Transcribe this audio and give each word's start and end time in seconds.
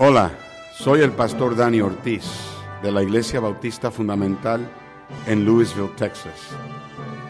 Hola, 0.00 0.30
soy 0.74 1.00
el 1.00 1.10
pastor 1.10 1.56
Dani 1.56 1.80
Ortiz 1.80 2.22
de 2.84 2.92
la 2.92 3.02
Iglesia 3.02 3.40
Bautista 3.40 3.90
Fundamental 3.90 4.70
en 5.26 5.44
Louisville, 5.44 5.90
Texas. 5.96 6.50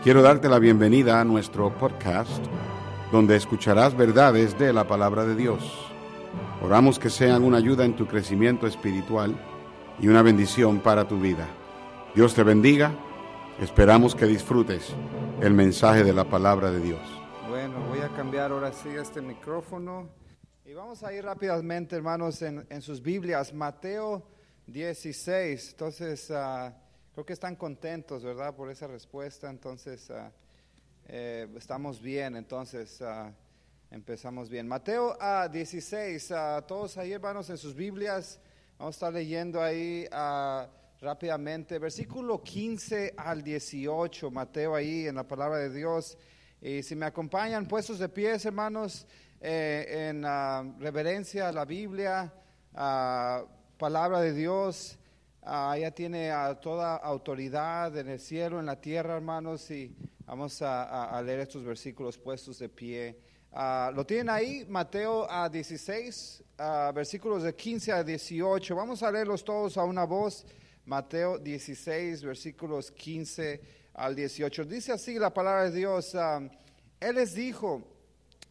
Quiero 0.02 0.20
darte 0.20 0.50
la 0.50 0.58
bienvenida 0.58 1.18
a 1.18 1.24
nuestro 1.24 1.72
podcast 1.72 2.44
donde 3.10 3.36
escucharás 3.36 3.96
verdades 3.96 4.58
de 4.58 4.74
la 4.74 4.86
palabra 4.86 5.24
de 5.24 5.34
Dios. 5.34 5.90
Oramos 6.62 6.98
que 6.98 7.08
sean 7.08 7.42
una 7.42 7.56
ayuda 7.56 7.86
en 7.86 7.96
tu 7.96 8.06
crecimiento 8.06 8.66
espiritual 8.66 9.34
y 9.98 10.08
una 10.08 10.20
bendición 10.20 10.80
para 10.80 11.08
tu 11.08 11.18
vida. 11.18 11.46
Dios 12.14 12.34
te 12.34 12.42
bendiga. 12.42 12.92
Esperamos 13.62 14.14
que 14.14 14.26
disfrutes 14.26 14.94
el 15.40 15.54
mensaje 15.54 16.04
de 16.04 16.12
la 16.12 16.24
palabra 16.24 16.70
de 16.70 16.80
Dios. 16.80 17.00
Bueno, 17.48 17.76
voy 17.88 18.00
a 18.00 18.08
cambiar 18.08 18.52
ahora 18.52 18.72
sí 18.72 18.90
este 18.90 19.22
micrófono. 19.22 20.17
Y 20.68 20.74
vamos 20.74 21.02
a 21.02 21.14
ir 21.14 21.24
rápidamente, 21.24 21.96
hermanos, 21.96 22.42
en, 22.42 22.66
en 22.68 22.82
sus 22.82 23.00
Biblias. 23.00 23.54
Mateo 23.54 24.22
16. 24.66 25.70
Entonces, 25.70 26.30
ah, 26.30 26.76
creo 27.14 27.24
que 27.24 27.32
están 27.32 27.56
contentos, 27.56 28.22
¿verdad? 28.22 28.54
Por 28.54 28.70
esa 28.70 28.86
respuesta. 28.86 29.48
Entonces, 29.48 30.10
ah, 30.10 30.30
eh, 31.06 31.48
estamos 31.56 32.02
bien. 32.02 32.36
Entonces, 32.36 33.00
ah, 33.00 33.32
empezamos 33.90 34.50
bien. 34.50 34.68
Mateo 34.68 35.16
16. 35.50 36.34
todos 36.66 36.98
ahí, 36.98 37.12
hermanos, 37.12 37.48
en 37.48 37.56
sus 37.56 37.74
Biblias. 37.74 38.38
Vamos 38.78 38.94
a 38.94 38.96
estar 38.96 39.12
leyendo 39.14 39.62
ahí 39.62 40.06
rápidamente. 41.00 41.78
Versículo 41.78 42.42
15 42.42 43.14
al 43.16 43.42
18. 43.42 44.30
Mateo 44.30 44.74
ahí 44.74 45.06
en 45.06 45.14
la 45.14 45.26
palabra 45.26 45.60
de 45.60 45.70
Dios. 45.70 46.18
Y 46.60 46.82
si 46.82 46.94
me 46.94 47.06
acompañan 47.06 47.66
puestos 47.66 47.98
de 48.00 48.10
pies, 48.10 48.44
hermanos 48.44 49.06
eh, 49.40 50.08
en 50.08 50.24
ah, 50.24 50.64
reverencia 50.80 51.48
a 51.48 51.52
la 51.52 51.64
Biblia, 51.64 52.32
a 52.74 53.44
palabra 53.78 54.20
de 54.20 54.32
Dios. 54.32 54.98
Uh, 55.42 55.72
ella 55.74 55.92
tiene 55.92 56.30
toda 56.60 56.96
autoridad 56.96 57.96
en 57.96 58.08
el 58.08 58.18
cielo, 58.18 58.58
en 58.58 58.66
la 58.66 58.80
tierra, 58.80 59.14
hermanos, 59.14 59.70
y 59.70 59.94
vamos 60.26 60.60
a, 60.60 61.22
leer 61.22 61.40
estos 61.40 61.64
versículos 61.64 62.18
puestos 62.18 62.58
de 62.58 62.68
pie. 62.68 63.18
Ah, 63.52 63.90
lo 63.94 64.04
tienen 64.04 64.28
ahí, 64.28 64.66
Mateo 64.68 65.30
a 65.30 65.48
16, 65.48 66.42
versículos 66.92 67.44
de 67.44 67.54
15 67.54 67.92
a 67.92 68.04
18. 68.04 68.76
Vamos 68.76 69.02
a 69.02 69.10
leerlos 69.10 69.44
todos 69.44 69.78
a 69.78 69.84
una 69.84 70.04
voz. 70.04 70.44
Mateo 70.84 71.38
16, 71.38 72.24
versículos 72.24 72.90
15 72.90 73.60
al 73.94 74.14
18. 74.14 74.64
Dice 74.64 74.92
así 74.92 75.18
la 75.18 75.32
palabra 75.32 75.70
de 75.70 75.78
Dios. 75.78 76.14
él 77.00 77.14
les 77.14 77.34
dijo, 77.34 77.97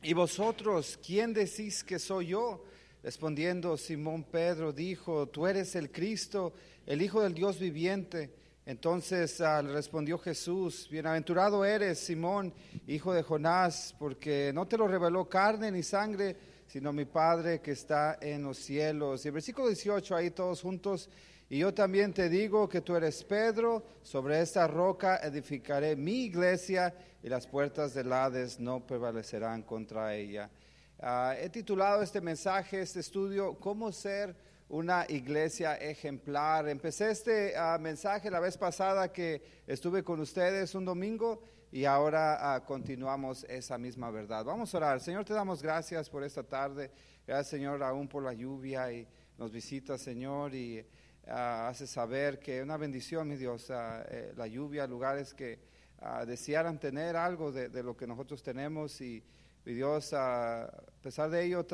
¿Y 0.03 0.13
vosotros 0.13 0.99
quién 1.03 1.33
decís 1.33 1.83
que 1.83 1.97
soy 1.97 2.27
yo? 2.27 2.63
Respondiendo 3.01 3.77
Simón 3.77 4.23
Pedro 4.23 4.71
dijo, 4.71 5.27
tú 5.27 5.47
eres 5.47 5.75
el 5.75 5.91
Cristo, 5.91 6.53
el 6.85 7.01
Hijo 7.01 7.21
del 7.21 7.33
Dios 7.33 7.59
viviente. 7.59 8.31
Entonces 8.65 9.39
uh, 9.39 9.65
respondió 9.65 10.19
Jesús, 10.19 10.87
bienaventurado 10.91 11.65
eres 11.65 11.99
Simón, 11.99 12.53
hijo 12.85 13.13
de 13.13 13.23
Jonás, 13.23 13.95
porque 13.97 14.51
no 14.53 14.67
te 14.67 14.77
lo 14.77 14.87
reveló 14.87 15.27
carne 15.27 15.71
ni 15.71 15.83
sangre, 15.83 16.35
sino 16.67 16.91
mi 16.91 17.05
Padre 17.05 17.61
que 17.61 17.71
está 17.71 18.19
en 18.21 18.43
los 18.43 18.57
cielos. 18.57 19.23
Y 19.23 19.29
el 19.29 19.33
versículo 19.33 19.67
18 19.67 20.15
ahí 20.15 20.31
todos 20.31 20.61
juntos, 20.61 21.09
y 21.49 21.59
yo 21.59 21.73
también 21.73 22.13
te 22.13 22.27
digo 22.27 22.67
que 22.67 22.81
tú 22.81 22.95
eres 22.95 23.23
Pedro, 23.23 23.83
sobre 24.01 24.41
esta 24.41 24.67
roca 24.67 25.17
edificaré 25.17 25.95
mi 25.95 26.25
iglesia 26.25 26.93
y 27.23 27.29
las 27.29 27.47
puertas 27.47 27.93
del 27.93 28.11
Hades 28.11 28.59
no 28.59 28.85
prevalecerán 28.85 29.63
contra 29.63 30.13
ella. 30.13 30.49
Ah, 30.99 31.35
he 31.39 31.49
titulado 31.49 32.01
este 32.01 32.19
mensaje, 32.19 32.81
este 32.81 32.99
estudio, 32.99 33.53
¿Cómo 33.59 33.93
ser 33.93 34.35
una 34.67 35.05
iglesia 35.07 35.75
ejemplar? 35.75 36.67
Empecé 36.67 37.11
este 37.11 37.55
ah, 37.55 37.77
mensaje 37.79 38.29
la 38.29 38.41
vez 38.41 38.57
pasada 38.57 39.13
que 39.13 39.41
estuve 39.67 40.03
con 40.03 40.19
ustedes 40.19 40.75
un 40.75 40.83
domingo 40.83 41.41
y 41.71 41.85
ahora 41.85 42.55
ah, 42.55 42.65
continuamos 42.65 43.45
esa 43.45 43.77
misma 43.77 44.11
verdad. 44.11 44.43
Vamos 44.43 44.73
a 44.73 44.77
orar. 44.77 44.99
Señor, 44.99 45.23
te 45.23 45.33
damos 45.33 45.61
gracias 45.61 46.09
por 46.09 46.23
esta 46.23 46.43
tarde. 46.43 46.91
Gracias, 47.25 47.47
Señor, 47.47 47.83
aún 47.83 48.07
por 48.09 48.23
la 48.23 48.33
lluvia 48.33 48.91
y 48.91 49.07
nos 49.37 49.51
visita, 49.51 49.97
Señor, 49.97 50.55
y 50.55 50.83
hace 51.29 51.87
saber 51.87 52.39
que 52.39 52.61
una 52.61 52.77
bendición, 52.77 53.27
mi 53.27 53.35
Dios, 53.35 53.69
eh, 53.69 54.33
la 54.35 54.47
lluvia, 54.47 54.87
lugares 54.87 55.33
que 55.33 55.59
desearan 56.27 56.79
tener 56.79 57.15
algo 57.15 57.51
de, 57.51 57.81
lo 57.81 57.97
que 57.97 58.05
nosotros 58.05 58.43
tenemos 58.43 59.01
y, 59.01 59.23
Dios, 59.65 60.13
a 60.13 60.71
pesar 61.01 61.29
de 61.29 61.43
ello, 61.43 61.65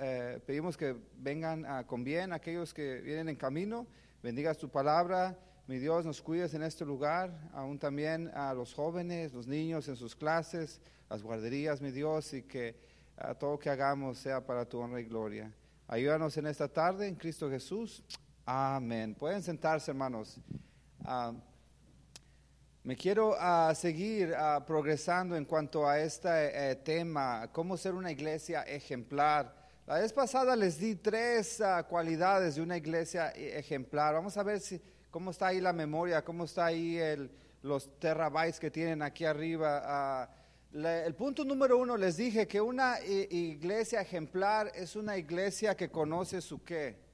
eh, 0.00 0.40
pedimos 0.44 0.76
que 0.76 0.96
vengan 1.18 1.84
con 1.84 2.02
bien 2.02 2.32
aquellos 2.32 2.74
que 2.74 3.00
vienen 3.02 3.28
en 3.28 3.36
camino, 3.36 3.86
bendigas 4.22 4.58
tu 4.58 4.68
palabra, 4.68 5.38
mi 5.68 5.78
Dios, 5.78 6.04
nos 6.04 6.22
cuides 6.22 6.54
en 6.54 6.62
este 6.62 6.84
lugar, 6.84 7.50
aún 7.52 7.78
también 7.78 8.30
a 8.34 8.52
los 8.54 8.74
jóvenes, 8.74 9.32
los 9.32 9.46
niños 9.46 9.86
en 9.88 9.96
sus 9.96 10.16
clases, 10.16 10.80
las 11.08 11.22
guarderías, 11.22 11.80
mi 11.80 11.92
Dios, 11.92 12.32
y 12.34 12.42
que 12.42 12.74
todo 13.38 13.58
que 13.58 13.70
hagamos 13.70 14.18
sea 14.18 14.44
para 14.44 14.64
tu 14.64 14.78
honra 14.78 15.00
y 15.00 15.04
gloria. 15.04 15.52
Ayúdanos 15.88 16.36
en 16.36 16.46
esta 16.46 16.66
tarde, 16.66 17.06
en 17.06 17.14
Cristo 17.14 17.48
Jesús. 17.48 18.02
Amén. 18.48 19.12
Pueden 19.16 19.42
sentarse, 19.42 19.90
hermanos. 19.90 20.38
Ah, 21.04 21.32
me 22.84 22.96
quiero 22.96 23.30
uh, 23.30 23.74
seguir 23.74 24.30
uh, 24.30 24.64
progresando 24.64 25.34
en 25.34 25.44
cuanto 25.44 25.84
a 25.84 25.98
este 25.98 26.28
eh, 26.70 26.76
tema, 26.76 27.50
cómo 27.52 27.76
ser 27.76 27.94
una 27.94 28.12
iglesia 28.12 28.62
ejemplar. 28.62 29.52
La 29.84 29.98
vez 29.98 30.12
pasada 30.12 30.54
les 30.54 30.78
di 30.78 30.94
tres 30.94 31.60
cualidades 31.88 32.54
de 32.54 32.62
una 32.62 32.76
iglesia 32.76 33.32
e, 33.34 33.58
ejemplar. 33.58 34.14
Vamos 34.14 34.36
a 34.36 34.44
ver 34.44 34.60
si, 34.60 34.80
cómo 35.10 35.32
está 35.32 35.48
ahí 35.48 35.60
la 35.60 35.72
memoria, 35.72 36.24
cómo 36.24 36.44
está 36.44 36.66
ahí 36.66 36.98
el, 36.98 37.28
los 37.62 37.98
terabytes 37.98 38.60
que 38.60 38.70
tienen 38.70 39.02
aquí 39.02 39.24
arriba. 39.24 40.30
el 40.72 41.14
punto 41.16 41.44
número 41.44 41.78
uno, 41.78 41.96
les 41.96 42.16
dije 42.16 42.46
que 42.46 42.60
una 42.60 43.00
iglesia 43.00 44.00
ejemplar 44.02 44.70
es 44.72 44.94
una 44.94 45.16
iglesia 45.18 45.76
que 45.76 45.90
conoce 45.90 46.40
su 46.40 46.62
qué. 46.62 47.05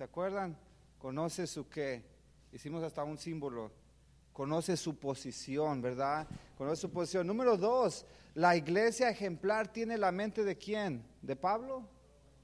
¿Se 0.00 0.04
acuerdan? 0.04 0.56
Conoce 0.96 1.46
su 1.46 1.68
qué. 1.68 2.02
Hicimos 2.54 2.82
hasta 2.82 3.04
un 3.04 3.18
símbolo 3.18 3.70
conoce 4.32 4.74
su 4.78 4.98
posición, 4.98 5.82
¿verdad? 5.82 6.26
Conoce 6.56 6.80
su 6.80 6.90
posición. 6.90 7.26
Número 7.26 7.58
dos, 7.58 8.06
la 8.34 8.56
iglesia 8.56 9.10
ejemplar 9.10 9.68
tiene 9.68 9.98
la 9.98 10.10
mente 10.10 10.42
de 10.42 10.56
quién? 10.56 11.04
¿De 11.20 11.36
Pablo? 11.36 11.86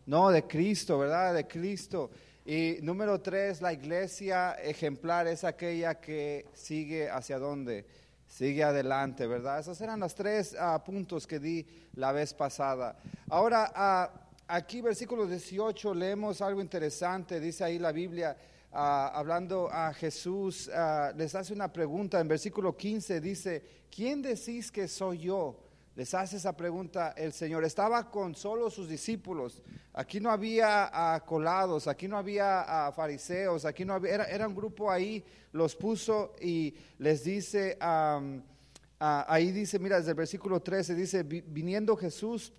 No, 0.04 0.28
de 0.28 0.46
Cristo, 0.46 0.98
¿verdad? 0.98 1.32
De 1.32 1.46
Cristo. 1.46 2.10
Y 2.44 2.76
número 2.82 3.22
tres, 3.22 3.62
la 3.62 3.72
iglesia 3.72 4.52
ejemplar 4.62 5.26
es 5.26 5.42
aquella 5.42 5.98
que 5.98 6.44
sigue 6.52 7.08
hacia 7.08 7.38
dónde? 7.38 7.86
Sigue 8.28 8.64
adelante, 8.64 9.26
¿verdad? 9.26 9.60
Esos 9.60 9.80
eran 9.80 10.00
los 10.00 10.14
tres 10.14 10.54
ah, 10.60 10.84
puntos 10.84 11.26
que 11.26 11.38
di 11.38 11.66
la 11.94 12.12
vez 12.12 12.34
pasada. 12.34 12.98
Ahora, 13.30 14.12
uh, 14.12 14.25
aquí 14.48 14.80
versículo 14.80 15.26
18 15.26 15.94
leemos 15.94 16.40
algo 16.40 16.60
interesante, 16.60 17.40
dice 17.40 17.64
ahí 17.64 17.78
la 17.78 17.92
Biblia. 17.92 18.36
Ah, 18.72 19.10
hablando 19.14 19.70
a 19.72 19.94
Jesús, 19.94 20.70
ah, 20.74 21.12
les 21.16 21.34
hace 21.34 21.54
una 21.54 21.72
pregunta. 21.72 22.20
En 22.20 22.28
versículo 22.28 22.76
15 22.76 23.20
dice, 23.20 23.62
¿quién 23.90 24.20
decís 24.20 24.70
que 24.70 24.86
soy 24.86 25.18
yo? 25.18 25.58
Les 25.94 26.12
hace 26.12 26.36
esa 26.36 26.54
pregunta 26.54 27.14
el 27.16 27.32
Señor. 27.32 27.64
Estaba 27.64 28.10
con 28.10 28.34
solo 28.34 28.68
sus 28.68 28.86
discípulos. 28.86 29.62
Aquí 29.94 30.20
no 30.20 30.30
había 30.30 30.90
ah, 30.92 31.24
colados, 31.24 31.88
aquí 31.88 32.06
no 32.06 32.18
había 32.18 32.92
fariseos, 32.94 33.64
aquí 33.64 33.86
no 33.86 33.94
había, 33.94 34.24
era, 34.24 34.46
un 34.46 34.54
grupo 34.54 34.90
ahí, 34.90 35.24
los 35.52 35.74
puso 35.74 36.34
y 36.38 36.74
les 36.98 37.24
dice, 37.24 37.78
ahí 37.80 39.52
dice, 39.52 39.78
mira, 39.78 39.96
desde 39.96 40.10
el 40.10 40.16
versículo 40.16 40.60
13 40.60 40.94
dice, 40.94 41.22
viniendo 41.22 41.96
Jesús 41.96 42.52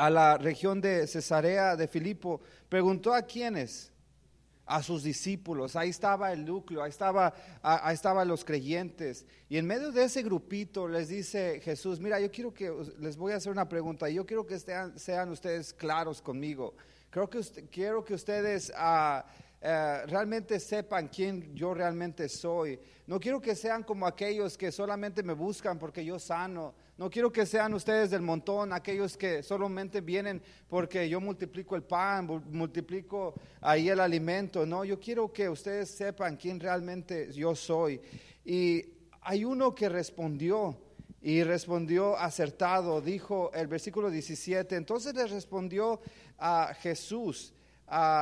a 0.00 0.08
la 0.08 0.38
región 0.38 0.80
de 0.80 1.06
Cesarea 1.06 1.76
de 1.76 1.86
Filipo, 1.86 2.40
preguntó 2.70 3.12
a 3.12 3.20
quiénes 3.20 3.92
a 4.64 4.82
sus 4.82 5.02
discípulos, 5.02 5.76
ahí 5.76 5.90
estaba 5.90 6.32
el 6.32 6.44
núcleo, 6.44 6.82
ahí 6.82 6.88
estaba, 6.88 7.34
ahí 7.60 7.92
estaban 7.92 8.26
los 8.26 8.42
creyentes. 8.44 9.26
Y 9.48 9.58
en 9.58 9.66
medio 9.66 9.92
de 9.92 10.04
ese 10.04 10.22
grupito 10.22 10.88
les 10.88 11.08
dice 11.08 11.60
Jesús, 11.60 12.00
mira, 12.00 12.18
yo 12.18 12.30
quiero 12.30 12.54
que, 12.54 12.72
les 12.98 13.16
voy 13.16 13.32
a 13.32 13.36
hacer 13.36 13.52
una 13.52 13.68
pregunta, 13.68 14.08
yo 14.08 14.24
quiero 14.24 14.46
que 14.46 14.58
sean 14.58 15.28
ustedes 15.28 15.74
claros 15.74 16.22
conmigo. 16.22 16.74
Creo 17.10 17.28
que 17.28 17.40
quiero 17.70 18.02
que 18.02 18.14
ustedes 18.14 18.72
ah, 18.76 19.26
eh, 19.60 20.02
realmente 20.06 20.58
sepan 20.60 21.08
quién 21.08 21.54
yo 21.54 21.74
realmente 21.74 22.26
soy. 22.28 22.80
No 23.06 23.20
quiero 23.20 23.38
que 23.38 23.54
sean 23.54 23.82
como 23.82 24.06
aquellos 24.06 24.56
que 24.56 24.72
solamente 24.72 25.22
me 25.22 25.34
buscan 25.34 25.78
porque 25.78 26.02
yo 26.02 26.18
sano. 26.18 26.74
No 27.00 27.08
quiero 27.08 27.32
que 27.32 27.46
sean 27.46 27.72
ustedes 27.72 28.10
del 28.10 28.20
montón, 28.20 28.74
aquellos 28.74 29.16
que 29.16 29.42
solamente 29.42 30.02
vienen 30.02 30.42
porque 30.68 31.08
yo 31.08 31.18
multiplico 31.18 31.74
el 31.74 31.82
pan, 31.82 32.26
multiplico 32.50 33.32
ahí 33.62 33.88
el 33.88 34.00
alimento. 34.00 34.66
No, 34.66 34.84
yo 34.84 35.00
quiero 35.00 35.32
que 35.32 35.48
ustedes 35.48 35.88
sepan 35.88 36.36
quién 36.36 36.60
realmente 36.60 37.32
yo 37.32 37.56
soy. 37.56 38.02
Y 38.44 38.84
hay 39.22 39.46
uno 39.46 39.74
que 39.74 39.88
respondió 39.88 40.76
y 41.22 41.42
respondió 41.42 42.18
acertado, 42.18 43.00
dijo 43.00 43.50
el 43.54 43.66
versículo 43.66 44.10
17. 44.10 44.76
Entonces 44.76 45.14
le 45.14 45.26
respondió 45.26 46.02
a 46.36 46.74
Jesús. 46.82 47.54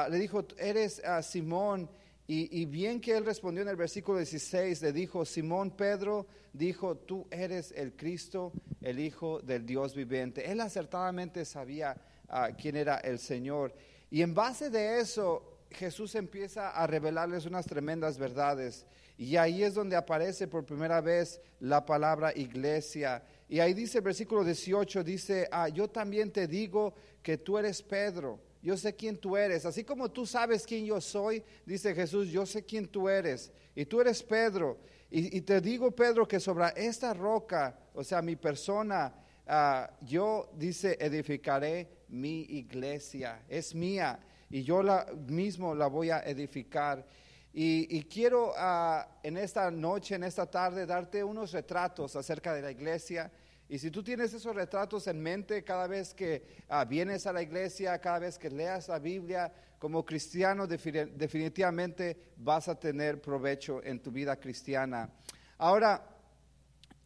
le 0.08 0.18
dijo, 0.18 0.46
eres 0.56 1.02
Simón. 1.22 1.90
Y, 2.30 2.66
bien 2.66 3.00
que 3.00 3.16
él 3.16 3.24
respondió 3.24 3.62
en 3.62 3.68
el 3.68 3.76
versículo 3.76 4.18
16, 4.18 4.82
le 4.82 4.92
dijo, 4.92 5.24
Simón 5.24 5.70
Pedro 5.70 6.26
dijo, 6.52 6.94
tú 6.94 7.26
eres 7.30 7.72
el 7.74 7.96
Cristo, 7.96 8.52
el 8.82 9.00
Hijo 9.00 9.40
del 9.40 9.64
Dios 9.64 9.94
viviente. 9.94 10.44
Él 10.52 10.60
acertadamente 10.60 11.46
sabía 11.46 11.96
ah, 12.28 12.50
quién 12.50 12.76
era 12.76 12.98
el 12.98 13.18
Señor. 13.18 13.74
Y 14.10 14.20
en 14.20 14.34
base 14.34 14.68
de 14.68 15.00
eso, 15.00 15.42
Jesús 15.70 16.14
empieza 16.16 16.68
a 16.68 16.86
revelarles 16.86 17.46
unas 17.46 17.64
tremendas 17.64 18.18
verdades. 18.18 18.84
Y 19.16 19.36
ahí 19.36 19.62
es 19.62 19.72
donde 19.72 19.96
aparece 19.96 20.48
por 20.48 20.66
primera 20.66 21.00
vez 21.00 21.40
la 21.60 21.86
palabra 21.86 22.36
iglesia. 22.36 23.22
Y 23.48 23.60
ahí 23.60 23.72
dice 23.72 23.98
el 23.98 24.04
versículo 24.04 24.44
18, 24.44 25.02
dice, 25.02 25.48
ah, 25.50 25.70
yo 25.70 25.88
también 25.88 26.30
te 26.30 26.46
digo 26.46 26.92
que 27.22 27.38
tú 27.38 27.56
eres 27.56 27.82
Pedro. 27.82 28.38
Yo 28.62 28.76
sé 28.76 28.94
quién 28.94 29.16
tú 29.16 29.36
eres. 29.36 29.64
Así 29.64 29.84
como 29.84 30.10
tú 30.10 30.26
sabes 30.26 30.64
quién 30.64 30.84
yo 30.84 31.00
soy, 31.00 31.42
dice 31.64 31.94
Jesús, 31.94 32.28
yo 32.28 32.44
sé 32.44 32.64
quién 32.64 32.88
tú 32.88 33.08
eres. 33.08 33.52
Y 33.74 33.84
tú 33.84 34.00
eres 34.00 34.22
Pedro. 34.22 34.78
Y, 35.10 35.40
te 35.40 35.60
digo, 35.60 35.90
Pedro, 35.90 36.28
que 36.28 36.38
sobre 36.38 36.66
esta 36.76 37.14
roca, 37.14 37.78
o 37.94 38.04
sea, 38.04 38.20
mi 38.20 38.36
persona, 38.36 39.14
ah, 39.46 39.90
yo, 40.02 40.50
dice, 40.54 40.98
edificaré 41.00 41.88
mi 42.08 42.40
iglesia. 42.42 43.42
Es 43.48 43.74
mía. 43.74 44.18
Y 44.50 44.62
yo 44.64 44.82
la 44.82 45.06
mismo 45.26 45.74
la 45.74 45.86
voy 45.86 46.10
a 46.10 46.20
edificar. 46.20 47.06
Y, 47.52 48.02
quiero 48.04 48.52
ah, 48.56 49.08
en 49.22 49.38
esta 49.38 49.70
noche, 49.70 50.16
en 50.16 50.24
esta 50.24 50.44
tarde, 50.44 50.84
darte 50.84 51.24
unos 51.24 51.52
retratos 51.52 52.14
acerca 52.16 52.52
de 52.52 52.62
la 52.62 52.70
iglesia. 52.70 53.30
Y 53.68 53.78
si 53.78 53.90
tú 53.90 54.02
tienes 54.02 54.32
esos 54.32 54.54
retratos 54.54 55.06
en 55.08 55.20
mente 55.20 55.62
cada 55.62 55.86
vez 55.86 56.14
que 56.14 56.64
ah, 56.68 56.84
vienes 56.84 57.26
a 57.26 57.32
la 57.32 57.42
iglesia, 57.42 57.98
cada 58.00 58.20
vez 58.20 58.38
que 58.38 58.48
leas 58.48 58.88
la 58.88 58.98
Biblia, 58.98 59.52
como 59.78 60.04
cristiano 60.04 60.66
definitivamente 60.66 62.32
vas 62.38 62.68
a 62.68 62.78
tener 62.78 63.20
provecho 63.20 63.82
en 63.84 64.00
tu 64.00 64.10
vida 64.10 64.36
cristiana. 64.36 65.10
Ahora, 65.58 66.02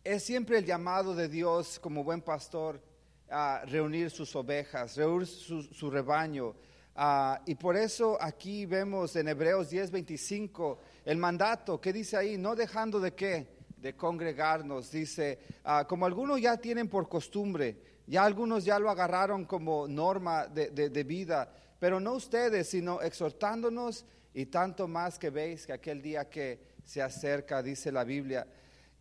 es 0.04 0.22
siempre 0.22 0.58
el 0.58 0.64
llamado 0.64 1.14
de 1.14 1.28
Dios 1.28 1.78
como 1.78 2.04
buen 2.04 2.22
pastor 2.22 2.80
a 3.28 3.62
reunir 3.66 4.10
sus 4.10 4.34
ovejas, 4.36 4.96
reunir 4.96 5.26
su 5.26 5.90
rebaño. 5.90 6.54
Ah, 6.94 7.40
y 7.46 7.54
por 7.54 7.76
eso 7.76 8.18
aquí 8.20 8.66
vemos 8.66 9.16
en 9.16 9.28
Hebreos 9.28 9.70
10:25 9.70 10.78
el 11.06 11.16
mandato 11.16 11.80
que 11.80 11.92
dice 11.92 12.16
ahí, 12.16 12.36
no 12.36 12.54
dejando 12.54 13.00
de 13.00 13.14
qué, 13.14 13.48
de 13.82 13.94
congregarnos, 13.94 14.90
dice, 14.90 15.38
ah, 15.64 15.84
como 15.87 16.06
algunos 16.06 16.40
ya 16.40 16.56
tienen 16.56 16.88
por 16.88 17.08
costumbre, 17.08 17.76
ya 18.06 18.25
algunos 18.25 18.64
ya 18.64 18.79
lo 18.79 18.88
agarraron 18.88 19.44
como 19.44 19.87
norma 19.87 20.46
de, 20.46 21.05
vida, 21.05 21.52
pero 21.79 22.00
no 22.00 22.12
ustedes, 22.14 22.69
sino 22.69 23.02
exhortándonos 23.02 24.06
y 24.32 24.46
tanto 24.46 24.88
más 24.88 25.19
que 25.19 25.31
veis 25.31 25.67
que 25.67 25.73
aquel 25.73 26.00
día 26.00 26.31
que 26.31 26.61
se 26.84 27.02
acerca, 27.02 27.62
dice 27.62 27.93
la 27.93 28.05
Biblia. 28.05 28.46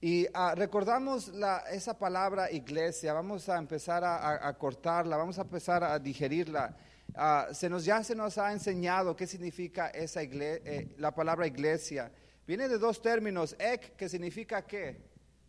Y 0.02 0.28
ah, 0.34 0.56
recordamos 0.56 1.28
la, 1.30 1.60
esa 1.72 1.98
palabra 1.98 2.52
iglesia, 2.52 3.14
vamos 3.14 3.48
a 3.48 3.58
empezar 3.58 4.04
a 4.04 4.52
cortarla, 4.58 5.16
vamos 5.16 5.38
a 5.38 5.44
empezar 5.44 5.84
a 5.84 6.00
digerirla. 6.00 6.76
Ah, 7.14 7.50
se 7.52 7.70
nos, 7.70 7.84
ya 7.84 8.04
se 8.04 8.16
nos 8.16 8.38
ha 8.38 8.54
enseñado 8.54 9.16
qué 9.16 9.28
significa 9.28 9.90
esa 9.90 10.22
eh, 10.24 10.96
la 10.98 11.14
palabra 11.14 11.46
iglesia. 11.46 12.12
Viene 12.48 12.68
de 12.68 12.78
dos 12.78 13.02
términos, 13.02 13.56
ek, 13.60 13.96
que 13.96 14.10
significa 14.10 14.66
qué. 14.66 14.98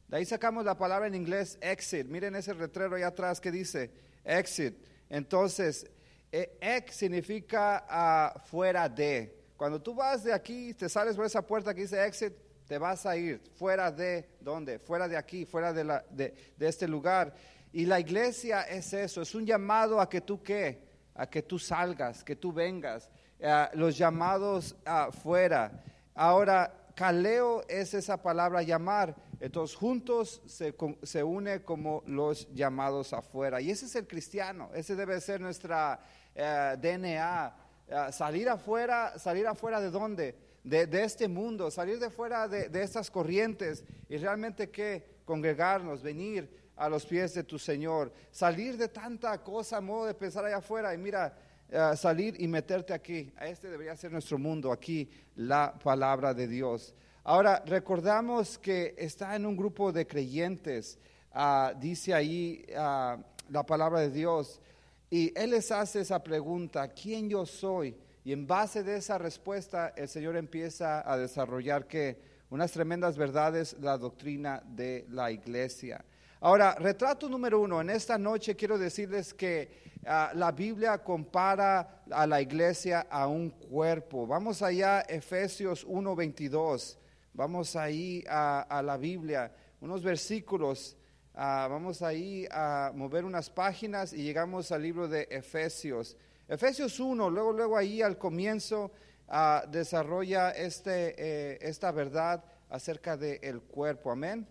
De 0.08 0.16
ahí 0.18 0.24
sacamos 0.24 0.64
la 0.64 0.76
palabra 0.76 1.06
en 1.06 1.14
inglés 1.14 1.58
exit. 1.60 2.06
Miren 2.06 2.34
ese 2.34 2.52
retrero 2.52 2.96
ahí 2.96 3.02
atrás 3.02 3.40
que 3.40 3.50
dice 3.50 3.90
exit. 4.24 4.74
Entonces, 5.08 5.86
eh, 6.30 6.58
ek 6.60 6.92
significa 6.92 8.34
uh, 8.36 8.38
fuera 8.40 8.88
de. 8.88 9.34
Cuando 9.56 9.80
tú 9.80 9.94
vas 9.94 10.24
de 10.24 10.32
aquí, 10.32 10.74
te 10.74 10.88
sales 10.88 11.16
por 11.16 11.24
esa 11.24 11.40
puerta 11.46 11.74
que 11.74 11.82
dice 11.82 12.04
exit, 12.04 12.34
te 12.66 12.78
vas 12.78 13.06
a 13.06 13.16
ir 13.16 13.40
fuera 13.54 13.90
de, 13.90 14.28
¿dónde? 14.40 14.78
Fuera 14.78 15.08
de 15.08 15.16
aquí, 15.16 15.44
fuera 15.44 15.72
de, 15.72 16.02
de, 16.10 16.68
este 16.68 16.88
lugar. 16.88 17.34
Y 17.72 17.86
la 17.86 18.00
iglesia 18.00 18.62
es 18.62 18.92
eso, 18.92 19.22
es 19.22 19.34
un 19.34 19.46
llamado 19.46 20.00
a 20.00 20.08
que 20.08 20.20
tú 20.20 20.42
qué? 20.42 20.92
a 21.14 21.26
que 21.26 21.42
tú 21.42 21.58
salgas, 21.58 22.24
que 22.24 22.36
tú 22.36 22.52
vengas, 22.52 23.10
eh, 23.38 23.68
los 23.74 23.96
llamados 23.96 24.74
afuera. 24.84 25.82
Ahora, 26.14 26.81
caleo 26.94 27.64
es 27.68 27.94
esa 27.94 28.22
palabra 28.22 28.62
llamar, 28.62 29.16
entonces 29.40 29.76
juntos 29.76 30.42
se, 30.46 30.74
se, 31.02 31.22
une 31.22 31.62
como 31.62 32.02
los 32.06 32.52
llamados 32.54 33.12
afuera. 33.12 33.60
Y 33.60 33.70
ese 33.70 33.86
es 33.86 33.96
el 33.96 34.06
cristiano, 34.06 34.70
ese 34.74 34.94
debe 34.94 35.20
ser 35.20 35.40
nuestra 35.40 36.00
eh, 36.34 36.76
DNA. 36.80 37.56
Eh, 37.88 38.12
salir 38.12 38.48
afuera, 38.48 39.18
salir 39.18 39.46
afuera 39.46 39.80
de 39.80 39.90
dónde? 39.90 40.34
De, 40.64 40.86
este 41.02 41.26
mundo, 41.26 41.70
salir 41.72 41.98
de 41.98 42.08
fuera 42.08 42.46
de, 42.46 42.68
de 42.68 42.82
estas 42.82 43.10
corrientes 43.10 43.84
y 44.08 44.16
realmente 44.16 44.70
que 44.70 45.20
congregarnos, 45.24 46.02
venir 46.02 46.48
a 46.76 46.88
los 46.88 47.04
pies 47.04 47.34
de 47.34 47.42
tu 47.42 47.58
Señor. 47.58 48.12
Salir 48.30 48.76
de 48.76 48.88
tanta 48.88 49.42
cosa, 49.42 49.80
modo 49.80 50.06
de 50.06 50.14
pensar 50.14 50.44
allá 50.44 50.58
afuera 50.58 50.94
y 50.94 50.98
mira, 50.98 51.36
eh, 51.74 51.96
salir 51.96 52.38
y 52.38 52.46
meterte 52.48 52.92
aquí. 52.92 53.32
Este 53.40 53.70
debería 53.70 53.96
ser 53.96 54.12
nuestro 54.12 54.36
mundo, 54.36 54.70
aquí 54.70 55.08
la 55.36 55.72
palabra 55.82 56.34
de 56.34 56.46
Dios. 56.46 56.94
Ahora, 57.24 57.62
recordamos 57.64 58.58
que 58.58 58.94
está 58.98 59.34
en 59.36 59.46
un 59.46 59.56
grupo 59.56 59.90
de 59.90 60.06
creyentes, 60.06 60.98
ah, 61.32 61.72
dice 61.80 62.12
ahí 62.12 62.62
ah, 62.76 63.16
la 63.48 63.64
palabra 63.64 64.00
de 64.00 64.10
Dios, 64.10 64.60
y 65.08 65.32
Él 65.34 65.52
les 65.52 65.72
hace 65.72 66.02
esa 66.02 66.22
pregunta, 66.22 66.88
¿quién 66.88 67.30
yo 67.30 67.46
soy? 67.46 67.96
Y 68.22 68.32
en 68.32 68.46
base 68.46 68.82
de 68.82 68.98
esa 68.98 69.16
respuesta, 69.16 69.94
el 69.96 70.08
Señor 70.08 70.36
empieza 70.36 71.10
a 71.10 71.16
desarrollar 71.16 71.86
que 71.86 72.18
unas 72.50 72.70
tremendas 72.70 73.16
verdades, 73.16 73.76
la 73.80 73.96
doctrina 73.96 74.62
de 74.66 75.06
la 75.08 75.30
iglesia. 75.30 76.04
Ahora, 76.40 76.74
retrato 76.74 77.30
número 77.30 77.60
uno, 77.60 77.80
en 77.80 77.88
esta 77.88 78.18
noche 78.18 78.56
quiero 78.56 78.76
decirles 78.76 79.32
que 79.32 79.91
ah, 80.06 80.32
la 80.34 80.52
Biblia 80.52 80.98
compara 80.98 82.02
a 82.10 82.26
la 82.26 82.40
iglesia 82.40 83.06
a 83.10 83.26
un 83.26 83.50
cuerpo. 83.50 84.26
Vamos 84.26 84.62
allá, 84.62 85.00
Efesios 85.02 85.86
1:22. 85.86 86.98
Vamos 87.34 87.76
ahí 87.76 88.22
a, 88.28 88.82
la 88.84 88.96
Biblia, 88.96 89.50
unos 89.80 90.02
versículos. 90.02 90.96
Ah, 91.34 91.66
vamos 91.70 92.02
ahí 92.02 92.46
a 92.50 92.92
mover 92.94 93.24
unas 93.24 93.48
páginas 93.48 94.12
y 94.12 94.22
llegamos 94.22 94.70
al 94.70 94.82
libro 94.82 95.08
de 95.08 95.26
Efesios. 95.30 96.16
Efesios 96.46 97.00
1, 97.00 97.30
luego, 97.30 97.52
luego 97.52 97.78
ahí 97.78 98.02
al 98.02 98.18
comienzo 98.18 98.92
ah, 99.28 99.64
desarrolla 99.66 100.50
este, 100.50 101.14
eh, 101.16 101.58
esta 101.62 101.90
verdad 101.90 102.44
acerca 102.68 103.16
del 103.16 103.62
cuerpo. 103.62 104.10
Amén. 104.10 104.46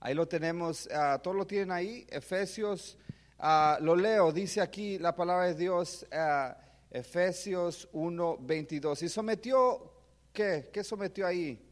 Ahí 0.00 0.14
lo 0.14 0.26
tenemos, 0.26 0.88
todos 1.22 1.36
lo 1.36 1.46
tienen 1.46 1.72
ahí, 1.72 2.06
Efesios, 2.08 2.96
uh, 3.38 3.82
lo 3.82 3.96
leo, 3.96 4.32
dice 4.32 4.60
aquí 4.60 4.98
la 4.98 5.14
palabra 5.14 5.46
de 5.46 5.54
Dios, 5.54 6.06
uh, 6.12 6.52
Efesios 6.90 7.88
1, 7.92 8.38
22. 8.40 9.02
Y 9.02 9.08
sometió, 9.08 9.92
¿qué? 10.32 10.70
¿Qué 10.72 10.82
sometió 10.82 11.26
ahí? 11.26 11.64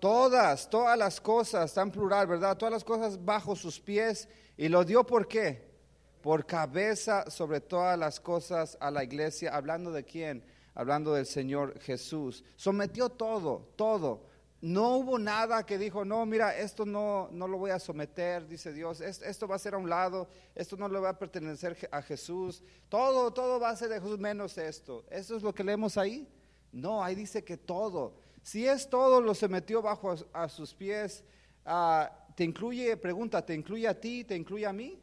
Todas, 0.00 0.68
todas 0.68 0.98
las 0.98 1.20
cosas, 1.20 1.72
tan 1.72 1.90
plural, 1.90 2.26
¿verdad? 2.26 2.56
Todas 2.56 2.72
las 2.72 2.84
cosas 2.84 3.24
bajo 3.24 3.56
sus 3.56 3.80
pies. 3.80 4.28
¿Y 4.56 4.68
lo 4.68 4.84
dio 4.84 5.04
por 5.04 5.26
qué? 5.26 5.72
Por 6.20 6.46
cabeza 6.46 7.30
sobre 7.30 7.60
todas 7.60 7.98
las 7.98 8.20
cosas 8.20 8.76
a 8.80 8.90
la 8.90 9.02
iglesia. 9.02 9.54
¿Hablando 9.54 9.92
de 9.92 10.04
quién? 10.04 10.44
Hablando 10.74 11.14
del 11.14 11.26
Señor 11.26 11.80
Jesús. 11.80 12.44
Sometió 12.56 13.08
todo, 13.08 13.72
todo 13.76 14.33
no 14.64 14.96
hubo 14.96 15.18
nada 15.18 15.66
que 15.66 15.76
dijo, 15.76 16.06
no, 16.06 16.24
mira, 16.24 16.56
esto 16.56 16.86
no, 16.86 17.28
no 17.32 17.46
lo 17.46 17.58
voy 17.58 17.70
a 17.70 17.78
someter, 17.78 18.48
dice 18.48 18.72
Dios, 18.72 19.02
esto 19.02 19.46
va 19.46 19.56
a 19.56 19.58
ser 19.58 19.74
a 19.74 19.76
un 19.76 19.90
lado, 19.90 20.26
esto 20.54 20.74
no 20.78 20.88
le 20.88 20.98
va 20.98 21.10
a 21.10 21.18
pertenecer 21.18 21.86
a 21.92 22.00
Jesús, 22.00 22.62
todo, 22.88 23.30
todo 23.30 23.60
va 23.60 23.68
a 23.68 23.76
ser 23.76 23.90
de 23.90 24.00
Jesús 24.00 24.18
menos 24.18 24.56
esto. 24.56 25.04
¿Esto 25.10 25.36
es 25.36 25.42
lo 25.42 25.54
que 25.54 25.62
leemos 25.62 25.98
ahí? 25.98 26.26
No, 26.72 27.04
ahí 27.04 27.14
dice 27.14 27.44
que 27.44 27.58
todo. 27.58 28.14
Si 28.42 28.66
es 28.66 28.88
todo, 28.88 29.20
lo 29.20 29.34
se 29.34 29.48
metió 29.48 29.82
bajo 29.82 30.14
a, 30.32 30.48
sus 30.48 30.72
pies. 30.72 31.22
Ah, 31.66 32.10
¿Te 32.34 32.44
incluye, 32.44 32.96
pregunta, 32.96 33.44
¿te 33.44 33.52
incluye 33.52 33.86
a 33.86 34.00
ti, 34.00 34.24
te 34.24 34.34
incluye 34.34 34.64
a 34.64 34.72
mí? 34.72 34.98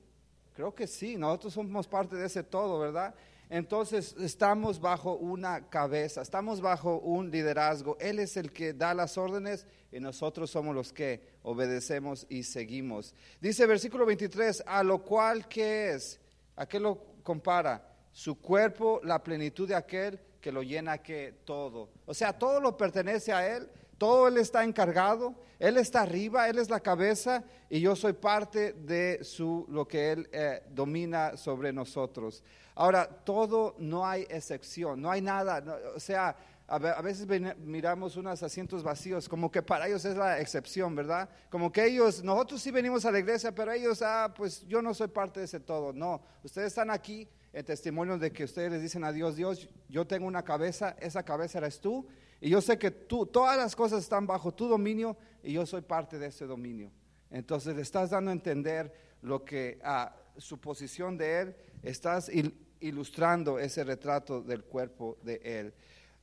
Creo 0.56 0.74
que 0.74 0.88
sí, 0.88 1.18
nosotros 1.18 1.53
somos 1.53 1.88
parte 1.88 2.15
de 2.15 2.25
ese 2.25 2.41
todo, 2.41 2.80
¿verdad? 2.80 3.13
Entonces 3.51 4.15
estamos 4.17 4.79
bajo 4.79 5.17
una 5.17 5.67
cabeza, 5.67 6.22
estamos 6.22 6.62
bajo 6.62 7.00
un 7.00 7.29
liderazgo. 7.29 7.98
Él 8.00 8.20
es 8.20 8.38
el 8.38 8.53
que 8.53 8.72
da 8.72 8.93
las 8.93 9.17
órdenes 9.17 9.67
y 9.91 10.00
nosotros 10.00 10.50
somos 10.50 10.74
los 10.74 10.93
que 10.93 11.22
obedecemos 11.43 12.25
y 12.29 12.43
seguimos. 12.43 13.13
Dice 13.41 13.65
versículo 13.65 14.05
23, 14.05 14.63
a 14.65 14.84
lo 14.84 15.03
cual 15.03 15.50
que 15.50 15.91
es, 15.91 16.22
¿a 16.55 16.65
qué 16.65 16.79
lo 16.79 16.98
compara? 17.24 17.86
Su 18.13 18.39
cuerpo, 18.39 19.01
la 19.03 19.22
plenitud 19.22 19.67
de 19.67 19.75
aquel 19.75 20.17
que 20.39 20.53
lo 20.53 20.63
llena 20.63 21.00
que 21.00 21.41
todo. 21.43 21.89
O 22.05 22.13
sea, 22.13 22.31
todo 22.31 22.62
lo 22.62 22.77
pertenece 22.77 23.34
a 23.34 23.53
Él, 23.53 23.70
Todo 24.01 24.27
Él 24.27 24.39
está 24.39 24.63
encargado, 24.63 25.36
Él 25.60 25.77
está 25.77 26.01
arriba, 26.01 26.50
Él 26.50 26.58
es 26.58 26.72
la 26.72 26.79
cabeza 26.79 27.43
y 27.70 27.81
yo 27.81 27.96
soy 27.96 28.13
parte 28.13 28.74
de 28.74 29.20
su, 29.24 29.67
lo 29.70 29.88
que 29.88 30.12
Él 30.12 30.27
eh, 30.31 30.63
domina 30.72 31.38
sobre 31.38 31.72
nosotros. 31.72 32.43
Ahora, 32.74 33.08
todo 33.08 33.75
no 33.77 34.03
hay 34.03 34.25
excepción, 34.27 35.00
no 35.00 35.12
hay 35.12 35.22
nada, 35.22 35.63
o 35.96 36.00
sea, 36.00 36.36
a 36.65 37.01
veces 37.03 37.27
miramos 37.60 38.17
unos 38.17 38.41
asientos 38.41 38.81
vacíos, 38.81 39.29
como 39.29 39.51
que 39.51 39.62
para 39.62 39.88
ellos 39.88 40.03
es 40.03 40.17
la 40.17 40.39
excepción, 40.39 40.96
¿verdad? 40.96 41.29
Como 41.51 41.72
que 41.72 41.86
ellos, 41.86 42.24
nosotros 42.24 42.60
sí 42.60 42.72
venimos 42.72 43.05
a 43.05 43.12
la 43.12 43.20
iglesia, 43.20 43.53
pero 43.53 43.72
ellos, 43.72 44.01
ah, 44.01 44.34
pues 44.36 44.65
yo 44.67 44.81
no 44.81 44.96
soy 44.96 45.10
parte 45.10 45.41
de 45.41 45.46
ese 45.46 45.60
todo. 45.60 45.93
No, 45.93 46.24
ustedes 46.43 46.70
están 46.70 46.89
aquí 46.89 47.27
en 47.53 47.63
testimonio 47.63 48.17
de 48.17 48.31
que 48.31 48.46
ustedes 48.46 48.72
les 48.72 48.81
dicen 48.81 49.03
a 49.03 49.12
Dios, 49.12 49.36
Dios, 49.36 49.70
yo 49.89 50.08
tengo 50.08 50.25
una 50.25 50.41
cabeza, 50.41 50.96
esa 51.00 51.22
cabeza 51.22 51.60
eres 51.60 51.79
tú, 51.79 52.08
y 52.41 52.50
yo 52.50 52.60
sé 52.60 52.79
que 52.79 52.89
tú, 52.89 53.27
todas 53.27 53.55
las 53.55 53.75
cosas 53.75 54.01
están 54.01 54.25
bajo 54.25 54.51
tu 54.51 54.67
dominio, 54.67 55.15
y 55.43 55.53
yo 55.53 55.65
soy 55.65 55.81
parte 55.81 56.17
de 56.17 56.27
ese 56.27 56.45
dominio. 56.45 56.91
Entonces 57.29 57.75
le 57.75 57.83
estás 57.83 58.10
dando 58.10 58.31
a 58.31 58.33
entender 58.33 58.91
lo 59.21 59.45
que, 59.45 59.79
a 59.83 60.15
su 60.38 60.60
posición 60.60 61.17
de 61.17 61.39
Él, 61.39 61.55
estás 61.83 62.31
ilustrando 62.79 63.60
ese 63.60 63.83
retrato 63.83 64.41
del 64.41 64.63
cuerpo 64.63 65.17
de 65.21 65.39
Él. 65.43 65.74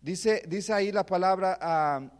Dice, 0.00 0.42
dice 0.46 0.72
ahí 0.72 0.92
la 0.92 1.06
palabra 1.06 1.56
ah, 1.60 2.10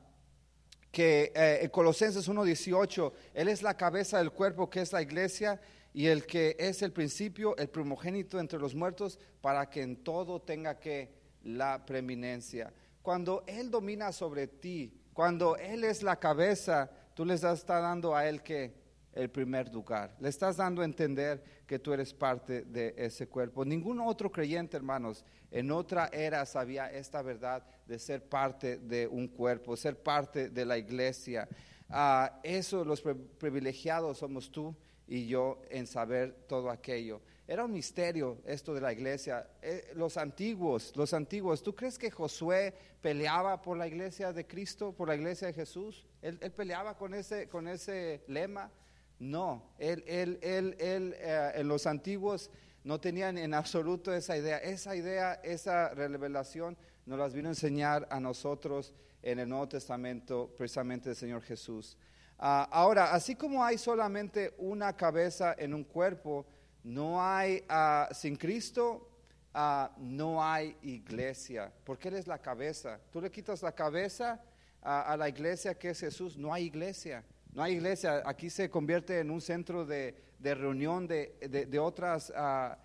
que 0.93 1.33
eh, 1.35 1.59
en 1.63 1.71
Colosenses 1.71 2.29
1.18, 2.29 3.13
Él 3.35 3.49
es 3.49 3.63
la 3.63 3.77
cabeza 3.77 4.19
del 4.19 4.31
cuerpo 4.31 4.71
que 4.71 4.81
es 4.81 4.93
la 4.93 5.03
iglesia 5.03 5.61
y 5.93 6.07
el 6.07 6.25
que 6.25 6.57
es 6.59 6.83
el 6.83 6.93
principio, 6.93 7.57
el 7.57 7.69
primogénito 7.69 8.39
entre 8.39 8.59
los 8.59 8.75
muertos, 8.75 9.19
para 9.41 9.69
que 9.69 9.83
en 9.83 9.97
todo 10.05 10.41
tenga 10.41 10.79
que 10.79 11.11
la 11.43 11.85
preeminencia. 11.85 12.73
Cuando 13.09 13.43
Él 13.47 13.71
domina 13.71 14.13
sobre 14.13 14.47
ti, 14.47 14.93
cuando 15.15 15.57
Él 15.57 15.83
es 15.85 16.03
la 16.03 16.17
cabeza, 16.17 16.91
tú 17.15 17.25
le 17.25 17.33
estás 17.33 17.65
dando 17.67 18.15
a 18.15 18.29
Él 18.29 18.43
que 18.43 18.75
el 19.15 19.31
primer 19.31 19.73
lugar. 19.73 20.15
Le 20.21 20.29
estás 20.29 20.59
dando 20.59 20.83
a 20.83 20.85
entender 20.85 21.43
que 21.67 21.79
tú 21.79 21.95
eres 21.95 22.13
parte 22.13 22.65
de 22.67 22.95
ese 22.99 23.27
cuerpo. 23.27 23.65
Ningún 23.65 23.99
otro 24.01 24.31
creyente, 24.31 24.77
hermanos, 24.77 25.25
en 25.51 25.71
otra 25.71 26.11
era 26.13 26.45
sabía 26.45 26.93
esta 26.93 27.23
verdad 27.23 27.65
de 27.87 27.99
ser 27.99 28.29
parte 28.29 28.77
de 28.77 29.07
un 29.07 29.27
cuerpo, 29.29 29.75
ser 29.75 30.03
parte 30.03 30.51
de 30.51 30.67
la 30.67 30.77
iglesia. 30.77 31.49
Ah, 31.89 32.41
eso, 32.43 32.85
los 32.85 33.01
privilegiados 33.39 34.19
somos 34.19 34.53
tú 34.53 34.77
y 35.07 35.27
yo 35.27 35.63
en 35.71 35.87
saber 35.87 36.45
todo 36.47 36.69
aquello. 36.69 37.23
Era 37.51 37.65
un 37.65 37.73
misterio 37.73 38.43
esto 38.45 38.75
de 38.75 38.83
la 38.83 38.93
iglesia. 38.93 39.49
Eh, 39.63 39.93
los 39.95 40.19
antiguos, 40.19 40.93
los 40.95 41.15
antiguos, 41.15 41.63
¿tú 41.63 41.75
crees 41.75 41.99
que 41.99 42.11
Josué 42.11 42.75
peleaba 43.01 43.63
por 43.63 43.79
la 43.79 43.87
iglesia 43.87 44.35
de 44.35 44.47
Cristo, 44.47 44.93
por 44.93 45.09
la 45.09 45.15
iglesia 45.15 45.47
de 45.47 45.55
Jesús? 45.55 46.07
Él, 46.21 46.37
peleaba 46.55 46.99
con 46.99 47.15
ese, 47.15 47.49
con 47.49 47.67
ese 47.67 48.23
lema. 48.29 48.71
No, 49.19 49.73
él, 49.79 50.05
él, 50.07 50.39
él, 50.43 50.77
él 50.79 51.15
eh, 51.17 51.53
en 51.55 51.69
los 51.69 51.87
antiguos 51.87 52.51
no 52.85 53.01
tenían 53.01 53.39
en 53.39 53.55
absoluto 53.55 54.13
esa 54.13 54.37
idea. 54.37 54.59
Esa 54.59 54.95
idea, 54.95 55.41
esa 55.43 55.89
revelación 55.95 56.77
nos 57.07 57.19
las 57.19 57.33
vino 57.33 57.49
a 57.49 57.53
enseñar 57.53 58.07
a 58.11 58.21
nosotros 58.21 58.93
en 59.23 59.39
el 59.39 59.49
Nuevo 59.49 59.69
Testamento, 59.69 60.55
precisamente 60.55 61.09
el 61.09 61.17
Señor 61.17 61.41
Jesús. 61.41 61.97
Ah, 62.39 62.69
ahora, 62.71 63.15
así 63.15 63.35
como 63.37 63.65
hay 63.65 63.79
solamente 63.79 64.53
una 64.59 64.95
cabeza 64.95 65.55
en 65.59 65.73
un 65.73 65.85
cuerpo, 65.85 66.45
no 66.89 67.23
hay, 67.23 67.65
ah, 67.69 68.09
sin 68.13 68.37
Cristo, 68.37 69.11
ah, 69.53 69.95
no 69.99 70.43
hay 70.43 70.75
iglesia, 70.83 71.71
porque 71.85 72.09
Él 72.09 72.15
es 72.15 72.27
la 72.27 72.39
cabeza. 72.39 72.99
Tú 73.13 73.21
le 73.21 73.31
quitas 73.31 73.63
la 73.63 73.73
cabeza 73.73 74.43
a 74.81 75.17
la 75.19 75.29
iglesia 75.29 75.75
que 75.75 75.91
es 75.91 76.01
Jesús, 76.01 76.39
no 76.39 76.55
hay 76.55 76.65
iglesia. 76.65 77.23
No 77.53 77.63
hay 77.63 77.75
iglesia, 77.75 78.23
aquí 78.25 78.49
se 78.49 78.71
convierte 78.71 79.19
en 79.19 79.31
un 79.31 79.41
centro 79.41 79.85
de, 79.85 80.15
reunión 80.41 81.07
de, 81.07 81.79
otras 81.79 82.33
ah, 82.35 82.79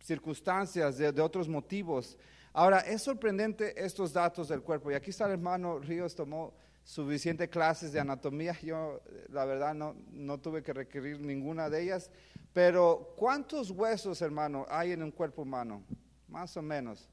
circunstancias, 0.00 0.98
de, 0.98 1.20
otros 1.20 1.48
motivos. 1.48 2.16
Ahora, 2.52 2.80
es 2.80 3.02
sorprendente 3.02 3.82
estos 3.82 4.12
datos 4.12 4.48
del 4.48 4.62
cuerpo. 4.62 4.90
Y 4.90 4.94
aquí 4.94 5.10
está 5.10 5.26
el 5.26 5.32
hermano 5.32 5.78
Ríos, 5.80 6.14
tomó 6.14 6.54
suficientes 6.84 7.48
clases 7.48 7.92
de 7.92 8.00
anatomía. 8.00 8.58
Yo, 8.60 9.00
la 9.28 9.44
verdad, 9.44 9.74
no, 9.74 9.96
no 10.10 10.38
tuve 10.38 10.62
que 10.62 10.72
requerir 10.72 11.20
ninguna 11.20 11.68
de 11.68 11.82
ellas. 11.82 12.10
Pero, 12.52 13.14
¿cuántos 13.16 13.70
huesos, 13.70 14.20
hermano, 14.22 14.66
hay 14.68 14.92
en 14.92 15.02
un 15.02 15.10
cuerpo 15.10 15.42
humano? 15.42 15.82
Más 16.28 16.56
o 16.56 16.62
menos. 16.62 17.08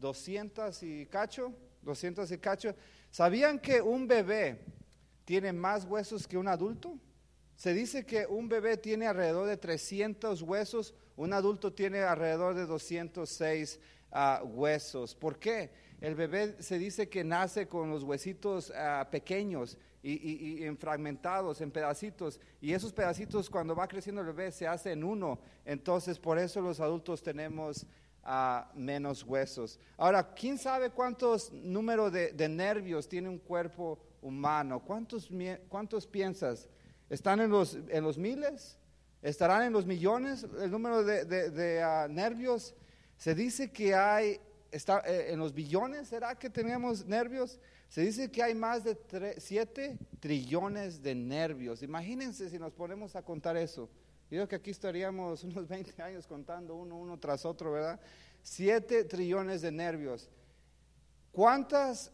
¿200 0.00 0.82
y 0.82 1.06
cacho? 1.06 1.52
¿200 1.84 2.32
y 2.32 2.38
cacho? 2.38 2.74
¿Sabían 3.10 3.58
que 3.58 3.82
un 3.82 4.06
bebé 4.06 4.58
tiene 5.30 5.52
más 5.52 5.84
huesos 5.84 6.26
que 6.26 6.36
un 6.36 6.48
adulto. 6.48 6.98
Se 7.54 7.72
dice 7.72 8.04
que 8.04 8.26
un 8.26 8.48
bebé 8.48 8.76
tiene 8.76 9.06
alrededor 9.06 9.46
de 9.46 9.56
300 9.56 10.42
huesos, 10.42 10.92
un 11.16 11.32
adulto 11.32 11.72
tiene 11.72 12.00
alrededor 12.00 12.54
de 12.54 12.66
206 12.66 13.78
ah, 14.10 14.42
huesos. 14.44 15.14
¿Por 15.14 15.38
qué? 15.38 15.70
El 16.00 16.14
bebé 16.14 16.56
se 16.60 16.78
dice 16.78 17.08
que 17.08 17.24
nace 17.24 17.68
con 17.68 17.90
los 17.90 18.02
huesitos 18.02 18.72
ah, 18.74 19.06
pequeños 19.10 19.76
y, 20.02 20.12
y, 20.12 20.76
fragmentados, 20.76 21.60
en 21.60 21.70
pedacitos, 21.70 22.40
y 22.60 22.72
esos 22.72 22.92
pedacitos 22.92 23.50
cuando 23.50 23.76
va 23.76 23.86
creciendo 23.86 24.22
el 24.22 24.28
bebé 24.28 24.50
se 24.50 24.66
hacen 24.66 25.04
uno. 25.04 25.38
Entonces, 25.64 26.18
por 26.18 26.38
eso 26.38 26.62
los 26.62 26.80
adultos 26.80 27.22
tenemos 27.22 27.86
ah, 28.24 28.70
menos 28.74 29.22
huesos. 29.24 29.78
Ahora, 29.98 30.34
¿quién 30.34 30.56
sabe 30.56 30.90
cuántos 30.90 31.52
números 31.52 32.12
de, 32.12 32.32
de 32.32 32.48
nervios 32.48 33.06
tiene 33.06 33.28
un 33.28 33.38
cuerpo 33.38 33.98
humano. 34.22 34.80
¿Cuántos, 34.80 35.28
cuántos 35.68 36.06
piensas? 36.06 36.68
¿Están 37.08 37.40
en 37.40 37.50
los, 37.50 37.76
en 37.88 38.04
los 38.04 38.18
miles? 38.18 38.76
¿Estarán 39.22 39.62
en 39.62 39.72
los 39.72 39.86
millones 39.86 40.46
el 40.60 40.70
número 40.70 41.02
de, 41.04 41.82
ah, 41.82 42.06
nervios? 42.08 42.74
Se 43.16 43.34
dice 43.34 43.70
que 43.70 43.94
hay, 43.94 44.40
está, 44.70 45.02
eh, 45.06 45.32
en 45.32 45.38
los 45.38 45.52
billones, 45.52 46.08
¿será 46.08 46.34
que 46.34 46.50
tenemos 46.50 47.06
nervios? 47.06 47.58
Se 47.88 48.02
dice 48.02 48.30
que 48.30 48.42
hay 48.42 48.54
más 48.54 48.84
de 48.84 48.96
7 49.38 49.98
trillones 50.20 51.02
de 51.02 51.14
nervios. 51.14 51.82
Imagínense 51.82 52.48
si 52.48 52.58
nos 52.58 52.72
ponemos 52.72 53.16
a 53.16 53.22
contar 53.22 53.56
eso. 53.56 53.88
Yo 54.30 54.36
creo 54.36 54.48
que 54.48 54.56
aquí 54.56 54.70
estaríamos 54.70 55.44
unos 55.44 55.66
20 55.66 56.02
años 56.02 56.26
contando 56.26 56.76
uno, 56.76 56.96
uno 56.96 57.18
tras 57.18 57.44
otro, 57.44 57.72
¿verdad? 57.72 58.00
7 58.42 59.04
trillones 59.04 59.62
de 59.62 59.72
nervios. 59.72 60.30
¿Cuántas 61.32 62.12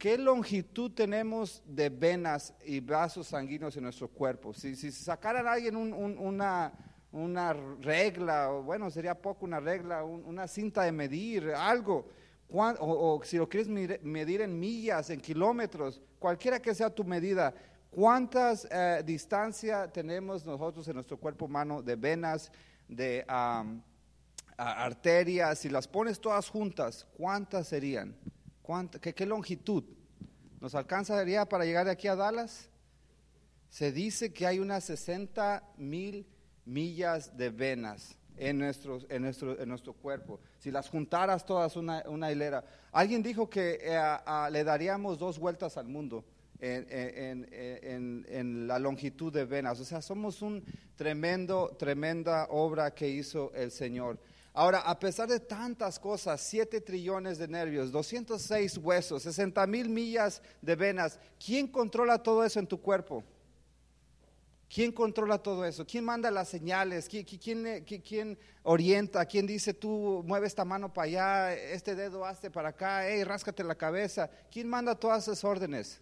¿Qué 0.00 0.16
longitud 0.16 0.92
tenemos 0.92 1.62
de 1.66 1.90
venas 1.90 2.54
y 2.64 2.80
vasos 2.80 3.26
sanguíneos 3.26 3.76
en 3.76 3.82
nuestro 3.82 4.08
cuerpo? 4.08 4.54
Si, 4.54 4.74
si 4.74 4.90
sacaran 4.90 5.46
a 5.46 5.52
alguien 5.52 5.76
una, 5.76 6.72
una 7.12 7.52
regla, 7.52 8.52
o 8.52 8.62
bueno, 8.62 8.90
sería 8.90 9.14
poco 9.14 9.44
una 9.44 9.60
regla, 9.60 10.04
una 10.04 10.46
cinta 10.46 10.82
de 10.82 10.92
medir, 10.92 11.50
algo, 11.50 12.08
o, 12.52 13.20
si 13.24 13.36
lo 13.36 13.48
quieres 13.48 13.68
medir, 13.68 14.40
en 14.40 14.58
millas, 14.58 15.10
en 15.10 15.20
kilómetros, 15.20 16.00
cualquiera 16.18 16.60
que 16.60 16.74
sea 16.74 16.90
tu 16.90 17.04
medida, 17.04 17.54
¿cuántas 17.90 18.66
eh, 18.70 19.02
distancia 19.04 19.90
tenemos 19.90 20.44
nosotros 20.44 20.86
en 20.88 20.94
nuestro 20.94 21.16
cuerpo 21.16 21.46
humano 21.46 21.82
de 21.82 21.96
venas, 21.96 22.50
de 22.88 23.24
arterias? 24.56 25.58
Si 25.58 25.68
las 25.68 25.88
pones 25.88 26.20
todas 26.20 26.48
juntas, 26.48 27.06
¿cuántas 27.16 27.68
serían? 27.68 28.16
qué, 29.00 29.26
longitud? 29.26 29.84
¿Nos 30.60 30.74
alcanzaría 30.74 31.48
para 31.48 31.64
llegar 31.64 31.86
de 31.86 31.92
aquí 31.92 32.06
a 32.06 32.14
Dallas? 32.14 32.68
Se 33.68 33.92
dice 33.92 34.32
que 34.32 34.46
hay 34.46 34.58
unas 34.58 34.84
60 34.84 35.62
mil 35.76 36.26
millas 36.64 37.36
de 37.36 37.50
venas 37.50 38.16
en, 38.36 38.58
nuestro, 38.58 39.00
en, 39.08 39.22
nuestro, 39.22 39.60
en 39.60 39.68
nuestro 39.68 39.92
cuerpo. 39.92 40.40
Si 40.58 40.70
las 40.70 40.88
juntaras 40.88 41.44
todas 41.44 41.76
una, 41.76 42.02
una 42.06 42.32
hilera. 42.32 42.64
Alguien 42.92 43.22
dijo 43.22 43.48
que 43.48 43.78
eh, 43.82 44.16
le 44.50 44.64
daríamos 44.64 45.18
dos 45.18 45.38
vueltas 45.38 45.76
al 45.76 45.88
mundo 45.88 46.24
en, 46.58 46.86
en, 46.90 48.26
en, 48.28 48.66
la 48.66 48.78
longitud 48.78 49.32
de 49.32 49.44
venas. 49.44 49.80
O 49.80 49.84
sea, 49.84 50.02
somos 50.02 50.42
un 50.42 50.64
tremendo, 50.96 51.74
tremenda 51.78 52.46
obra 52.50 52.94
que 52.94 53.08
hizo 53.08 53.52
el 53.54 53.70
Señor. 53.70 54.18
Ahora, 54.52 54.80
a 54.80 54.98
pesar 54.98 55.28
de 55.28 55.38
tantas 55.38 55.98
cosas, 55.98 56.40
7 56.40 56.80
trillones 56.80 57.38
de 57.38 57.46
nervios, 57.46 57.92
206 57.92 58.78
huesos, 58.78 59.22
60 59.22 59.64
mil 59.66 59.88
millas 59.88 60.42
de 60.60 60.74
venas, 60.74 61.20
¿quién 61.44 61.68
controla 61.68 62.22
todo 62.22 62.44
eso 62.44 62.58
en 62.58 62.66
tu 62.66 62.80
cuerpo? 62.80 63.22
¿Quién 64.72 64.92
controla 64.92 65.38
todo 65.38 65.64
eso? 65.64 65.84
¿Quién 65.84 66.04
manda 66.04 66.30
las 66.30 66.48
señales? 66.48 67.08
¿Quién, 67.08 68.38
orienta? 68.62 69.26
¿Quién 69.26 69.44
dice 69.44 69.74
tú 69.74 70.22
mueve 70.24 70.46
esta 70.46 70.64
mano 70.64 70.92
para 70.92 71.06
allá, 71.06 71.54
este 71.54 71.96
dedo 71.96 72.24
hazte 72.24 72.52
para 72.52 72.68
acá, 72.68 73.08
hey, 73.08 73.24
ráscate 73.24 73.64
la 73.64 73.74
cabeza? 73.74 74.30
¿Quién 74.48 74.68
manda 74.68 74.94
todas 74.94 75.24
esas 75.24 75.42
órdenes? 75.42 76.00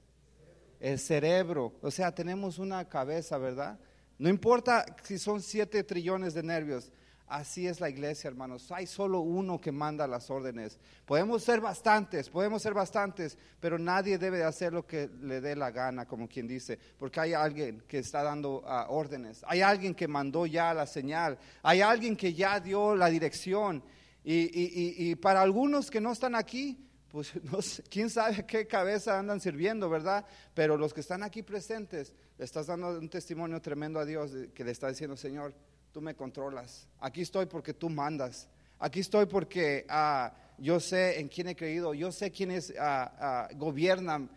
El 0.80 0.98
cerebro. 0.98 1.72
O 1.80 1.90
sea, 1.90 2.14
tenemos 2.14 2.58
una 2.58 2.86
cabeza, 2.86 3.38
¿verdad? 3.38 3.78
No 4.18 4.28
importa 4.28 4.84
si 5.02 5.18
son 5.18 5.40
7 5.40 5.82
trillones 5.84 6.34
de 6.34 6.42
nervios 6.42 6.92
Así 7.28 7.66
es 7.66 7.78
la 7.78 7.90
iglesia, 7.90 8.28
hermanos. 8.28 8.72
Hay 8.72 8.86
solo 8.86 9.20
uno 9.20 9.60
que 9.60 9.70
manda 9.70 10.06
las 10.06 10.30
órdenes. 10.30 10.78
Podemos 11.04 11.44
ser 11.44 11.60
bastantes, 11.60 12.30
podemos 12.30 12.62
ser 12.62 12.72
bastantes, 12.72 13.36
pero 13.60 13.78
nadie 13.78 14.16
debe 14.16 14.42
hacer 14.44 14.72
lo 14.72 14.86
que 14.86 15.10
le 15.20 15.42
dé 15.42 15.54
la 15.54 15.70
gana, 15.70 16.06
como 16.06 16.26
quien 16.26 16.48
dice, 16.48 16.78
porque 16.98 17.20
hay 17.20 17.34
alguien 17.34 17.82
que 17.86 17.98
está 17.98 18.22
dando 18.22 18.62
ah, 18.66 18.86
órdenes. 18.88 19.44
Hay 19.46 19.60
alguien 19.60 19.94
que 19.94 20.08
mandó 20.08 20.46
ya 20.46 20.72
la 20.72 20.86
señal. 20.86 21.38
Hay 21.62 21.82
alguien 21.82 22.16
que 22.16 22.32
ya 22.32 22.60
dio 22.60 22.96
la 22.96 23.08
dirección. 23.08 23.82
Y, 24.24 25.14
para 25.16 25.42
algunos 25.42 25.90
que 25.90 26.00
no 26.00 26.12
están 26.12 26.34
aquí, 26.34 26.78
pues 27.10 27.32
quién 27.90 28.08
sabe 28.08 28.46
qué 28.46 28.66
cabeza 28.66 29.18
andan 29.18 29.40
sirviendo, 29.40 29.90
¿verdad? 29.90 30.24
Pero 30.54 30.76
los 30.78 30.94
que 30.94 31.00
están 31.00 31.22
aquí 31.22 31.42
presentes, 31.42 32.14
le 32.38 32.44
estás 32.44 32.66
dando 32.66 32.98
un 32.98 33.08
testimonio 33.10 33.60
tremendo 33.60 33.98
a 33.98 34.06
Dios 34.06 34.32
que 34.54 34.64
le 34.64 34.70
está 34.70 34.88
diciendo, 34.88 35.16
Señor, 35.16 35.54
tú 35.92 36.00
me 36.00 36.14
controlas. 36.14 36.88
Aquí 37.00 37.22
estoy 37.22 37.46
porque 37.46 37.74
tú 37.74 37.88
mandas. 37.88 38.48
Aquí 38.78 39.00
estoy 39.00 39.26
porque 39.26 39.84
ah, 39.88 40.32
yo 40.58 40.78
sé 40.80 41.18
en 41.20 41.28
quién 41.28 41.48
he 41.48 41.56
creído. 41.56 41.94
Yo 41.94 42.12
sé 42.12 42.30
quiénes 42.30 42.72
ah, 42.78 43.12
ah, 43.18 43.48
gobiernan 43.56 44.30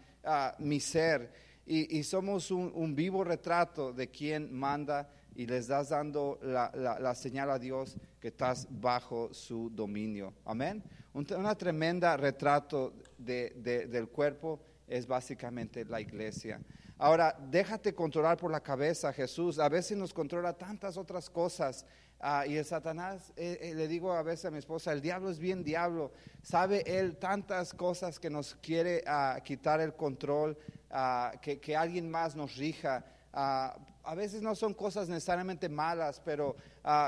mi 0.60 0.79
ser. 0.79 1.31
Y, 1.65 2.03
somos 2.03 2.51
un, 2.51 2.96
vivo 2.96 3.24
retrato 3.24 3.93
de 3.93 4.10
quién 4.10 4.53
manda 4.53 5.10
y 5.36 5.46
les 5.46 5.67
das 5.67 5.89
dando 5.89 6.38
la, 6.41 7.15
señal 7.15 7.50
a 7.50 7.60
Dios 7.60 7.96
que 8.20 8.27
estás 8.27 8.67
bajo 8.70 9.34
su 9.34 9.70
dominio. 9.70 10.34
Amén. 10.46 10.84
una 11.13 11.55
tremenda 11.55 12.17
retrato 12.17 12.93
del 13.17 14.10
cuerpo 14.10 14.60
es 14.88 15.08
básicamente 15.08 15.86
la 15.86 16.01
iglesia. 16.01 16.60
Ahora, 17.03 17.36
déjate 17.50 17.96
controlar 17.96 18.38
por 18.38 18.51
la 18.51 18.60
cabeza, 18.60 19.12
Jesús. 19.12 19.58
A 19.58 19.67
veces 19.70 19.98
nos 19.98 20.13
controla 20.13 20.53
tantas 20.53 20.98
otras 20.98 21.31
cosas. 21.31 21.84
Ah, 22.20 22.46
y 22.46 22.55
el 22.58 22.63
Satanás, 22.63 23.34
eh, 23.36 23.58
eh, 23.60 23.74
le 23.74 23.88
digo 23.88 24.13
a 24.13 24.22
veces 24.22 24.46
a 24.46 24.51
mi 24.51 24.60
esposa, 24.60 24.93
el 24.93 25.01
diablo 25.01 25.31
es 25.31 25.39
bien 25.39 25.63
diablo. 25.63 26.12
Sabe 26.43 26.84
él 26.86 27.17
tantas 27.17 27.74
cosas 27.74 28.20
que 28.20 28.29
nos 28.29 28.53
quiere 28.53 29.03
ah, 29.08 29.39
quitar 29.43 29.81
el 29.81 29.96
control, 29.96 30.55
ah, 30.91 31.31
que, 31.41 31.75
alguien 31.75 32.08
más 32.08 32.36
nos 32.36 32.55
rija. 32.55 33.03
a 33.34 34.15
veces 34.15 34.43
no 34.43 34.53
son 34.53 34.75
cosas 34.75 35.10
necesariamente 35.10 35.70
malas, 35.70 36.22
pero 36.24 36.55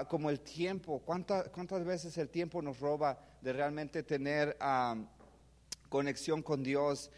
como 0.10 0.32
el 0.32 0.40
tiempo, 0.40 1.04
¿cuántas, 1.06 1.50
¿cuántas 1.50 1.86
veces 1.86 2.18
el 2.18 2.30
tiempo 2.30 2.64
nos 2.64 2.80
roba 2.80 3.20
de 3.42 3.54
realmente 3.54 4.02
tener 4.02 4.58
conexión 5.88 6.42
con 6.42 6.64
Dios, 6.64 7.12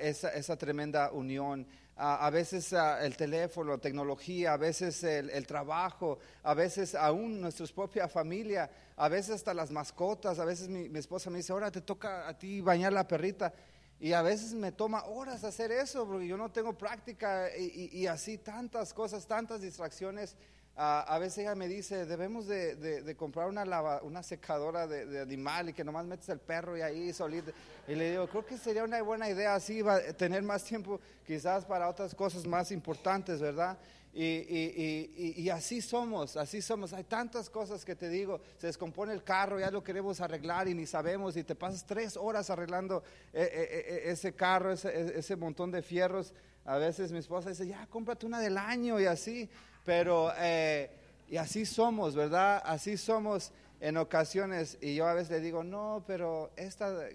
esa 0.00 0.56
tremenda 0.56 1.10
unión? 1.12 1.66
A 1.98 2.28
veces 2.30 2.74
el 2.74 3.16
teléfono, 3.16 3.72
la 3.72 3.78
tecnología, 3.78 4.52
a 4.52 4.56
veces 4.58 5.02
el, 5.02 5.46
trabajo, 5.46 6.18
a 6.42 6.52
veces 6.52 6.94
aún 6.94 7.40
nuestra 7.40 7.66
propia 7.74 8.06
familia, 8.06 8.70
a 8.96 9.08
veces 9.08 9.36
hasta 9.36 9.54
las 9.54 9.70
mascotas, 9.70 10.38
a 10.38 10.44
veces 10.44 10.68
mi, 10.68 10.98
esposa 10.98 11.30
me 11.30 11.38
dice, 11.38 11.52
ahora 11.52 11.70
te 11.70 11.80
toca 11.80 12.28
a 12.28 12.36
ti 12.36 12.60
bañar 12.60 12.92
la 12.92 13.08
perrita. 13.08 13.52
Y 13.98 14.12
a 14.12 14.20
veces 14.20 14.52
me 14.52 14.72
toma 14.72 15.04
horas 15.04 15.42
hacer 15.42 15.72
eso 15.72 16.06
porque 16.06 16.26
yo 16.26 16.36
no 16.36 16.50
tengo 16.50 16.76
práctica 16.76 17.48
y 17.56 18.06
así 18.06 18.36
tantas 18.36 18.92
cosas, 18.92 19.26
tantas 19.26 19.62
distracciones 19.62 20.36
a 20.78 21.18
veces 21.18 21.38
ella 21.38 21.54
me 21.54 21.68
dice, 21.68 22.04
debemos 22.04 22.46
de, 22.46 23.14
comprar 23.18 23.48
una, 23.48 23.64
una 24.02 24.22
secadora 24.22 24.86
de, 24.86 25.20
animal 25.20 25.70
y 25.70 25.72
que 25.72 25.82
nomás 25.82 26.04
metes 26.04 26.28
el 26.28 26.38
perro 26.38 26.76
y 26.76 26.82
ahí 26.82 27.12
solito. 27.14 27.50
Y 27.88 27.94
le 27.94 28.10
digo, 28.10 28.26
creo 28.28 28.44
que 28.44 28.58
sería 28.58 28.84
una 28.84 29.00
buena 29.00 29.28
idea 29.30 29.54
así, 29.54 29.80
va, 29.80 30.00
tener 30.12 30.42
más 30.42 30.64
tiempo 30.64 31.00
quizás 31.26 31.64
para 31.64 31.88
otras 31.88 32.14
cosas 32.14 32.46
más 32.46 32.70
importantes, 32.72 33.40
¿verdad? 33.40 33.78
Y, 34.18 35.48
así 35.50 35.80
somos, 35.80 36.36
así 36.36 36.60
somos. 36.60 36.92
Hay 36.92 37.04
tantas 37.04 37.48
cosas 37.48 37.84
que 37.84 37.94
te 37.94 38.08
digo, 38.08 38.40
se 38.58 38.66
descompone 38.66 39.12
el 39.12 39.22
carro, 39.22 39.58
ya 39.58 39.70
lo 39.70 39.82
queremos 39.82 40.20
arreglar 40.20 40.68
y 40.68 40.74
ni 40.74 40.86
sabemos 40.86 41.36
y 41.36 41.44
te 41.44 41.54
pasas 41.54 41.84
tres 41.86 42.16
horas 42.16 42.48
arreglando 42.50 43.02
eh, 43.32 43.42
eh, 43.52 43.84
eh, 43.88 44.02
ese 44.10 44.34
carro, 44.34 44.72
ese, 44.72 45.18
ese 45.18 45.36
montón 45.36 45.70
de 45.70 45.82
fierros. 45.82 46.32
A 46.64 46.78
veces 46.78 47.12
mi 47.12 47.18
esposa 47.18 47.50
dice, 47.50 47.66
ya 47.66 47.86
cómprate 47.86 48.26
una 48.26 48.40
del 48.40 48.58
año 48.58 48.98
y 49.00 49.06
así. 49.06 49.48
Pero, 49.86 50.32
eh, 50.36 50.90
y 51.28 51.36
así 51.36 51.64
somos, 51.64 52.16
¿verdad? 52.16 52.60
Así 52.64 52.96
somos 52.96 53.52
en 53.80 53.96
ocasiones. 53.96 54.76
Y 54.80 54.96
yo 54.96 55.06
a 55.06 55.14
veces 55.14 55.30
le 55.30 55.40
digo, 55.40 55.62
no, 55.62 56.02
pero 56.06 56.50
esta 56.56 57.08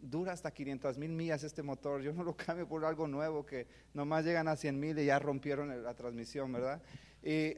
dura 0.00 0.32
hasta 0.32 0.50
500 0.50 0.96
mil 0.96 1.10
millas 1.10 1.44
este 1.44 1.62
motor. 1.62 2.00
Yo 2.00 2.14
no 2.14 2.24
lo 2.24 2.34
cambio 2.36 2.66
por 2.66 2.84
algo 2.86 3.06
nuevo 3.06 3.44
que 3.44 3.66
nomás 3.92 4.24
llegan 4.24 4.48
a 4.48 4.56
100 4.56 4.80
mil 4.80 4.98
y 4.98 5.04
ya 5.04 5.18
rompieron 5.18 5.82
la 5.82 5.94
transmisión, 5.94 6.50
¿verdad? 6.50 6.80
Y, 7.22 7.56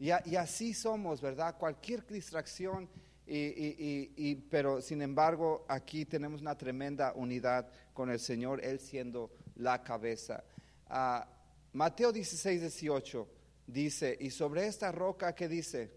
y, 0.00 0.36
así 0.36 0.74
somos, 0.74 1.20
¿verdad? 1.20 1.56
Cualquier 1.56 2.04
distracción. 2.04 2.88
Y, 3.28 4.34
pero 4.50 4.80
sin 4.80 5.02
embargo, 5.02 5.64
aquí 5.68 6.04
tenemos 6.04 6.40
una 6.40 6.58
tremenda 6.58 7.12
unidad 7.14 7.68
con 7.94 8.10
el 8.10 8.18
Señor, 8.18 8.62
Él 8.64 8.80
siendo 8.80 9.30
la 9.54 9.82
cabeza. 9.84 10.42
Ah, 10.88 11.28
Mateo 11.72 12.12
16, 12.12 12.60
18 12.60 13.35
dice, 13.66 14.16
y 14.20 14.30
sobre 14.30 14.66
esta 14.66 14.92
roca 14.92 15.34
que 15.34 15.48
dice, 15.48 15.90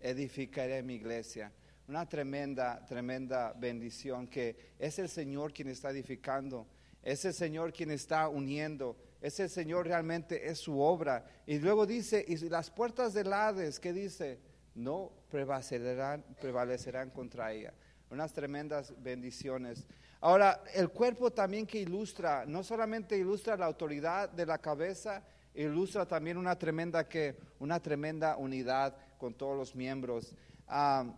edificaré 0.00 0.82
mi 0.82 0.94
iglesia. 0.94 1.52
Una 1.88 2.08
tremenda, 2.08 2.84
tremenda 2.84 3.52
bendición 3.52 4.26
que 4.26 4.74
es 4.78 4.98
el 4.98 5.08
Señor 5.08 5.52
quien 5.52 5.68
está 5.68 5.90
edificando, 5.90 6.66
es 7.02 7.24
el 7.24 7.34
Señor 7.34 7.72
quien 7.72 7.92
está 7.92 8.28
uniendo, 8.28 8.96
es 9.20 9.38
el 9.38 9.48
Señor 9.48 9.86
realmente, 9.86 10.48
es 10.48 10.58
su 10.58 10.80
obra. 10.80 11.24
Y 11.46 11.58
luego 11.58 11.86
dice, 11.86 12.24
y 12.26 12.36
las 12.48 12.70
puertas 12.70 13.14
del 13.14 13.32
Hades, 13.32 13.78
que 13.78 13.92
dice, 13.92 14.40
no 14.74 15.12
prevalecerán, 15.30 16.24
prevalecerán 16.40 17.10
contra 17.10 17.52
ella. 17.52 17.72
Unas 18.10 18.32
tremendas 18.32 18.92
bendiciones. 19.02 19.86
Ahora, 20.20 20.62
el 20.74 20.88
cuerpo 20.90 21.32
también 21.32 21.66
que 21.66 21.78
ilustra, 21.78 22.44
no 22.46 22.62
solamente 22.64 23.16
ilustra 23.16 23.56
la 23.56 23.66
autoridad 23.66 24.28
de 24.28 24.46
la 24.46 24.58
cabeza, 24.58 25.22
ilustra 25.56 26.06
también 26.06 26.36
una 26.36 26.58
tremenda, 26.58 27.08
que, 27.08 27.36
una 27.58 27.80
tremenda 27.80 28.36
unidad 28.36 28.96
con 29.18 29.34
todos 29.34 29.56
los 29.56 29.74
miembros. 29.74 30.34
Ah, 30.68 31.14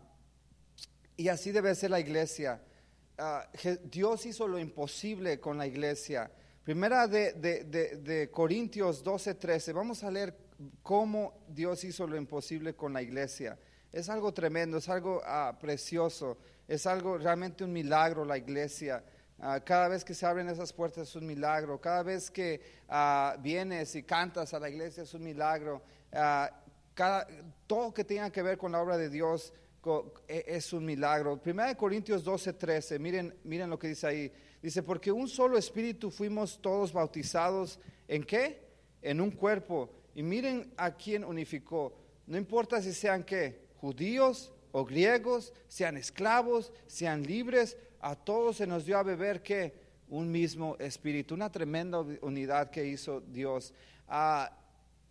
y 1.16 1.28
así 1.28 1.50
debe 1.50 1.74
ser 1.74 1.90
la 1.90 2.00
iglesia. 2.00 2.62
Ah, 3.16 3.48
Dios 3.84 4.24
hizo 4.26 4.46
lo 4.46 4.58
imposible 4.58 5.40
con 5.40 5.58
la 5.58 5.66
iglesia. 5.66 6.30
Primera 6.62 7.08
de, 7.08 7.32
de, 7.32 7.64
de, 7.64 8.30
Corintios 8.30 9.02
12, 9.02 9.34
13. 9.34 9.72
Vamos 9.72 10.04
a 10.04 10.10
leer 10.10 10.36
cómo 10.82 11.44
Dios 11.48 11.82
hizo 11.84 12.06
lo 12.06 12.16
imposible 12.16 12.74
con 12.74 12.92
la 12.92 13.02
iglesia. 13.02 13.58
Es 13.90 14.08
algo 14.08 14.32
tremendo, 14.32 14.76
es 14.76 14.88
algo 14.88 15.22
ah, 15.24 15.56
precioso, 15.58 16.36
es 16.68 16.86
algo 16.86 17.16
realmente 17.16 17.64
un 17.64 17.72
milagro 17.72 18.24
la 18.24 18.36
iglesia. 18.36 19.02
Ah, 19.40 19.60
cada 19.60 19.88
vez 19.88 20.04
que 20.04 20.14
se 20.14 20.26
abren 20.26 20.48
esas 20.48 20.72
puertas 20.72 21.08
es 21.08 21.16
un 21.16 21.26
milagro. 21.26 21.80
Cada 21.80 22.02
vez 22.02 22.30
que 22.30 22.60
ah, 22.88 23.36
vienes 23.40 23.94
y 23.94 24.02
cantas 24.02 24.52
a 24.52 24.58
la 24.58 24.68
iglesia 24.68 25.04
es 25.04 25.14
un 25.14 25.22
milagro. 25.22 25.82
Ah, 26.12 26.50
todo 27.66 27.94
que 27.94 28.04
tenga 28.04 28.30
que 28.30 28.42
ver 28.42 28.58
con 28.58 28.72
la 28.72 28.80
obra 28.80 28.96
de 28.96 29.08
Dios 29.08 29.52
e, 30.26 30.44
es 30.48 30.72
un 30.72 30.84
milagro. 30.84 31.40
Primera 31.40 31.68
de 31.68 31.76
Corintios 31.76 32.24
12, 32.24 32.54
13, 32.54 32.98
miren, 32.98 33.34
miren 33.44 33.70
lo 33.70 33.78
que 33.78 33.88
dice 33.88 34.06
ahí. 34.06 34.32
Dice, 34.60 34.82
porque 34.82 35.12
un 35.12 35.28
solo 35.28 35.56
espíritu 35.56 36.10
fuimos 36.10 36.60
todos 36.60 36.92
bautizados. 36.92 37.78
¿En 38.08 38.24
qué? 38.24 38.60
En 39.00 39.20
un 39.20 39.30
cuerpo. 39.30 39.90
Y 40.14 40.22
miren 40.22 40.72
a 40.76 40.96
quién 40.96 41.24
unificó. 41.24 41.96
No 42.26 42.36
importa 42.36 42.82
si 42.82 42.92
sean 42.92 43.22
qué, 43.22 43.68
judíos 43.80 44.52
o 44.72 44.84
griegos, 44.84 45.52
sean 45.68 45.96
esclavos, 45.96 46.72
sean 46.86 47.22
libres, 47.22 47.76
a 48.00 48.14
todos 48.14 48.56
se 48.56 48.66
nos 48.66 48.84
dio 48.84 48.98
a 48.98 49.02
beber 49.02 49.42
que 49.42 49.88
un 50.08 50.30
mismo 50.30 50.76
espíritu, 50.78 51.34
una 51.34 51.50
tremenda 51.50 52.00
unidad 52.22 52.70
que 52.70 52.86
hizo 52.86 53.20
Dios. 53.20 53.74
Ah, 54.08 54.50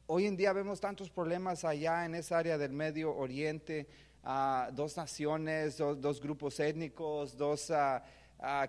hoy 0.07 0.25
en 0.25 0.35
día 0.35 0.53
vemos 0.53 0.79
tantos 0.79 1.09
problemas 1.09 1.63
allá 1.65 2.05
en 2.05 2.15
esa 2.15 2.37
área 2.37 2.57
del 2.57 2.71
Medio 2.71 3.15
Oriente, 3.15 3.87
ah, 4.23 4.69
dos 4.73 4.97
naciones, 4.97 5.77
dos, 5.77 6.21
grupos 6.21 6.59
étnicos, 6.59 7.37
dos 7.37 7.71
ah, 7.71 8.03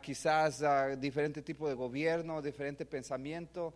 quizás 0.02 0.62
diferente 1.00 1.42
tipo 1.42 1.68
de 1.68 1.74
gobierno, 1.74 2.42
diferente 2.42 2.84
pensamiento, 2.84 3.74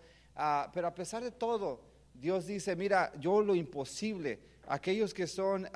pero 0.72 0.86
a 0.88 0.94
pesar 0.94 1.22
de 1.22 1.30
todo, 1.30 1.80
Dios 2.14 2.46
dice, 2.46 2.74
mira, 2.76 3.12
yo 3.20 3.42
lo 3.42 3.54
imposible, 3.54 4.38
aquellos 4.66 5.12
que 5.12 5.26
son 5.26 5.68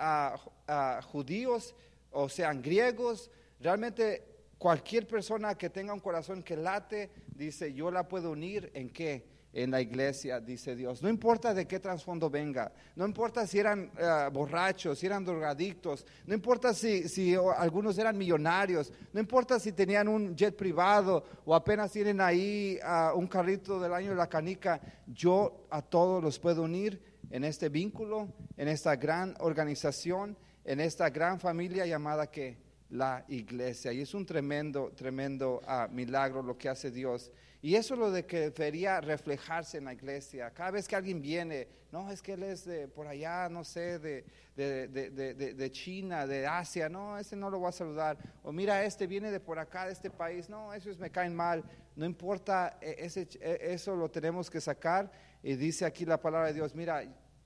judíos 1.12 1.74
o 2.10 2.30
sean 2.30 2.62
griegos, 2.62 3.30
realmente 3.60 4.35
Cualquier 4.58 5.06
persona 5.06 5.54
que 5.54 5.70
tenga 5.70 5.92
un 5.92 6.00
corazón 6.00 6.42
que 6.42 6.56
late, 6.56 7.10
dice, 7.34 7.74
yo 7.74 7.90
la 7.90 8.08
puedo 8.08 8.30
unir 8.30 8.70
en 8.74 8.90
qué? 8.90 9.36
En 9.52 9.70
la 9.70 9.80
iglesia, 9.80 10.38
dice 10.40 10.76
Dios. 10.76 11.02
No 11.02 11.08
importa 11.08 11.54
de 11.54 11.66
qué 11.66 11.80
trasfondo 11.80 12.28
venga, 12.28 12.72
no 12.94 13.06
importa 13.06 13.46
si 13.46 13.58
eran 13.58 13.90
eh, 13.98 14.28
borrachos, 14.30 14.98
si 14.98 15.06
eran 15.06 15.24
drogadictos, 15.24 16.04
no 16.26 16.34
importa 16.34 16.74
si, 16.74 17.08
si 17.08 17.34
algunos 17.34 17.96
eran 17.96 18.18
millonarios, 18.18 18.92
no 19.12 19.20
importa 19.20 19.58
si 19.58 19.72
tenían 19.72 20.08
un 20.08 20.36
jet 20.36 20.54
privado 20.56 21.24
o 21.44 21.54
apenas 21.54 21.92
tienen 21.92 22.20
ahí 22.20 22.78
ah, 22.82 23.12
un 23.14 23.26
carrito 23.26 23.80
del 23.80 23.94
año 23.94 24.10
de 24.10 24.16
la 24.16 24.28
canica, 24.28 24.80
yo 25.06 25.66
a 25.70 25.80
todos 25.80 26.22
los 26.22 26.38
puedo 26.38 26.62
unir 26.62 27.00
en 27.30 27.44
este 27.44 27.70
vínculo, 27.70 28.28
en 28.56 28.68
esta 28.68 28.96
gran 28.96 29.34
organización 29.38 30.36
en 30.66 30.80
esta 30.80 31.08
gran 31.10 31.38
familia 31.38 31.86
llamada 31.86 32.26
que 32.26 32.58
la 32.90 33.24
iglesia. 33.28 33.92
Y 33.92 34.00
es 34.00 34.14
un 34.14 34.24
tremendo, 34.24 34.92
tremendo 34.94 35.60
ah, 35.66 35.88
milagro 35.90 36.42
lo 36.42 36.56
que 36.56 36.68
hace 36.68 36.90
Dios. 36.90 37.30
Y 37.62 37.74
eso 37.74 37.94
es 37.94 38.00
lo 38.00 38.10
de 38.10 38.26
que 38.26 38.50
debería 38.50 39.00
reflejarse 39.00 39.78
en 39.78 39.86
la 39.86 39.92
iglesia. 39.92 40.50
Cada 40.50 40.70
vez 40.70 40.86
que 40.86 40.94
alguien 40.94 41.20
viene, 41.20 41.66
no, 41.90 42.10
es 42.10 42.22
que 42.22 42.34
él 42.34 42.42
es 42.44 42.64
de 42.64 42.86
por 42.86 43.06
allá, 43.06 43.48
no 43.48 43.64
sé, 43.64 43.98
de, 43.98 44.24
de, 44.54 44.86
de, 44.88 45.54
de, 45.54 45.70
China, 45.72 46.26
de 46.26 46.46
Asia, 46.46 46.88
no, 46.88 47.18
ese 47.18 47.34
no 47.34 47.50
lo 47.50 47.58
voy 47.58 47.70
a 47.70 47.72
saludar. 47.72 48.18
O 48.42 48.52
mira, 48.52 48.84
este 48.84 49.06
viene 49.06 49.30
de 49.30 49.40
por 49.40 49.58
acá, 49.58 49.86
de 49.86 49.92
este 49.92 50.10
país, 50.10 50.48
no, 50.48 50.72
esos 50.72 50.98
me 50.98 51.10
caen 51.10 51.34
mal. 51.34 51.64
No 51.96 52.04
importa, 52.04 52.78
e, 52.80 52.96
ese, 52.98 53.28
e, 53.40 53.72
eso 53.72 53.96
lo 53.96 54.10
tenemos 54.10 54.48
que 54.48 54.60
sacar. 54.60 55.10
Y 55.42 55.56
dice 55.56 55.84
aquí 55.84 56.04
la 56.04 56.20
palabra 56.20 56.48
de 56.48 56.54
Dios, 56.54 56.74
mira, 56.74 57.02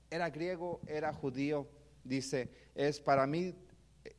era 0.09 0.29
griego, 0.29 0.81
era 0.85 1.13
judío, 1.13 1.67
dice, 2.03 2.49
es 2.75 2.99
para 2.99 3.25
mí 3.25 3.55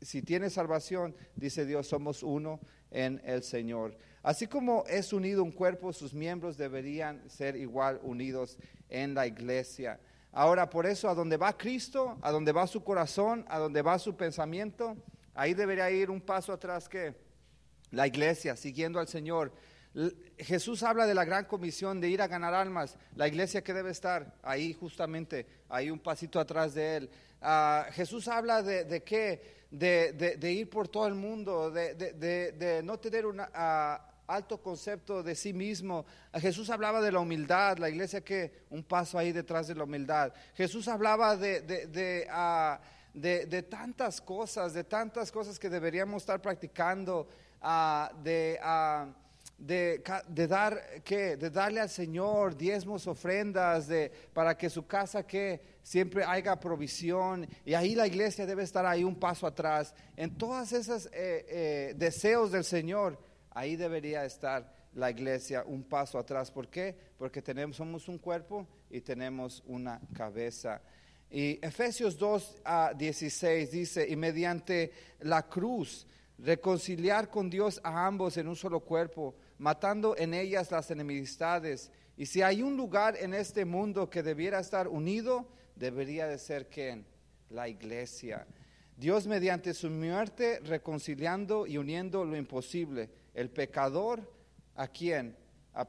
si 0.01 0.23
tiene 0.23 0.51
salvación, 0.51 1.15
dice 1.37 1.67
Dios, 1.67 1.87
somos 1.89 2.23
uno 2.23 2.61
en 2.91 3.21
el 3.25 3.43
Señor. 3.43 3.97
Así 4.23 4.47
como 4.47 4.85
es 4.87 5.13
unido 5.13 5.43
un 5.43 5.53
cuerpo, 5.53 5.93
sus 5.93 6.15
miembros 6.15 6.57
deberían 6.57 7.29
ser 7.29 7.57
igual 7.57 8.01
unidos 8.03 8.59
en 8.89 9.15
la 9.15 9.27
iglesia. 9.27 9.99
Ahora, 10.33 10.71
por 10.71 10.87
eso, 10.87 11.09
a 11.09 11.15
donde 11.15 11.37
va 11.37 11.57
Cristo, 11.57 12.17
a 12.23 12.31
donde 12.31 12.53
va 12.53 12.67
su 12.67 12.83
corazón, 12.83 13.45
a 13.49 13.59
donde 13.59 13.83
va 13.83 13.99
su 13.99 14.17
pensamiento, 14.17 14.97
ahí 15.35 15.55
debería 15.55 15.91
ir 15.91 16.11
un 16.11 16.21
paso 16.21 16.53
atrás 16.53 16.89
que 16.89 17.15
la 17.91 18.07
iglesia, 18.07 18.57
siguiendo 18.57 18.99
al 18.99 19.09
Señor. 19.09 19.53
Jesús 20.39 20.83
habla 20.83 21.07
de 21.07 21.15
la 21.15 21.25
gran 21.25 21.45
comisión 21.45 22.01
de 22.01 22.09
ir 22.09 22.23
a 22.23 22.27
ganar 22.27 22.55
almas. 22.55 22.97
La 23.15 23.29
iglesia 23.29 23.63
que 23.63 23.75
debe 23.75 23.91
estar 23.91 24.35
ahí 24.43 24.73
justamente, 24.73 25.47
ahí 25.69 25.91
un 25.91 25.99
pasito 25.99 26.41
atrás 26.41 26.75
de 26.75 26.97
él. 26.97 27.11
Ah, 27.41 27.87
Jesús 27.93 28.29
habla 28.29 28.63
de, 28.63 29.03
qué? 29.03 29.67
de, 29.71 30.53
ir 30.53 30.71
por 30.71 30.89
todo 30.89 31.07
el 31.07 31.15
mundo, 31.15 31.71
de, 31.71 32.81
no 32.85 32.99
tener 32.99 33.27
un 33.27 33.43
alto 34.27 34.63
concepto 34.63 35.23
de 35.23 35.35
sí 35.35 35.53
mismo. 35.53 36.07
Jesús 36.35 36.71
hablaba 36.71 37.01
de 37.01 37.13
la 37.13 37.21
humildad, 37.21 37.79
la 37.79 37.91
iglesia 37.91 38.23
que 38.23 38.65
un 38.71 38.83
paso 38.85 39.19
ahí 39.19 39.33
detrás 39.33 39.67
de 39.69 39.75
la 39.75 39.85
humildad. 39.85 40.33
Jesús 40.55 40.89
hablaba 40.89 41.37
de, 41.37 41.61
de, 43.13 43.63
tantas 43.69 44.21
cosas, 44.21 44.73
de 44.73 44.85
tantas 44.85 45.31
cosas 45.31 45.59
que 45.59 45.69
deberíamos 45.69 46.23
estar 46.23 46.41
practicando, 46.41 47.29
de 48.23 48.59
de, 49.59 50.03
de, 50.29 50.47
dar 50.47 51.03
¿qué? 51.05 51.37
de 51.37 51.51
darle 51.51 51.81
al 51.81 51.89
Señor 51.89 52.57
diezmos, 52.57 53.07
ofrendas, 53.07 53.87
de, 53.87 54.11
para 54.33 54.57
que 54.57 54.69
su 54.69 54.87
casa 54.87 55.27
que 55.27 55.61
siempre 55.83 56.25
haya 56.25 56.59
provisión. 56.59 57.47
Y 57.65 57.75
ahí 57.75 57.95
la 57.95 58.07
iglesia 58.07 58.47
debe 58.47 58.65
estar 58.65 58.85
ahí 58.85 59.05
un 59.05 59.17
paso 59.17 59.47
atrás. 59.47 59.95
En 60.17 60.37
todas 60.37 60.73
esas 60.73 61.07
eh, 61.07 61.47
eh, 61.49 61.95
deseos 61.97 62.51
del 62.53 62.65
Señor, 62.65 63.19
ahí 63.51 63.77
debería 63.77 64.25
estar 64.25 64.75
la 64.95 65.11
iglesia 65.11 65.65
un 65.67 65.85
paso 65.85 66.19
atrás. 66.19 66.51
¿Por 66.51 66.69
qué? 66.69 66.97
Porque 67.17 67.41
tenemos, 67.43 67.77
somos 67.77 68.09
un 68.09 68.19
cuerpo 68.19 68.67
y 68.91 69.01
tenemos 69.01 69.63
una 69.67 70.01
cabeza. 70.13 70.83
Y 71.31 71.59
Efesios 71.65 72.19
2 72.19 72.57
a 72.65 72.93
16 72.95 73.71
dice, 73.71 74.07
y 74.09 74.17
mediante 74.17 74.93
la 75.21 75.49
cruz, 75.49 76.07
reconciliar 76.39 77.31
con 77.31 77.49
Dios 77.49 77.81
a 77.83 78.07
ambos 78.07 78.37
en 78.37 78.49
un 78.49 78.57
solo 78.57 78.81
cuerpo 78.81 79.35
matando 79.63 80.17
en 80.19 80.35
ellas 80.35 80.73
las 80.73 80.91
enemistades. 80.91 81.93
Y 82.17 82.27
si 82.27 82.43
hay 82.43 82.63
un 82.63 82.77
lugar 82.77 83.17
en 83.17 83.33
este 83.33 83.65
mundo 83.65 84.11
que 84.11 84.25
debiera 84.25 84.59
estar 84.59 84.89
unido, 84.89 85.47
debería 85.77 86.27
de 86.27 86.37
ser 86.39 86.69
¿quién? 86.69 87.07
La 87.49 87.69
iglesia. 87.69 88.45
Dios 88.97 89.29
mediante 89.29 89.73
su 89.73 89.89
muerte 89.89 90.59
reconciliando 90.65 91.65
y 91.65 91.79
uniendo 91.79 92.25
lo 92.25 92.37
imposible. 92.37 93.09
El 93.35 93.51
pecador, 93.51 94.29
¿a 94.75 94.89
quién? 94.89 95.37
A 95.75 95.87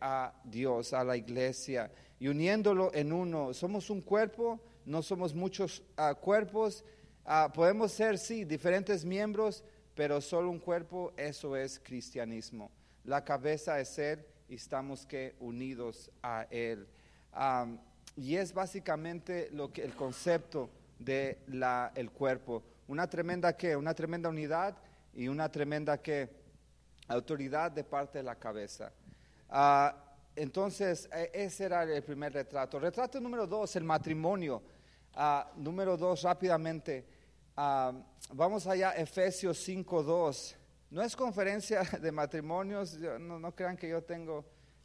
a 0.00 0.32
Dios, 0.44 0.94
a 0.94 1.04
la 1.04 1.16
iglesia. 1.18 1.92
Y 2.18 2.28
uniéndolo 2.28 2.90
en 2.94 3.12
uno. 3.12 3.52
Somos 3.52 3.90
un 3.90 4.00
cuerpo, 4.00 4.58
no 4.86 5.02
somos 5.02 5.34
muchos 5.34 5.82
ah, 5.98 6.14
cuerpos. 6.14 6.86
Ah, 7.26 7.52
podemos 7.54 7.92
ser, 7.92 8.16
sí, 8.16 8.46
diferentes 8.46 9.04
miembros, 9.04 9.62
pero 9.98 10.20
solo 10.20 10.48
un 10.48 10.60
cuerpo, 10.60 11.12
eso 11.16 11.56
es 11.56 11.80
cristianismo. 11.80 12.70
La 13.02 13.24
cabeza 13.24 13.80
es 13.80 13.98
Él 13.98 14.24
y 14.48 14.54
estamos 14.54 15.04
que 15.04 15.34
unidos 15.40 16.08
a 16.22 16.46
Él. 16.50 16.86
y 18.14 18.36
es 18.36 18.54
básicamente 18.54 19.48
lo 19.50 19.72
que 19.72 19.82
el 19.82 19.96
concepto 19.96 20.70
de 21.00 21.38
la, 21.48 21.90
el 21.96 22.12
cuerpo. 22.12 22.62
Una 22.86 23.10
tremenda 23.10 23.56
que, 23.56 23.74
una 23.74 23.92
tremenda 23.92 24.28
unidad 24.28 24.76
y 25.12 25.26
una 25.26 25.50
tremenda 25.50 25.98
que 25.98 26.30
autoridad 27.08 27.72
de 27.72 27.82
parte 27.82 28.18
de 28.18 28.22
la 28.22 28.36
cabeza. 28.36 28.92
Ah, 29.50 29.96
entonces, 30.36 31.08
e, 31.12 31.32
ese 31.34 31.64
era 31.64 31.82
el 31.82 32.04
primer 32.04 32.32
retrato. 32.34 32.78
Retrato 32.78 33.20
número 33.20 33.48
dos, 33.48 33.74
el 33.74 33.82
matrimonio. 33.82 34.62
Ah, 35.14 35.50
número 35.56 35.96
dos, 35.96 36.22
rápidamente. 36.22 37.17
Ah, 37.60 37.92
vamos 38.34 38.68
allá, 38.68 38.92
Efesios 38.92 39.68
5.2. 39.68 40.54
No 40.90 41.02
es 41.02 41.16
conferencia 41.16 41.82
de 42.00 42.12
matrimonios, 42.12 42.96
no, 42.96 43.52
crean 43.52 43.76
que 43.76 43.88
yo 43.88 44.00
tengo 44.00 44.44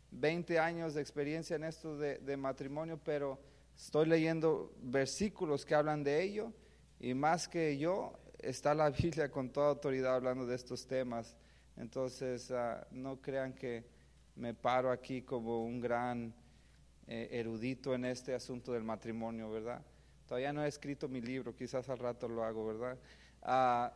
20 0.10 0.58
años 0.58 0.96
de 0.96 1.02
experiencia 1.02 1.56
en 1.56 1.66
esto 1.66 1.96
de, 2.00 2.36
matrimonio, 2.36 3.00
pero 3.04 3.40
estoy 3.78 4.08
leyendo 4.08 4.74
versículos 4.82 5.68
que 5.68 5.76
hablan 5.76 6.04
de 6.04 6.24
ello 6.24 6.52
y 7.00 7.14
más 7.14 7.48
que 7.48 7.78
yo 7.78 8.14
está 8.40 8.74
la 8.74 8.90
Biblia 9.02 9.30
con 9.30 9.52
toda 9.52 9.70
autoridad 9.70 10.16
hablando 10.16 10.48
de 10.48 10.56
estos 10.56 10.88
temas. 10.88 11.38
Entonces, 11.78 12.50
ah, 12.50 12.88
no 12.90 13.22
crean 13.22 13.54
que 13.54 13.86
me 14.36 14.56
paro 14.56 14.90
aquí 14.90 15.22
como 15.22 15.64
un 15.64 15.80
gran 15.80 16.34
eh, 17.06 17.30
erudito 17.34 17.94
en 17.94 18.06
este 18.06 18.34
asunto 18.34 18.74
del 18.74 18.84
matrimonio, 18.84 19.52
¿verdad? 19.52 19.86
Todavía 20.28 20.54
no 20.54 20.64
he 20.64 20.68
escrito 20.68 21.08
mi 21.08 21.22
libro, 21.22 21.56
quizás 21.56 21.88
al 21.90 22.00
rato 22.00 22.28
lo 22.28 22.44
hago, 22.44 22.66
¿verdad? 22.66 22.98
Ah, 23.42 23.92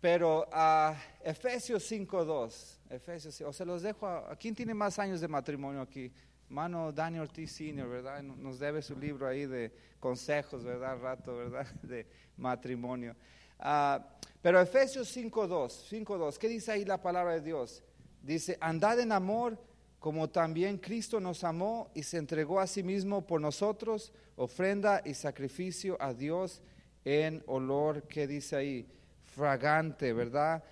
pero 0.00 0.48
a 0.50 0.96
Efesios 1.22 1.90
5.2, 1.90 2.78
Efesios, 2.90 3.40
o 3.42 3.52
se 3.52 3.64
los 3.64 3.82
dejo, 3.82 4.24
¿quién 4.38 4.54
tiene 4.54 4.72
más 4.72 4.98
años 4.98 5.20
de 5.20 5.28
matrimonio 5.28 5.82
aquí? 5.82 6.10
Mano 6.48 6.90
Daniel 6.90 7.22
Ortiz 7.22 7.52
Senior, 7.52 7.88
¿verdad? 7.88 8.22
Nos 8.22 8.58
debe 8.58 8.82
su 8.82 8.96
libro 8.96 9.28
ahí 9.28 9.46
de 9.46 9.72
consejos, 10.00 10.64
¿verdad? 10.64 10.98
Rato, 10.98 11.36
¿verdad? 11.36 11.66
De 11.82 12.06
matrimonio. 12.36 13.14
Uh, 13.60 14.02
pero 14.42 14.60
Efesios 14.60 15.14
5.2, 15.16 16.04
5.2, 16.04 16.38
¿qué 16.38 16.48
dice 16.48 16.72
ahí 16.72 16.84
la 16.84 17.00
palabra 17.00 17.34
de 17.34 17.42
Dios? 17.42 17.84
Dice, 18.22 18.56
andad 18.60 18.98
en 18.98 19.12
amor 19.12 19.58
como 20.00 20.28
también 20.28 20.78
Cristo 20.78 21.20
nos 21.20 21.44
amó 21.44 21.92
y 21.94 22.02
se 22.02 22.16
entregó 22.16 22.58
a 22.58 22.66
sí 22.66 22.82
mismo 22.82 23.24
por 23.24 23.40
nosotros, 23.40 24.12
ofrenda 24.34 25.02
y 25.04 25.14
sacrificio 25.14 25.96
a 26.00 26.12
Dios 26.12 26.62
en 27.04 27.44
olor, 27.46 28.08
¿qué 28.08 28.26
dice 28.26 28.56
ahí? 28.56 28.88
fragante, 29.30 30.12
¿verdad? 30.12 30.62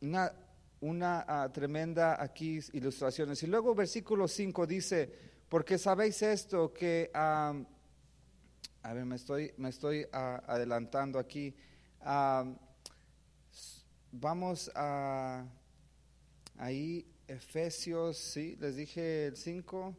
una 0.00 1.24
ah, 1.28 1.50
tremenda 1.52 2.22
aquí 2.22 2.60
ilustraciones. 2.72 3.42
Y 3.42 3.46
luego 3.46 3.74
versículo 3.74 4.26
5 4.26 4.66
dice, 4.66 5.12
porque 5.48 5.78
sabéis 5.78 6.22
esto 6.22 6.72
que, 6.72 7.10
a 7.14 7.54
ver, 8.82 9.04
me 9.04 9.16
estoy, 9.16 9.52
me 9.58 9.68
estoy 9.68 10.06
ah, 10.12 10.42
adelantando 10.46 11.18
aquí. 11.18 11.54
vamos 14.12 14.70
a, 14.74 15.44
ahí, 16.56 17.06
Efesios, 17.28 18.18
sí, 18.18 18.56
les 18.60 18.76
dije 18.76 19.26
el 19.26 19.36
5. 19.36 19.96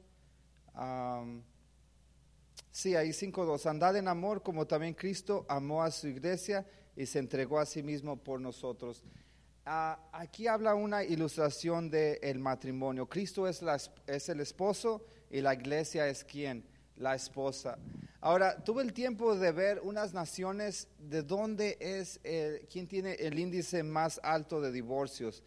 sí, 2.72 2.96
ahí 2.96 3.10
5.2. 3.10 3.66
Andad 3.70 3.98
en 3.98 4.08
amor 4.08 4.42
como 4.44 4.68
también 4.68 4.94
Cristo 4.94 5.46
amó 5.48 5.84
a 5.84 5.92
su 5.92 6.08
iglesia 6.08 6.66
y 6.96 7.06
se 7.06 7.20
entregó 7.20 7.60
a 7.60 7.66
sí 7.66 7.82
mismo 7.84 8.18
por 8.18 8.40
nosotros. 8.40 9.04
Ah, 9.66 9.98
aquí 10.12 10.48
habla 10.48 10.76
una 10.76 11.04
ilustración 11.04 11.90
del 11.90 12.40
matrimonio. 12.40 13.08
Cristo 13.08 13.48
es, 13.48 13.64
es 14.08 14.30
el 14.30 14.42
esposo 14.42 15.06
y 15.30 15.42
la 15.42 15.54
iglesia 15.54 16.08
es 16.08 16.24
quien, 16.24 16.66
la 16.98 17.16
esposa. 17.16 17.78
Ahora, 18.20 18.64
tuve 18.64 18.84
el 18.84 18.94
tiempo 18.94 19.36
de 19.36 19.52
ver 19.52 19.82
unas 19.84 20.14
naciones 20.14 20.88
de 20.98 21.24
dónde 21.24 21.78
es, 21.82 22.22
el, 22.24 22.68
quién 22.68 22.88
tiene 22.88 23.16
el 23.16 23.38
índice 23.38 23.84
más 23.84 24.20
alto 24.24 24.62
de 24.62 24.72
divorcios. 24.72 25.44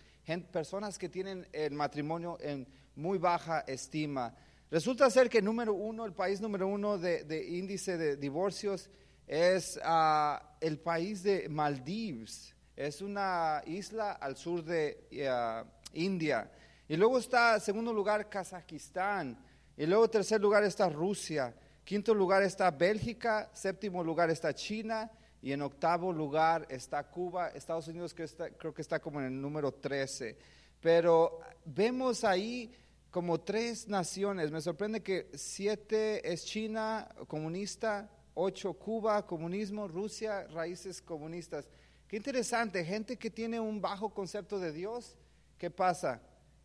Personas 0.50 0.98
que 0.98 1.08
tienen 1.08 1.46
el 1.52 1.72
matrimonio 1.72 2.36
en 2.40 2.66
muy 2.96 3.18
baja 3.18 3.60
estima. 3.60 4.34
Resulta 4.70 5.08
ser 5.08 5.30
que 5.30 5.40
número 5.40 5.72
uno, 5.74 6.04
el 6.04 6.12
país 6.12 6.40
número 6.40 6.66
uno 6.66 6.98
de, 6.98 7.46
índice 7.48 7.96
de 7.96 8.16
divorcios 8.16 8.90
es 9.26 9.78
uh, 9.84 10.38
el 10.60 10.78
país 10.78 11.22
de 11.22 11.48
Maldives. 11.48 12.54
Es 12.74 13.00
una 13.00 13.62
isla 13.66 14.12
al 14.12 14.36
sur 14.36 14.64
de 14.64 15.06
uh, 15.12 15.66
India. 15.92 16.50
Y 16.88 16.96
luego 16.96 17.18
está, 17.18 17.54
en 17.54 17.60
segundo 17.60 17.92
lugar, 17.92 18.28
Kazajistán. 18.28 19.38
Y 19.76 19.86
luego, 19.86 20.06
en 20.06 20.10
tercer 20.10 20.40
lugar, 20.40 20.64
está 20.64 20.88
Rusia. 20.88 21.54
Quinto 21.84 22.12
lugar 22.12 22.42
está 22.42 22.70
Bélgica. 22.72 23.48
Séptimo 23.52 24.02
lugar 24.02 24.30
está 24.30 24.52
China. 24.52 25.10
Y 25.42 25.52
en 25.52 25.62
octavo 25.62 26.12
lugar 26.12 26.66
está 26.70 27.04
Cuba, 27.04 27.48
Estados 27.48 27.88
Unidos 27.88 28.14
que 28.14 28.24
está, 28.24 28.50
creo 28.50 28.74
que 28.74 28.82
está 28.82 29.00
como 29.00 29.20
en 29.20 29.26
el 29.26 29.40
número 29.40 29.72
13. 29.72 30.36
Pero 30.80 31.40
vemos 31.64 32.24
ahí 32.24 32.72
como 33.10 33.40
tres 33.40 33.88
naciones. 33.88 34.50
Me 34.50 34.60
sorprende 34.60 35.02
que 35.02 35.30
siete 35.34 36.30
es 36.30 36.44
China, 36.44 37.08
comunista, 37.28 38.10
ocho 38.34 38.74
Cuba, 38.74 39.26
comunismo, 39.26 39.88
Rusia, 39.88 40.46
raíces 40.48 41.00
comunistas. 41.00 41.68
Qué 42.08 42.18
interesante, 42.18 42.84
gente 42.84 43.16
que 43.16 43.30
tiene 43.30 43.58
un 43.58 43.80
bajo 43.80 44.10
concepto 44.10 44.58
de 44.60 44.70
Dios, 44.70 45.16
¿qué 45.58 45.70
pasa? 45.70 46.20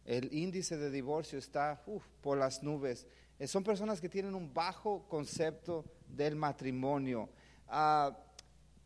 El 0.05 0.34
índice 0.34 0.77
de 0.77 0.91
divorcio 0.91 1.39
está 1.39 1.81
por 2.21 2.38
las 2.38 2.62
nubes. 2.62 3.07
Eh, 3.39 3.47
son 3.47 3.63
personas 3.63 4.01
que 4.01 4.10
tienen 4.10 4.36
un 4.36 4.53
bajo 4.53 5.07
concepto 5.07 5.86
del 6.07 6.36
matrimonio. 6.36 7.29
Ah, 7.67 8.15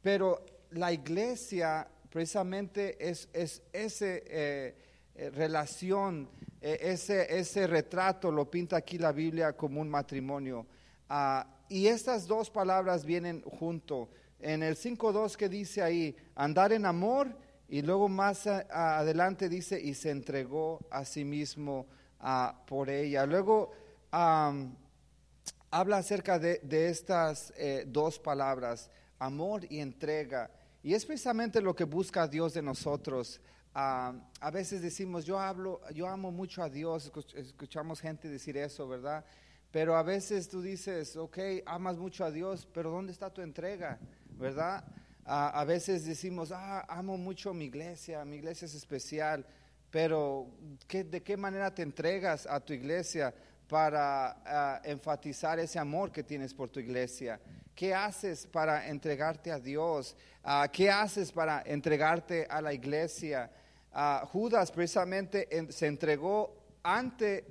pero 0.06 0.46
la 0.70 0.94
iglesia 0.94 1.88
precisamente 2.12 2.96
es, 3.10 3.28
es 3.34 3.64
esa 3.74 4.06
eh, 4.06 4.76
eh, 5.16 5.30
relación, 5.32 6.30
ese, 6.62 7.36
ese 7.36 7.66
retrato 7.66 8.32
lo 8.32 8.48
pinta 8.48 8.78
aquí 8.78 9.00
la 9.00 9.12
Biblia 9.12 9.54
como 9.54 9.82
un 9.82 9.90
matrimonio. 9.90 10.68
Ah, 11.10 11.48
y 11.70 11.88
estas 11.88 12.28
dos 12.28 12.52
palabras 12.52 13.04
vienen 13.04 13.42
junto. 13.42 14.12
En 14.40 14.62
el 14.62 14.76
5.2 14.76 15.36
que 15.38 15.50
dice 15.50 15.82
ahí, 15.82 16.16
andar 16.36 16.72
en 16.72 16.86
amor, 16.86 17.36
y 17.68 17.82
luego 17.82 18.08
más 18.08 18.46
adelante 18.46 19.50
dice, 19.50 19.82
y 19.82 19.96
se 19.96 20.12
entregó 20.12 20.86
a 20.92 21.04
sí 21.04 21.26
mismo 21.26 21.88
ah, 22.20 22.62
por 22.68 22.92
ella. 22.92 23.26
Luego 23.26 23.72
habla 24.12 25.98
acerca 25.98 26.38
de, 26.38 26.62
estas 26.70 27.52
eh, 27.58 27.86
dos 27.88 28.20
palabras, 28.20 28.92
amor 29.20 29.66
y 29.70 29.80
entrega. 29.80 30.50
Y 30.84 30.94
es 30.94 31.06
precisamente 31.06 31.62
lo 31.62 31.76
que 31.76 31.84
busca 31.84 32.28
Dios 32.28 32.54
de 32.54 32.62
nosotros. 32.62 33.42
a 33.74 34.52
veces 34.54 34.82
decimos, 34.82 35.26
yo 35.26 35.40
hablo, 35.40 35.82
yo 35.94 36.08
amo 36.08 36.32
mucho 36.32 36.64
a 36.64 36.70
Dios, 36.70 37.12
escuchamos 37.36 38.00
gente 38.00 38.30
decir 38.30 38.56
eso, 38.58 38.88
¿verdad? 38.88 39.26
Pero 39.72 39.98
a 39.98 40.04
veces 40.04 40.48
tú 40.48 40.62
dices, 40.62 41.18
ok, 41.18 41.38
amas 41.66 41.98
mucho 41.98 42.24
a 42.24 42.32
Dios, 42.32 42.66
pero 42.74 42.92
¿dónde 42.92 43.12
está 43.12 43.30
tu 43.30 43.42
entrega? 43.42 44.00
¿Verdad? 44.38 44.86
a 45.28 45.66
veces 45.66 46.06
decimos, 46.06 46.52
ah, 46.52 46.86
amo 46.88 47.18
mucho 47.18 47.52
mi 47.52 47.66
iglesia, 47.66 48.24
mi 48.26 48.36
iglesia 48.36 48.68
es 48.68 48.76
especial, 48.76 49.44
pero 49.90 50.52
¿de 50.88 51.24
qué 51.24 51.36
manera 51.36 51.74
te 51.74 51.82
entregas 51.82 52.46
a 52.46 52.60
tu 52.60 52.74
iglesia? 52.74 53.34
Para 53.68 54.38
ah, 54.46 54.82
enfatizar 54.84 55.60
ese 55.60 55.80
amor 55.80 56.12
que 56.12 56.24
tienes 56.24 56.54
por 56.54 56.70
tu 56.70 56.80
iglesia? 56.80 57.40
¿Qué 57.76 57.94
haces 57.94 58.48
para 58.48 58.88
entregarte 58.88 59.52
a 59.52 59.60
Dios? 59.60 60.16
Ah, 60.44 60.68
¿Qué 60.72 60.90
haces 60.90 61.32
para 61.32 61.62
entregarte 61.66 62.48
a 62.50 62.62
la 62.62 62.74
iglesia? 62.74 63.52
Ah, 63.92 64.28
Judas 64.32 64.72
precisamente 64.72 65.48
se 65.70 65.88
entregó 65.88 66.56
ante, 66.84 67.46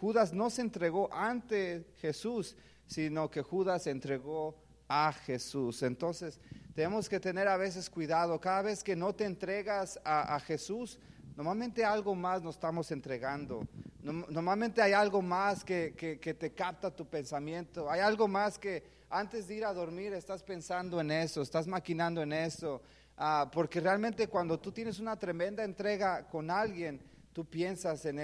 Judas 0.00 0.32
no 0.32 0.50
se 0.50 0.62
entregó 0.62 1.12
ante 1.12 1.86
Jesús, 1.96 2.56
sino 2.86 3.30
que 3.30 3.42
Judas 3.42 3.84
se 3.84 3.90
entregó 3.90 4.56
a 4.88 5.12
Jesús. 5.12 5.82
Entonces, 5.82 6.38
tenemos 6.74 7.08
que 7.08 7.20
tener 7.20 7.48
a 7.48 7.56
veces 7.56 7.88
cuidado. 7.88 8.40
Cada 8.40 8.62
vez 8.62 8.82
que 8.82 8.96
no 8.96 9.14
te 9.14 9.24
entregas 9.24 9.98
a, 10.04 10.34
a 10.34 10.40
Jesús, 10.40 10.98
normalmente 11.36 11.84
algo 11.84 12.14
más 12.14 12.42
nos 12.42 12.56
estamos 12.56 12.90
entregando. 12.90 13.66
Normalmente 14.02 14.80
hay 14.80 14.92
algo 14.92 15.20
más 15.20 15.62
que, 15.62 15.92
te 16.38 16.52
capta 16.52 16.90
tu 16.90 17.06
pensamiento, 17.06 17.90
hay 17.90 18.00
algo 18.00 18.26
más 18.26 18.58
que 18.58 18.82
antes 19.10 19.46
de 19.46 19.56
ir 19.56 19.64
a 19.64 19.74
dormir 19.74 20.14
estás 20.14 20.42
pensando 20.42 21.00
en 21.00 21.10
eso, 21.10 21.42
estás 21.42 21.66
maquinando 21.66 22.22
en 22.22 22.32
eso, 22.32 22.80
ah, 23.18 23.50
porque 23.52 23.80
realmente 23.80 24.26
cuando 24.28 24.58
tú 24.58 24.72
tienes 24.72 25.00
una 25.00 25.18
tremenda 25.18 25.64
entrega 25.64 26.26
con 26.28 26.50
alguien, 26.50 27.02
tú 27.32 27.44
piensas 27.44 28.06
en, 28.06 28.18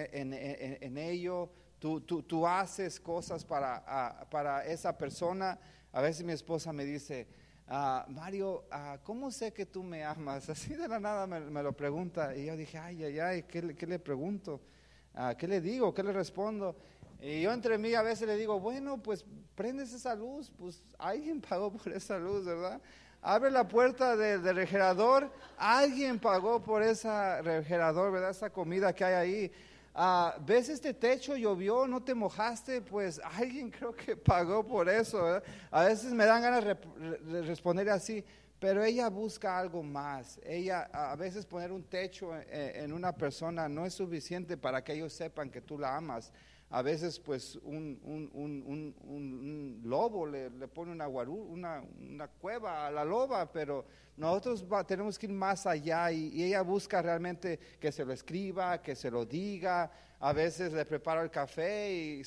ello, 0.97 1.51
tú, 1.79 2.47
haces 2.47 2.99
cosas 2.99 3.45
para, 3.45 3.85
ah, 3.87 4.27
para 4.31 4.65
esa 4.65 4.97
persona. 4.97 5.59
A 5.93 6.01
veces 6.01 6.25
mi 6.25 6.33
esposa 6.33 6.73
me 6.73 6.87
dice, 6.87 7.27
ah, 7.69 8.07
Mario, 8.09 8.65
¿cómo 9.03 9.31
sé 9.31 9.53
que 9.53 9.67
tú 9.67 9.83
me 9.83 10.05
amas? 10.05 10.49
Así 10.49 10.75
de 10.75 10.89
la 10.89 11.01
nada 11.01 11.27
me, 11.27 11.63
lo 11.63 11.73
pregunta 11.75 12.35
y 12.35 12.47
yo 12.47 12.57
dije, 12.57 12.79
ay, 12.79 13.05
ay, 13.05 13.19
ay, 13.19 13.43
¿qué, 13.43 13.75
qué 13.75 13.87
le 13.87 13.99
pregunto? 13.99 14.63
Ah, 15.19 15.35
¿Qué 15.35 15.49
le 15.49 15.63
digo? 15.63 15.95
¿Qué 15.95 16.03
le 16.03 16.13
respondo? 16.13 16.77
Y 17.23 17.41
yo 17.41 17.53
entre 17.53 17.79
mí 17.79 17.95
a 17.95 18.03
veces 18.03 18.29
le 18.29 18.37
digo, 18.37 18.61
bueno, 18.61 18.99
pues 19.03 19.25
prendes 19.55 19.91
esa 19.95 20.15
luz, 20.15 20.53
pues 20.59 20.83
alguien 20.99 21.41
pagó 21.41 21.73
por 21.73 21.91
esa 21.91 22.19
luz, 22.19 22.45
¿verdad? 22.45 22.79
Abre 23.23 23.51
la 23.51 23.67
puerta 23.67 24.15
del, 24.15 24.43
refrigerador, 24.43 25.33
alguien 25.57 26.19
pagó 26.19 26.63
por 26.63 26.83
ese 26.83 27.41
refrigerador, 27.41 28.13
¿verdad? 28.13 28.31
Esa 28.31 28.51
comida 28.51 28.95
que 28.95 29.05
hay 29.05 29.15
ahí. 29.15 29.53
Ah, 29.95 30.37
¿Ves 30.45 30.69
este 30.69 30.93
techo? 30.93 31.35
Llovió, 31.35 31.87
no 31.89 32.03
te 32.03 32.15
mojaste, 32.15 32.83
pues 32.83 33.19
alguien 33.25 33.71
creo 33.77 33.95
que 33.95 34.17
pagó 34.17 34.63
por 34.63 34.87
eso. 34.91 35.23
¿verdad? 35.23 35.43
A 35.71 35.87
veces 35.87 36.13
me 36.13 36.27
dan 36.27 36.43
ganas 36.43 36.63
de 36.63 37.43
responder 37.43 37.89
así, 37.89 38.23
pero 38.59 38.83
ella 38.83 39.09
busca 39.09 39.59
algo 39.59 39.83
más. 39.83 40.41
Ella, 40.45 40.89
a 40.93 41.15
veces 41.17 41.45
poner 41.45 41.73
un 41.73 41.85
techo 41.85 42.31
en, 42.51 42.93
una 42.93 43.13
persona 43.15 43.69
no 43.69 43.85
es 43.85 43.95
suficiente 43.95 44.57
para 44.57 44.83
que 44.83 44.95
ellos 44.95 45.13
sepan 45.13 45.51
que 45.51 45.61
tú 45.61 45.79
la 45.79 45.97
amas. 45.97 46.33
A 46.71 46.83
veces, 46.83 47.21
pues, 47.21 47.57
un, 47.63 48.01
lobo 49.85 50.27
le, 50.27 50.51
pone 50.69 50.91
una, 50.91 51.07
una, 51.07 52.29
cueva 52.41 52.89
a 52.89 52.91
la 52.91 53.05
loba, 53.05 53.53
pero 53.53 53.85
nosotros 54.17 54.65
tenemos 54.87 55.17
que 55.19 55.27
ir 55.27 55.33
más 55.33 55.67
allá 55.67 56.11
y, 56.11 56.43
ella 56.43 56.63
busca 56.63 57.03
realmente 57.03 57.59
que 57.79 57.93
se 57.93 58.05
lo 58.05 58.13
escriba, 58.13 58.81
que 58.83 58.97
se 58.97 59.11
lo 59.11 59.25
diga. 59.25 59.91
A 60.19 60.33
veces 60.33 60.73
le 60.73 60.87
prepara 60.87 61.23
el 61.23 61.31
café 61.31 61.93
y 61.93 62.25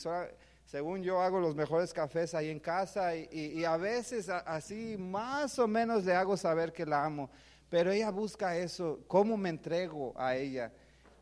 según 0.70 1.02
yo 1.02 1.20
hago 1.20 1.40
los 1.40 1.56
mejores 1.56 1.92
cafés 1.92 2.36
ahí 2.36 2.52
en 2.52 2.60
casa 2.60 3.16
y, 3.16 3.66
a 3.66 3.76
veces 3.76 4.30
así 4.30 4.98
más 5.00 5.58
o 5.58 5.68
menos 5.68 6.06
le 6.06 6.14
hago 6.14 6.38
saber 6.38 6.72
que 6.72 6.86
la 6.86 7.04
amo, 7.04 7.32
pero 7.72 7.90
ella 7.90 8.12
busca 8.12 8.56
eso, 8.56 9.00
cómo 9.08 9.36
me 9.36 9.50
entrego 9.50 10.14
a 10.16 10.36
ella. 10.36 10.72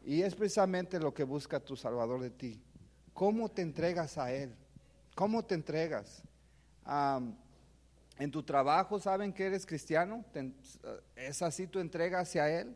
Y 0.03 0.21
es 0.21 0.35
precisamente 0.35 0.99
lo 0.99 1.13
que 1.13 1.23
busca 1.23 1.61
tu 1.61 1.77
Salvador 1.77 2.19
de 2.19 2.29
ti. 2.29 2.61
¿Cómo 3.13 3.47
te 3.47 3.61
entregas 3.61 4.17
a 4.17 4.33
Él? 4.33 4.53
¿Cómo 5.15 5.43
te 5.45 5.55
entregas? 5.55 6.21
en 8.19 8.31
tu 8.31 8.43
trabajo 8.43 8.99
saben 8.99 9.31
que 9.31 9.45
eres 9.45 9.65
cristiano, 9.65 10.25
es 11.15 11.41
así 11.41 11.67
tu 11.67 11.79
entrega 11.79 12.19
hacia 12.19 12.49
Él. 12.49 12.75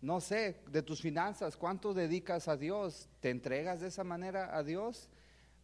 No 0.00 0.20
sé, 0.20 0.60
de 0.70 0.82
tus 0.82 1.00
finanzas, 1.00 1.56
¿cuánto 1.56 1.92
dedicas 1.92 2.48
a 2.48 2.56
Dios? 2.56 3.08
¿Te 3.20 3.30
entregas 3.30 3.80
de 3.80 3.88
esa 3.88 4.04
manera 4.04 4.56
a 4.56 4.62
Dios? 4.62 5.08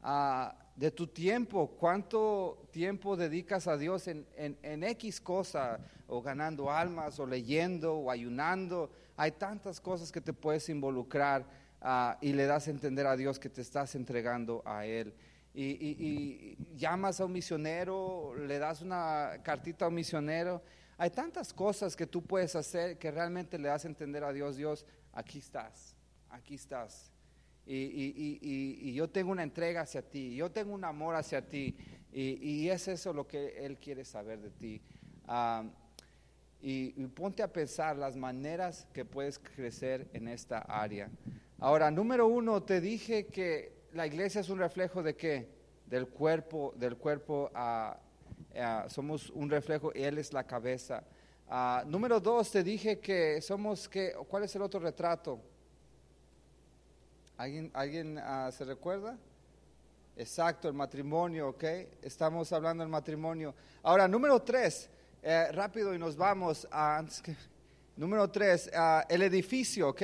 Ah, 0.03 0.57
de 0.77 0.91
tu 0.91 1.07
tiempo, 1.07 1.69
cuánto 1.79 2.67
tiempo 2.73 3.17
dedicas 3.17 3.69
a 3.69 3.77
Dios 3.77 4.09
en, 4.09 4.27
en, 4.37 4.83
X 4.83 5.21
cosa, 5.21 5.79
o 6.09 6.21
ganando 6.21 6.71
almas, 6.71 7.19
o 7.21 7.27
leyendo, 7.27 7.95
o 7.95 8.11
ayunando. 8.11 8.91
Hay 9.17 9.31
tantas 9.33 9.81
cosas 9.81 10.11
que 10.11 10.21
te 10.21 10.33
puedes 10.33 10.69
involucrar 10.69 11.47
ah, 11.81 12.19
y 12.21 12.33
le 12.33 12.47
das 12.47 12.67
a 12.67 12.73
entender 12.73 13.07
a 13.07 13.17
Dios 13.17 13.39
que 13.39 13.49
te 13.49 13.61
estás 13.61 13.95
entregando 13.95 14.63
a 14.67 14.85
Él. 14.85 15.15
Y, 15.55 15.65
y, 15.65 16.57
llamas 16.77 17.21
a 17.21 17.27
un 17.27 17.33
misionero, 17.33 18.35
le 18.35 18.59
das 18.59 18.83
una 18.83 19.41
cartita 19.45 19.85
a 19.85 19.89
un 19.89 19.95
misionero. 19.95 20.61
Hay 20.97 21.11
tantas 21.11 21.53
cosas 21.53 21.97
que 21.97 22.07
tú 22.07 22.23
puedes 22.23 22.55
hacer 22.57 22.99
que 22.99 23.11
realmente 23.11 23.59
le 23.59 23.69
das 23.69 23.85
a 23.85 23.89
entender 23.89 24.25
a 24.25 24.33
Dios, 24.33 24.57
Dios, 24.57 24.87
aquí 25.13 25.39
estás, 25.39 25.97
aquí 26.31 26.55
estás 26.55 27.11
y, 27.67 28.93
yo 28.95 29.09
tengo 29.09 29.33
una 29.33 29.43
entrega 29.43 29.83
hacia 29.83 30.03
ti, 30.03 30.35
yo 30.35 30.51
tengo 30.51 30.75
un 30.75 30.85
amor 30.85 31.15
hacia 31.17 31.47
ti, 31.49 31.77
y, 32.13 32.69
es 32.69 32.89
eso 32.89 33.13
lo 33.13 33.27
que 33.27 33.65
Él 33.65 33.79
quiere 33.79 34.05
saber 34.05 34.41
de 34.41 34.51
ti. 34.51 34.83
y, 36.61 37.07
ponte 37.09 37.43
a 37.43 37.53
pensar 37.53 37.97
las 37.97 38.17
maneras 38.17 38.87
que 38.93 39.05
puedes 39.05 39.39
crecer 39.39 40.09
en 40.13 40.29
esta 40.29 40.59
área. 40.59 41.11
Ahora, 41.59 41.91
número 41.91 42.27
uno, 42.27 42.63
te 42.63 42.81
dije 42.81 43.27
que 43.27 43.73
la 43.93 44.07
iglesia 44.07 44.41
es 44.41 44.49
un 44.49 44.59
reflejo 44.59 45.03
de 45.03 45.15
qué? 45.17 45.49
Del 45.87 46.09
cuerpo, 46.09 46.75
del 46.77 46.97
cuerpo, 46.97 47.51
somos 48.89 49.31
un 49.31 49.51
reflejo, 49.51 49.93
y 49.95 50.03
Él 50.03 50.19
es 50.19 50.33
la 50.33 50.45
cabeza. 50.45 51.03
Ah, 51.49 51.85
número 51.87 52.21
dos, 52.21 52.51
te 52.51 52.63
dije 52.63 52.99
que 52.99 53.41
somos, 53.41 53.89
que, 53.89 54.15
¿cuál 54.29 54.45
es 54.45 54.57
el 54.57 54.63
otro 54.63 54.81
retrato? 54.81 55.41
¿Alguien, 57.37 57.71
alguien 57.75 58.19
ah, 58.19 58.51
se 58.53 58.65
recuerda? 58.65 59.19
Exacto, 60.17 60.69
el 60.69 60.75
matrimonio, 60.75 61.49
¿ok? 61.49 61.65
Estamos 62.03 62.53
hablando 62.53 62.83
del 62.83 62.91
matrimonio. 62.91 63.55
Ahora, 63.83 64.07
número 64.07 64.41
tres, 64.41 64.89
eh, 65.23 65.49
rápido 65.53 65.95
y 65.95 65.99
nos 65.99 66.17
vamos. 66.17 66.67
A, 66.71 67.05
número 67.97 68.31
tres, 68.31 68.71
ah, 68.75 69.05
el 69.09 69.23
edificio, 69.23 69.89
¿ok? 69.89 70.03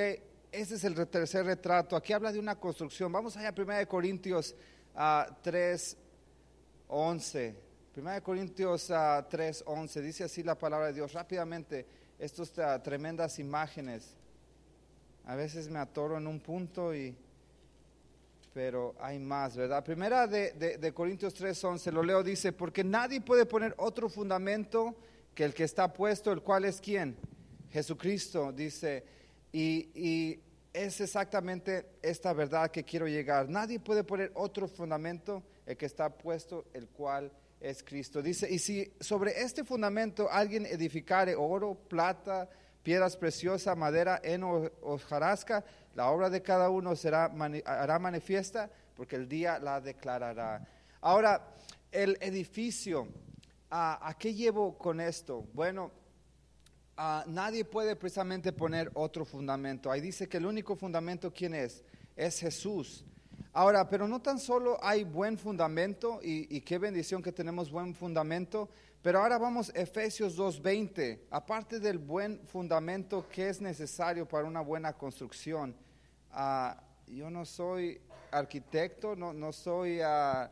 Ese 0.52 0.74
es 0.74 0.84
el 0.84 1.08
tercer 1.08 1.46
retrato. 1.46 1.94
Aquí 1.94 2.12
habla 2.12 2.32
de 2.32 2.40
una 2.40 2.56
construcción. 2.56 3.12
Vamos 3.12 3.36
allá, 3.36 3.54
1 3.56 3.86
Corintios 3.86 4.56
uh, 4.96 5.32
3, 5.42 5.96
11. 6.88 7.69
1 7.96 8.22
Corintios 8.22 8.88
uh, 8.90 9.24
3, 9.28 9.64
11, 9.66 10.02
dice 10.02 10.24
así 10.24 10.44
la 10.44 10.56
palabra 10.56 10.86
de 10.86 10.92
Dios. 10.92 11.12
Rápidamente, 11.12 11.86
estas 12.18 12.56
uh, 12.58 12.80
tremendas 12.82 13.40
imágenes. 13.40 14.14
A 15.26 15.34
veces 15.34 15.68
me 15.68 15.80
atoro 15.80 16.16
en 16.16 16.26
un 16.26 16.40
punto 16.40 16.94
y... 16.94 17.16
Pero 18.52 18.94
hay 19.00 19.18
más, 19.18 19.56
¿verdad? 19.56 19.84
Primera 19.84 20.26
de, 20.26 20.52
de, 20.52 20.78
de 20.78 20.92
Corintios 20.92 21.34
3, 21.34 21.62
11, 21.62 21.92
lo 21.92 22.02
leo, 22.02 22.22
dice, 22.22 22.52
porque 22.52 22.82
nadie 22.82 23.20
puede 23.20 23.46
poner 23.46 23.74
otro 23.76 24.08
fundamento 24.08 24.96
que 25.34 25.44
el 25.44 25.54
que 25.54 25.62
está 25.62 25.92
puesto, 25.92 26.32
el 26.32 26.42
cual 26.42 26.64
es 26.64 26.80
quién? 26.80 27.16
Jesucristo, 27.70 28.52
dice, 28.52 29.04
y, 29.52 29.90
y 29.94 30.40
es 30.72 31.00
exactamente 31.00 31.86
esta 32.02 32.32
verdad 32.32 32.70
que 32.70 32.84
quiero 32.84 33.06
llegar. 33.06 33.48
Nadie 33.48 33.78
puede 33.78 34.02
poner 34.02 34.32
otro 34.34 34.66
fundamento, 34.66 35.44
el 35.64 35.76
que 35.76 35.86
está 35.86 36.10
puesto, 36.10 36.66
el 36.72 36.88
cual 36.88 37.30
es 37.60 37.82
Cristo. 37.82 38.22
Dice, 38.22 38.50
y 38.50 38.58
si 38.58 38.92
sobre 39.00 39.42
este 39.42 39.64
fundamento 39.64 40.30
alguien 40.30 40.66
edificare 40.66 41.36
oro, 41.36 41.74
plata, 41.74 42.48
piedras 42.82 43.16
preciosas, 43.16 43.76
madera, 43.76 44.20
heno 44.24 44.70
o 44.80 44.98
jarasca, 44.98 45.64
la 45.94 46.10
obra 46.10 46.30
de 46.30 46.42
cada 46.42 46.70
uno 46.70 46.96
será, 46.96 47.30
hará 47.66 47.98
manifiesta 47.98 48.70
porque 48.96 49.16
el 49.16 49.28
día 49.28 49.58
la 49.58 49.80
declarará. 49.80 50.66
Ahora, 51.00 51.54
el 51.92 52.16
edificio, 52.20 53.08
¿a, 53.70 54.14
qué 54.18 54.34
llevo 54.34 54.76
con 54.78 55.00
esto? 55.00 55.46
Bueno, 55.52 55.90
nadie 57.26 57.64
puede 57.64 57.96
precisamente 57.96 58.52
poner 58.52 58.90
otro 58.94 59.24
fundamento. 59.24 59.90
Ahí 59.90 60.00
dice 60.00 60.28
que 60.28 60.36
el 60.36 60.46
único 60.46 60.76
fundamento, 60.76 61.32
¿quién 61.32 61.54
es? 61.54 61.82
Es 62.16 62.40
Jesús. 62.40 63.04
Ahora, 63.52 63.88
pero 63.88 64.06
no 64.06 64.22
tan 64.22 64.38
solo 64.38 64.78
hay 64.80 65.02
buen 65.02 65.36
fundamento 65.36 66.20
y, 66.22 66.60
qué 66.60 66.78
bendición 66.78 67.20
que 67.20 67.32
tenemos 67.32 67.68
buen 67.68 67.94
fundamento, 67.96 68.68
pero 69.02 69.20
ahora 69.20 69.38
vamos 69.38 69.70
a 69.70 69.80
Efesios 69.80 70.38
2.20. 70.38 71.22
Aparte 71.30 71.80
del 71.80 71.98
buen 71.98 72.46
fundamento 72.46 73.26
que 73.28 73.48
es 73.48 73.60
necesario 73.60 74.26
para 74.26 74.44
una 74.44 74.60
buena 74.60 74.92
construcción, 74.92 75.74
uh, 76.32 76.74
yo 77.08 77.28
no 77.28 77.44
soy 77.44 78.00
arquitecto, 78.30 79.16
no, 79.16 79.32
no 79.32 79.52
soy 79.52 80.00
uh, 80.00 80.46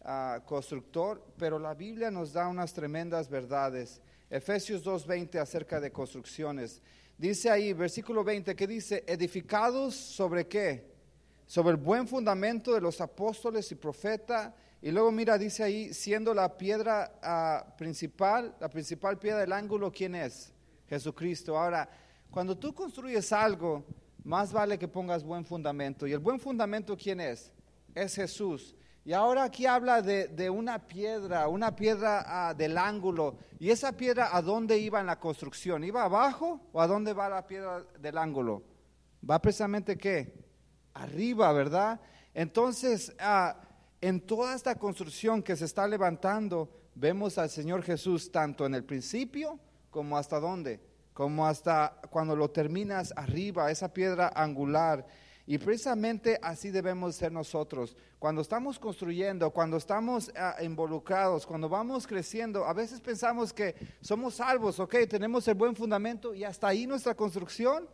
uh, 0.00 0.42
constructor, 0.46 1.22
pero 1.36 1.58
la 1.58 1.74
Biblia 1.74 2.10
nos 2.10 2.32
da 2.32 2.48
unas 2.48 2.72
tremendas 2.72 3.28
verdades. 3.28 4.00
Efesios 4.30 4.82
2.20 4.86 5.38
acerca 5.38 5.80
de 5.80 5.92
construcciones. 5.92 6.80
Dice 7.18 7.50
ahí, 7.50 7.74
versículo 7.74 8.24
20, 8.24 8.56
que 8.56 8.66
dice, 8.66 9.04
edificados 9.06 9.94
sobre 9.94 10.46
qué? 10.46 10.97
Sobre 11.48 11.70
el 11.70 11.76
buen 11.78 12.06
fundamento 12.06 12.74
de 12.74 12.80
los 12.82 13.00
apóstoles 13.00 13.72
y 13.72 13.74
profetas. 13.74 14.52
Y 14.82 14.90
luego 14.90 15.10
mira, 15.10 15.38
dice 15.38 15.62
ahí, 15.62 15.94
siendo 15.94 16.34
la 16.34 16.58
piedra 16.58 17.10
uh, 17.22 17.76
principal, 17.78 18.54
la 18.60 18.68
principal 18.68 19.18
piedra 19.18 19.40
del 19.40 19.54
ángulo, 19.54 19.90
¿quién 19.90 20.14
es? 20.14 20.52
Jesucristo. 20.90 21.58
Ahora, 21.58 21.88
cuando 22.30 22.56
tú 22.56 22.74
construyes 22.74 23.32
algo, 23.32 23.82
más 24.24 24.52
vale 24.52 24.78
que 24.78 24.88
pongas 24.88 25.24
buen 25.24 25.42
fundamento. 25.42 26.06
¿Y 26.06 26.12
el 26.12 26.18
buen 26.18 26.38
fundamento 26.38 26.98
quién 26.98 27.18
es? 27.18 27.50
Es 27.94 28.16
Jesús. 28.16 28.76
Y 29.02 29.14
ahora 29.14 29.44
aquí 29.44 29.64
habla 29.64 30.02
de, 30.02 30.28
de 30.28 30.50
una 30.50 30.86
piedra, 30.86 31.48
una 31.48 31.74
piedra 31.74 32.52
uh, 32.52 32.54
del 32.54 32.76
ángulo. 32.76 33.38
¿Y 33.58 33.70
esa 33.70 33.92
piedra 33.92 34.36
a 34.36 34.42
dónde 34.42 34.76
iba 34.76 35.00
en 35.00 35.06
la 35.06 35.18
construcción? 35.18 35.82
¿Iba 35.82 36.04
abajo 36.04 36.60
o 36.74 36.82
a 36.82 36.86
dónde 36.86 37.14
va 37.14 37.30
la 37.30 37.46
piedra 37.46 37.86
del 37.98 38.18
ángulo? 38.18 38.62
Va 39.28 39.40
precisamente 39.40 39.96
qué? 39.96 40.46
Arriba, 40.98 41.52
¿verdad? 41.52 42.00
Entonces, 42.34 43.14
uh, 43.20 43.56
en 44.00 44.20
toda 44.20 44.56
esta 44.56 44.74
construcción 44.74 45.44
que 45.44 45.54
se 45.54 45.64
está 45.64 45.86
levantando, 45.86 46.68
vemos 46.96 47.38
al 47.38 47.50
Señor 47.50 47.84
Jesús 47.84 48.32
tanto 48.32 48.66
en 48.66 48.74
el 48.74 48.82
principio 48.82 49.60
como 49.90 50.18
hasta 50.18 50.40
dónde, 50.40 50.80
como 51.14 51.46
hasta 51.46 52.00
cuando 52.10 52.34
lo 52.34 52.50
terminas 52.50 53.12
arriba, 53.16 53.70
esa 53.70 53.92
piedra 53.92 54.32
angular. 54.34 55.06
Y 55.46 55.58
precisamente 55.58 56.36
así 56.42 56.70
debemos 56.70 57.14
ser 57.14 57.30
nosotros. 57.30 57.96
Cuando 58.18 58.42
estamos 58.42 58.76
construyendo, 58.80 59.50
cuando 59.50 59.76
estamos 59.76 60.30
uh, 60.30 60.64
involucrados, 60.64 61.46
cuando 61.46 61.68
vamos 61.68 62.08
creciendo, 62.08 62.64
a 62.64 62.72
veces 62.72 63.00
pensamos 63.00 63.52
que 63.52 63.76
somos 64.00 64.34
salvos, 64.34 64.80
ok, 64.80 64.96
tenemos 65.08 65.46
el 65.46 65.54
buen 65.54 65.76
fundamento 65.76 66.34
y 66.34 66.42
hasta 66.42 66.66
ahí 66.66 66.88
nuestra 66.88 67.14
construcción. 67.14 67.88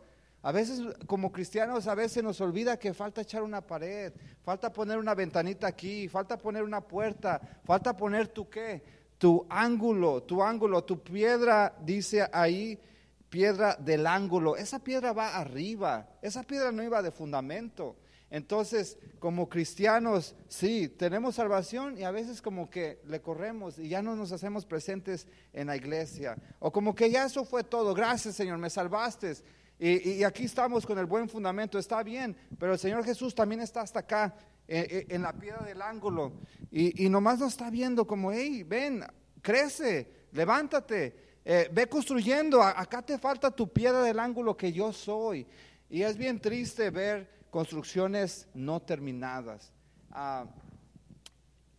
A 0.45 0.51
veces 0.51 0.79
como 1.07 1.31
cristianos 1.31 1.87
a 1.87 1.95
veces 1.95 2.23
nos 2.23 2.39
olvida 2.39 2.77
que 2.77 2.93
falta 2.93 3.21
echar 3.21 3.41
una 3.41 3.61
pared, 3.61 4.13
falta 4.43 4.71
poner 4.71 4.99
una 4.99 5.15
ventanita 5.15 5.65
aquí, 5.65 6.07
falta 6.07 6.37
poner 6.37 6.61
una 6.61 6.81
puerta, 6.81 7.41
falta 7.63 7.97
poner 7.97 8.27
tu 8.27 8.47
qué, 8.47 8.83
tu 9.17 9.47
ángulo, 9.49 10.21
tu 10.21 10.43
ángulo, 10.43 10.83
tu 10.83 11.01
piedra, 11.01 11.75
dice 11.81 12.29
ahí, 12.31 12.79
piedra 13.27 13.75
del 13.79 14.05
ángulo. 14.05 14.55
Esa 14.55 14.77
piedra 14.77 15.13
va 15.13 15.35
arriba, 15.35 16.07
esa 16.21 16.43
piedra 16.43 16.71
no 16.71 16.83
iba 16.83 17.01
de 17.01 17.09
fundamento. 17.09 17.95
Entonces, 18.29 18.99
como 19.17 19.49
cristianos, 19.49 20.35
sí, 20.47 20.89
tenemos 20.89 21.33
salvación 21.33 21.97
y 21.97 22.03
a 22.03 22.11
veces 22.11 22.43
como 22.43 22.69
que 22.69 23.01
le 23.07 23.19
corremos 23.19 23.79
y 23.79 23.89
ya 23.89 24.03
no 24.03 24.15
nos 24.15 24.31
hacemos 24.31 24.67
presentes 24.67 25.25
en 25.53 25.65
la 25.65 25.75
iglesia. 25.75 26.37
O 26.59 26.71
como 26.71 26.93
que 26.93 27.09
ya 27.09 27.25
eso 27.25 27.45
fue 27.45 27.63
todo, 27.63 27.95
gracias 27.95 28.35
Señor, 28.35 28.59
me 28.59 28.69
salvaste. 28.69 29.33
Y, 29.77 30.23
aquí 30.23 30.45
estamos 30.45 30.85
con 30.85 30.97
el 30.97 31.05
buen 31.05 31.27
fundamento, 31.27 31.77
está 31.77 32.01
bien, 32.01 32.35
pero 32.57 32.73
el 32.73 32.79
Señor 32.79 33.03
Jesús 33.03 33.35
también 33.35 33.61
está 33.61 33.81
hasta 33.81 33.99
acá, 33.99 34.35
en, 34.67 35.13
en 35.13 35.21
la 35.21 35.33
piedra 35.33 35.65
del 35.65 35.81
ángulo. 35.81 36.33
Y, 36.71 37.09
nomás 37.09 37.39
nos 37.39 37.53
está 37.53 37.69
viendo 37.69 38.07
como, 38.07 38.31
hey, 38.31 38.63
ven, 38.63 39.03
crece, 39.41 40.27
levántate. 40.31 41.25
Eh, 41.47 41.69
ve 41.71 41.87
construyendo, 41.87 42.61
acá 42.63 43.03
te 43.03 43.19
falta 43.19 43.51
tu 43.51 43.71
piedra 43.71 44.01
del 44.01 44.19
ángulo 44.19 44.57
que 44.57 44.73
yo 44.73 44.91
soy. 44.91 45.45
Y 45.89 46.01
es 46.01 46.17
bien 46.17 46.39
triste 46.39 46.89
ver 46.89 47.29
construcciones 47.51 48.47
no 48.53 48.81
terminadas. 48.81 49.71
Uh, 50.11 50.45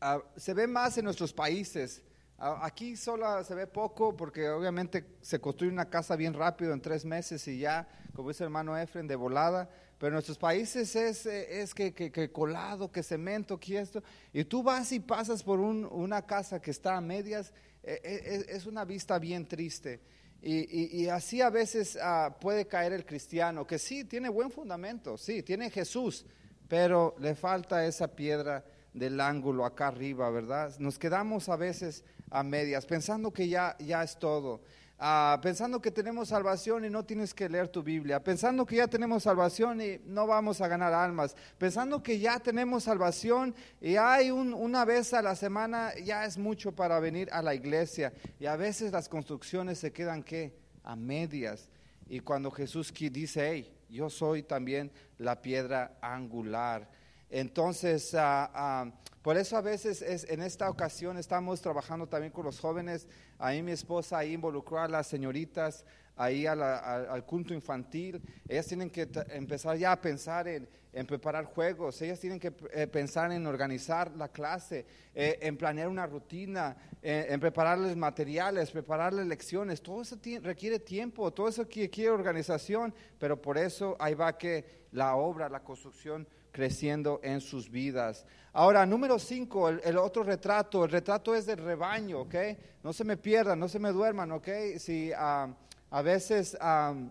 uh, 0.04 0.22
se 0.36 0.54
ve 0.54 0.66
más 0.66 0.96
en 0.98 1.04
nuestros 1.04 1.32
países. 1.32 2.02
Aquí 2.38 2.96
solo 2.96 3.42
se 3.44 3.54
ve 3.54 3.66
poco 3.66 4.14
porque 4.14 4.48
obviamente 4.50 5.04
se 5.22 5.40
construye 5.40 5.72
una 5.72 5.88
casa 5.88 6.16
bien 6.16 6.34
rápido 6.34 6.72
en 6.72 6.80
tres 6.80 7.04
meses 7.04 7.46
y 7.48 7.60
ya, 7.60 7.88
como 8.14 8.28
dice 8.28 8.44
el 8.44 8.48
hermano 8.48 8.76
Efren, 8.76 9.06
de 9.06 9.16
volada. 9.16 9.68
Pero 9.98 10.08
en 10.08 10.14
nuestros 10.14 10.36
países 10.36 10.94
es, 10.94 11.24
es 11.24 11.74
que, 11.74 11.94
que, 11.94 12.30
colado, 12.30 12.92
que 12.92 13.02
cemento, 13.02 13.58
que 13.58 13.78
esto. 13.78 14.02
Y 14.32 14.44
tú 14.44 14.62
vas 14.62 14.92
y 14.92 15.00
pasas 15.00 15.42
por 15.42 15.58
un, 15.58 15.86
una 15.86 16.20
casa 16.26 16.60
que 16.60 16.70
está 16.70 16.96
a 16.96 17.00
medias 17.00 17.52
es 17.86 18.66
una 18.66 18.84
vista 18.84 19.18
bien 19.18 19.46
triste. 19.46 20.00
Y, 20.42 20.58
y, 20.58 21.02
y 21.02 21.08
así 21.08 21.40
a 21.40 21.50
veces 21.50 21.96
uh, 21.96 22.32
puede 22.40 22.66
caer 22.66 22.92
el 22.92 23.06
cristiano, 23.06 23.66
que 23.66 23.78
sí, 23.78 24.04
tiene 24.04 24.28
buen 24.28 24.50
fundamento, 24.50 25.16
sí, 25.16 25.42
tiene 25.42 25.70
Jesús, 25.70 26.26
pero 26.68 27.16
le 27.18 27.34
falta 27.34 27.86
esa 27.86 28.08
piedra 28.08 28.64
del 28.92 29.20
ángulo 29.20 29.64
acá 29.64 29.88
arriba, 29.88 30.30
¿verdad? 30.30 30.74
Nos 30.78 30.98
quedamos 30.98 31.48
a 31.48 31.56
veces 31.56 32.04
a 32.30 32.42
medias, 32.42 32.86
pensando 32.86 33.32
que 33.32 33.48
ya, 33.48 33.76
ya 33.78 34.02
es 34.02 34.18
todo. 34.18 34.60
Uh, 34.98 35.38
pensando 35.42 35.78
que 35.78 35.90
tenemos 35.90 36.28
salvación 36.28 36.86
y 36.86 36.88
no 36.88 37.04
tienes 37.04 37.34
que 37.34 37.50
leer 37.50 37.68
tu 37.68 37.82
Biblia, 37.82 38.24
pensando 38.24 38.64
que 38.64 38.76
ya 38.76 38.88
tenemos 38.88 39.24
salvación 39.24 39.78
y 39.82 40.00
no 40.06 40.26
vamos 40.26 40.62
a 40.62 40.68
ganar 40.68 40.94
almas, 40.94 41.36
pensando 41.58 42.02
que 42.02 42.18
ya 42.18 42.40
tenemos 42.40 42.84
salvación 42.84 43.54
y 43.78 43.96
hay 43.96 44.30
un, 44.30 44.54
una 44.54 44.86
vez 44.86 45.12
a 45.12 45.20
la 45.20 45.36
semana 45.36 45.92
ya 46.02 46.24
es 46.24 46.38
mucho 46.38 46.72
para 46.72 46.98
venir 46.98 47.28
a 47.30 47.42
la 47.42 47.54
iglesia. 47.54 48.10
Y 48.40 48.46
a 48.46 48.56
veces 48.56 48.90
las 48.90 49.06
construcciones 49.06 49.78
se 49.78 49.92
quedan 49.92 50.22
que 50.22 50.56
a 50.82 50.96
medias. 50.96 51.68
Y 52.08 52.20
cuando 52.20 52.50
Jesús 52.50 52.90
dice, 52.94 53.50
hey, 53.50 53.76
yo 53.90 54.08
soy 54.08 54.44
también 54.44 54.90
la 55.18 55.42
piedra 55.42 55.98
angular. 56.00 56.88
Entonces, 57.30 58.14
uh, 58.14 58.90
por 59.22 59.36
eso 59.36 59.56
a 59.56 59.60
veces 59.60 60.02
es, 60.02 60.24
en 60.30 60.42
esta 60.42 60.70
ocasión 60.70 61.18
estamos 61.18 61.60
trabajando 61.60 62.06
también 62.06 62.32
con 62.32 62.44
los 62.44 62.60
jóvenes. 62.60 63.08
Ahí 63.38 63.62
mi 63.62 63.72
esposa 63.72 64.18
ahí 64.18 64.34
involucró 64.34 64.78
a 64.78 64.88
las 64.88 65.06
señoritas 65.06 65.84
ahí 66.16 66.46
a 66.46 66.56
la, 66.56 66.78
al 67.12 67.24
culto 67.24 67.54
infantil. 67.54 68.20
Ellas 68.48 68.66
tienen 68.66 68.90
que 68.90 69.08
empezar 69.28 69.76
ya 69.76 69.92
a 69.92 70.00
pensar 70.00 70.48
en, 70.48 70.68
en, 70.92 71.06
preparar 71.06 71.44
juegos. 71.44 72.00
Ellas 72.02 72.18
tienen 72.18 72.40
que 72.40 72.52
eh, 72.72 72.86
pensar 72.86 73.30
en 73.32 73.46
organizar 73.46 74.10
la 74.16 74.28
clase, 74.28 74.86
eh, 75.14 75.38
en 75.42 75.56
planear 75.56 75.88
una 75.88 76.06
rutina, 76.06 76.76
eh, 77.02 77.26
en 77.28 77.38
prepararles 77.38 77.96
materiales, 77.96 78.70
prepararles 78.70 79.26
lecciones. 79.26 79.82
Todo 79.82 80.02
eso 80.02 80.16
requiere 80.42 80.78
tiempo, 80.78 81.32
todo 81.32 81.48
eso 81.48 81.64
requiere 81.64 82.10
organización, 82.10 82.94
pero 83.18 83.40
por 83.40 83.58
eso 83.58 83.96
ahí 84.00 84.14
va 84.14 84.38
que 84.38 84.86
la 84.92 85.16
obra, 85.16 85.48
la 85.48 85.62
construcción 85.62 86.26
creciendo 86.56 87.20
en 87.22 87.42
sus 87.42 87.70
vidas. 87.70 88.24
Ahora, 88.54 88.86
número 88.86 89.18
cinco, 89.18 89.68
el, 89.68 89.98
otro 89.98 90.22
retrato, 90.22 90.86
el 90.86 90.90
retrato 90.90 91.34
es 91.34 91.44
del 91.44 91.58
rebaño, 91.58 92.20
¿ok? 92.20 92.34
No 92.82 92.94
se 92.94 93.04
me 93.04 93.18
pierdan, 93.18 93.60
no 93.60 93.68
se 93.68 93.78
me 93.78 93.92
duerman, 93.92 94.32
¿ok? 94.32 94.48
Si 94.78 95.10
um, 95.10 95.54
a 95.90 96.02
veces 96.02 96.56
um, 96.62 97.10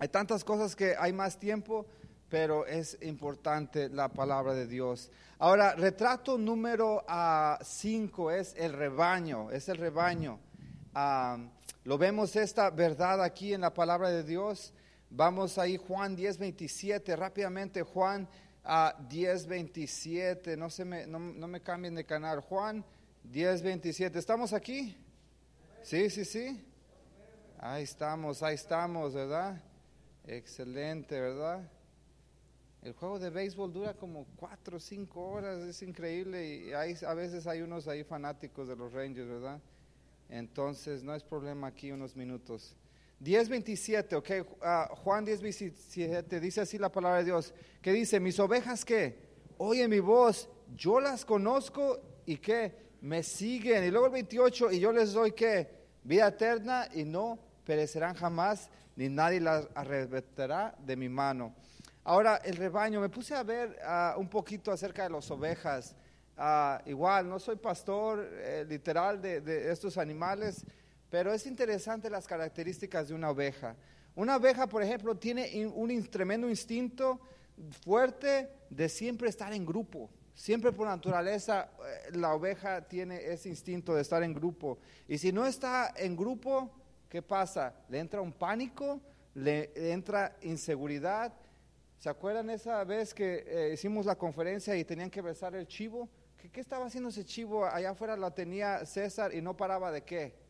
hay 0.00 0.08
tantas 0.08 0.42
cosas 0.42 0.74
que 0.74 0.96
hay 0.98 1.12
más 1.12 1.38
tiempo, 1.38 1.86
pero 2.28 2.66
es 2.66 2.98
importante 3.02 3.88
la 3.88 4.08
palabra 4.08 4.54
de 4.54 4.66
Dios. 4.66 5.08
Ahora, 5.38 5.76
retrato 5.76 6.36
número 6.36 7.04
5 7.62 8.32
es 8.32 8.56
el 8.56 8.72
rebaño, 8.72 9.52
es 9.52 9.68
el 9.68 9.76
rebaño. 9.76 10.40
Ah, 10.92 11.38
lo 11.84 11.96
vemos 11.96 12.34
esta 12.34 12.70
verdad 12.70 13.22
aquí 13.22 13.54
en 13.54 13.60
la 13.60 13.72
palabra 13.72 14.10
de 14.10 14.24
Dios. 14.24 14.72
Vamos 15.10 15.58
ahí, 15.58 15.76
Juan 15.76 16.16
10, 16.16 16.38
27, 16.38 17.14
rápidamente, 17.14 17.82
Juan 17.82 18.26
a 18.64 18.96
10.27, 19.08 20.56
no, 20.56 20.70
se 20.70 20.84
me, 20.84 21.06
no, 21.06 21.18
no, 21.18 21.46
me 21.46 21.60
cambien 21.60 21.94
de 21.94 22.04
canal, 22.04 22.40
Juan 22.40 22.84
10.27, 23.30 24.16
¿estamos 24.16 24.52
aquí? 24.52 24.96
Sí, 25.82 26.08
sí, 26.08 26.24
sí. 26.24 26.64
Ahí 27.58 27.82
estamos, 27.82 28.42
ahí 28.42 28.54
estamos, 28.54 29.14
¿verdad? 29.14 29.60
Excelente, 30.26 31.20
¿verdad? 31.20 31.70
El 32.82 32.92
juego 32.94 33.18
de 33.18 33.30
béisbol 33.30 33.72
dura 33.72 33.94
como 33.94 34.26
4 34.36 34.76
o 34.76 34.80
5 34.80 35.20
horas, 35.20 35.58
es 35.60 35.82
increíble 35.82 36.46
y 36.46 36.72
hay, 36.72 36.96
a 37.06 37.14
veces 37.14 37.46
hay 37.46 37.62
unos 37.62 37.88
ahí 37.88 38.04
fanáticos 38.04 38.68
de 38.68 38.76
los 38.76 38.92
Rangers, 38.92 39.28
¿verdad? 39.28 39.60
Entonces 40.28 41.02
no 41.02 41.14
es 41.14 41.22
problema 41.22 41.68
aquí 41.68 41.92
unos 41.92 42.16
minutos. 42.16 42.76
10.27, 43.22 44.14
ok, 44.14 44.30
uh, 44.60 44.94
Juan 44.96 45.26
10.27 45.26 46.40
dice 46.40 46.60
así 46.60 46.78
la 46.78 46.90
palabra 46.90 47.18
de 47.18 47.24
Dios, 47.24 47.54
que 47.80 47.92
dice, 47.92 48.20
mis 48.20 48.38
ovejas 48.38 48.84
que 48.84 49.18
oyen 49.58 49.90
mi 49.90 50.00
voz, 50.00 50.48
yo 50.74 51.00
las 51.00 51.24
conozco 51.24 52.00
y 52.26 52.36
que 52.36 52.72
me 53.00 53.22
siguen. 53.22 53.84
Y 53.84 53.90
luego 53.90 54.06
el 54.06 54.12
28, 54.12 54.72
y 54.72 54.80
yo 54.80 54.92
les 54.92 55.12
doy 55.12 55.32
que 55.32 55.68
vida 56.02 56.28
eterna 56.28 56.88
y 56.92 57.04
no 57.04 57.38
perecerán 57.64 58.14
jamás, 58.14 58.68
ni 58.96 59.08
nadie 59.08 59.40
las 59.40 59.68
arrebatará 59.74 60.74
de 60.78 60.96
mi 60.96 61.08
mano. 61.08 61.54
Ahora, 62.04 62.36
el 62.44 62.56
rebaño, 62.56 63.00
me 63.00 63.08
puse 63.08 63.34
a 63.34 63.42
ver 63.42 63.78
uh, 63.82 64.20
un 64.20 64.28
poquito 64.28 64.70
acerca 64.70 65.04
de 65.04 65.10
las 65.10 65.30
ovejas. 65.30 65.96
Uh, 66.36 66.88
igual, 66.90 67.28
no 67.28 67.38
soy 67.38 67.56
pastor 67.56 68.28
eh, 68.32 68.66
literal 68.68 69.22
de, 69.22 69.40
de 69.40 69.70
estos 69.70 69.96
animales, 69.96 70.64
pero 71.14 71.32
es 71.32 71.46
interesante 71.46 72.10
las 72.10 72.26
características 72.26 73.06
de 73.06 73.14
una 73.14 73.30
oveja. 73.30 73.76
Una 74.16 74.34
oveja, 74.34 74.66
por 74.66 74.82
ejemplo, 74.82 75.16
tiene 75.16 75.64
un 75.64 76.10
tremendo 76.10 76.50
instinto 76.50 77.20
fuerte 77.84 78.50
de 78.68 78.88
siempre 78.88 79.28
estar 79.28 79.52
en 79.52 79.64
grupo. 79.64 80.10
Siempre 80.34 80.72
por 80.72 80.88
naturaleza 80.88 81.70
eh, 81.78 82.16
la 82.16 82.34
oveja 82.34 82.80
tiene 82.88 83.24
ese 83.32 83.48
instinto 83.48 83.94
de 83.94 84.02
estar 84.02 84.24
en 84.24 84.34
grupo. 84.34 84.80
Y 85.06 85.16
si 85.16 85.30
no 85.30 85.46
está 85.46 85.94
en 85.96 86.16
grupo, 86.16 86.68
¿qué 87.08 87.22
pasa? 87.22 87.72
Le 87.88 88.00
entra 88.00 88.20
un 88.20 88.32
pánico, 88.32 89.00
le 89.34 89.70
entra 89.92 90.36
inseguridad. 90.42 91.32
¿Se 91.96 92.08
acuerdan 92.08 92.50
esa 92.50 92.82
vez 92.82 93.14
que 93.14 93.44
eh, 93.46 93.70
hicimos 93.72 94.04
la 94.04 94.16
conferencia 94.16 94.76
y 94.76 94.84
tenían 94.84 95.10
que 95.10 95.22
besar 95.22 95.54
el 95.54 95.68
chivo? 95.68 96.08
¿Qué, 96.36 96.50
¿Qué, 96.50 96.60
estaba 96.60 96.86
haciendo 96.86 97.10
ese 97.10 97.24
chivo? 97.24 97.64
Allá 97.64 97.90
afuera 97.90 98.16
lo 98.16 98.32
tenía 98.32 98.84
César 98.84 99.32
y 99.32 99.40
no 99.40 99.56
paraba 99.56 99.92
de 99.92 100.02
qué? 100.02 100.43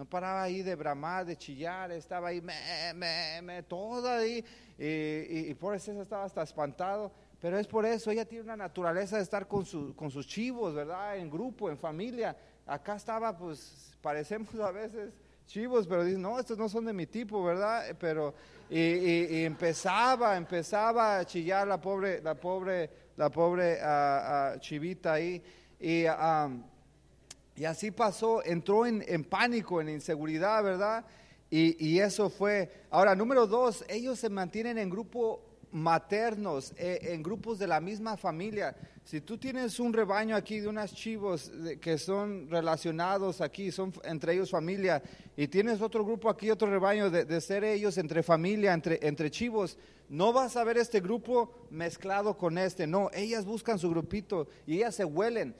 No 0.00 0.06
paraba 0.06 0.44
ahí 0.44 0.62
de 0.62 0.74
bramar, 0.76 1.26
de 1.26 1.36
chillar, 1.36 1.92
estaba 1.92 2.28
ahí, 2.28 2.40
me, 2.40 2.54
me, 2.94 3.42
me, 3.42 3.62
toda 3.62 4.16
ahí. 4.16 4.42
Y, 4.78 5.50
y, 5.50 5.54
por 5.54 5.74
eso 5.74 5.92
estaba 6.00 6.24
hasta 6.24 6.42
espantado. 6.42 7.12
Pero 7.38 7.58
es 7.58 7.66
por 7.66 7.84
eso, 7.84 8.10
ella 8.10 8.24
tiene 8.24 8.44
una 8.44 8.56
naturaleza 8.56 9.18
de 9.18 9.22
estar 9.24 9.46
con, 9.46 9.66
su, 9.66 9.94
con 9.94 10.10
sus 10.10 10.26
chivos, 10.26 10.74
¿verdad? 10.74 11.18
En 11.18 11.28
grupo, 11.28 11.68
en 11.68 11.76
familia. 11.76 12.34
Acá 12.66 12.96
estaba, 12.96 13.36
pues, 13.36 13.94
parecemos 14.00 14.54
a 14.54 14.70
veces 14.70 15.12
chivos, 15.46 15.86
pero 15.86 16.02
dice, 16.02 16.18
no, 16.18 16.38
estos 16.40 16.56
no 16.56 16.70
son 16.70 16.86
de 16.86 16.94
mi 16.94 17.06
tipo, 17.06 17.44
¿verdad? 17.44 17.94
Pero, 18.00 18.32
y, 18.70 18.78
y, 18.78 19.44
empezaba, 19.44 20.34
empezaba 20.34 21.18
a 21.18 21.26
chillar 21.26 21.68
la 21.68 21.78
pobre, 21.78 22.22
la 22.22 22.34
pobre, 22.36 22.88
la 23.18 23.28
pobre 23.28 23.76
uh, 23.82 24.58
chivita 24.60 25.12
ahí. 25.12 25.42
Y, 25.78 26.06
um, 26.06 26.62
y 27.56 27.64
así 27.64 27.90
pasó, 27.90 28.44
entró 28.44 28.86
en, 28.86 29.04
en 29.06 29.24
pánico, 29.24 29.80
en 29.80 29.88
inseguridad, 29.88 30.62
¿verdad? 30.62 31.04
Y, 31.50 31.84
y, 31.84 31.98
eso 31.98 32.30
fue. 32.30 32.70
Ahora, 32.90 33.14
número 33.14 33.46
dos, 33.46 33.84
ellos 33.88 34.18
se 34.18 34.28
mantienen 34.28 34.78
en 34.78 34.88
grupos 34.88 35.40
maternos, 35.72 36.72
eh, 36.76 36.98
en 37.02 37.22
grupos 37.22 37.58
de 37.58 37.66
la 37.66 37.80
misma 37.80 38.16
familia. 38.16 38.76
Si 39.04 39.20
tú 39.20 39.38
tienes 39.38 39.80
un 39.80 39.92
rebaño 39.92 40.36
aquí 40.36 40.60
de 40.60 40.68
unas 40.68 40.94
chivos 40.94 41.50
que 41.80 41.98
son 41.98 42.48
relacionados 42.48 43.40
aquí, 43.40 43.72
son 43.72 43.92
entre 44.04 44.34
ellos 44.34 44.50
familia, 44.50 45.02
y 45.36 45.48
tienes 45.48 45.80
otro 45.80 46.04
grupo 46.04 46.28
aquí, 46.28 46.50
otro 46.50 46.70
rebaño 46.70 47.10
de, 47.10 47.24
de 47.24 47.40
ser 47.40 47.64
ellos 47.64 47.98
entre 47.98 48.22
familia, 48.22 48.72
entre, 48.72 49.00
entre 49.02 49.30
chivos, 49.30 49.76
no 50.08 50.32
vas 50.32 50.56
a 50.56 50.64
ver 50.64 50.76
este 50.78 51.00
grupo 51.00 51.52
mezclado 51.70 52.36
con 52.36 52.58
este, 52.58 52.86
no, 52.86 53.10
ellas 53.12 53.44
buscan 53.44 53.78
su 53.78 53.90
grupito 53.90 54.48
y 54.66 54.76
ellas 54.76 54.94
se 54.94 55.04
huelen. 55.04 55.54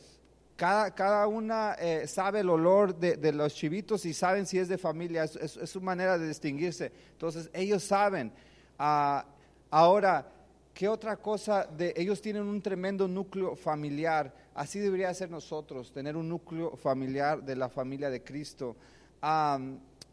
Cada, 0.61 0.95
cada 0.95 1.27
una 1.27 1.73
eh, 1.81 2.07
sabe 2.07 2.41
el 2.41 2.51
olor 2.51 2.95
de, 2.95 3.33
los 3.33 3.55
chivitos 3.55 4.05
y 4.05 4.13
saben 4.13 4.45
si 4.45 4.59
es 4.59 4.69
de 4.69 4.77
familia, 4.77 5.25
es, 5.25 5.35
es, 5.37 5.71
su 5.71 5.81
manera 5.81 6.19
de 6.19 6.29
distinguirse. 6.29 6.93
Entonces 7.13 7.49
ellos 7.55 7.83
saben. 7.83 8.31
Uh, 8.79 9.25
ahora, 9.71 10.31
¿qué 10.75 10.87
otra 10.87 11.17
cosa? 11.17 11.65
De, 11.65 11.95
ellos 11.97 12.21
tienen 12.21 12.43
un 12.43 12.61
tremendo 12.61 13.09
núcleo 13.09 13.57
familiar. 13.57 14.35
Así 14.55 14.79
debería 14.81 15.15
ser 15.15 15.31
nosotros, 15.31 15.93
tener 15.93 16.15
un 16.15 16.29
núcleo 16.29 16.77
familiar 16.77 17.43
de 17.43 17.57
la 17.57 17.71
familia 17.71 18.11
de 18.11 18.23
Cristo. 18.23 18.77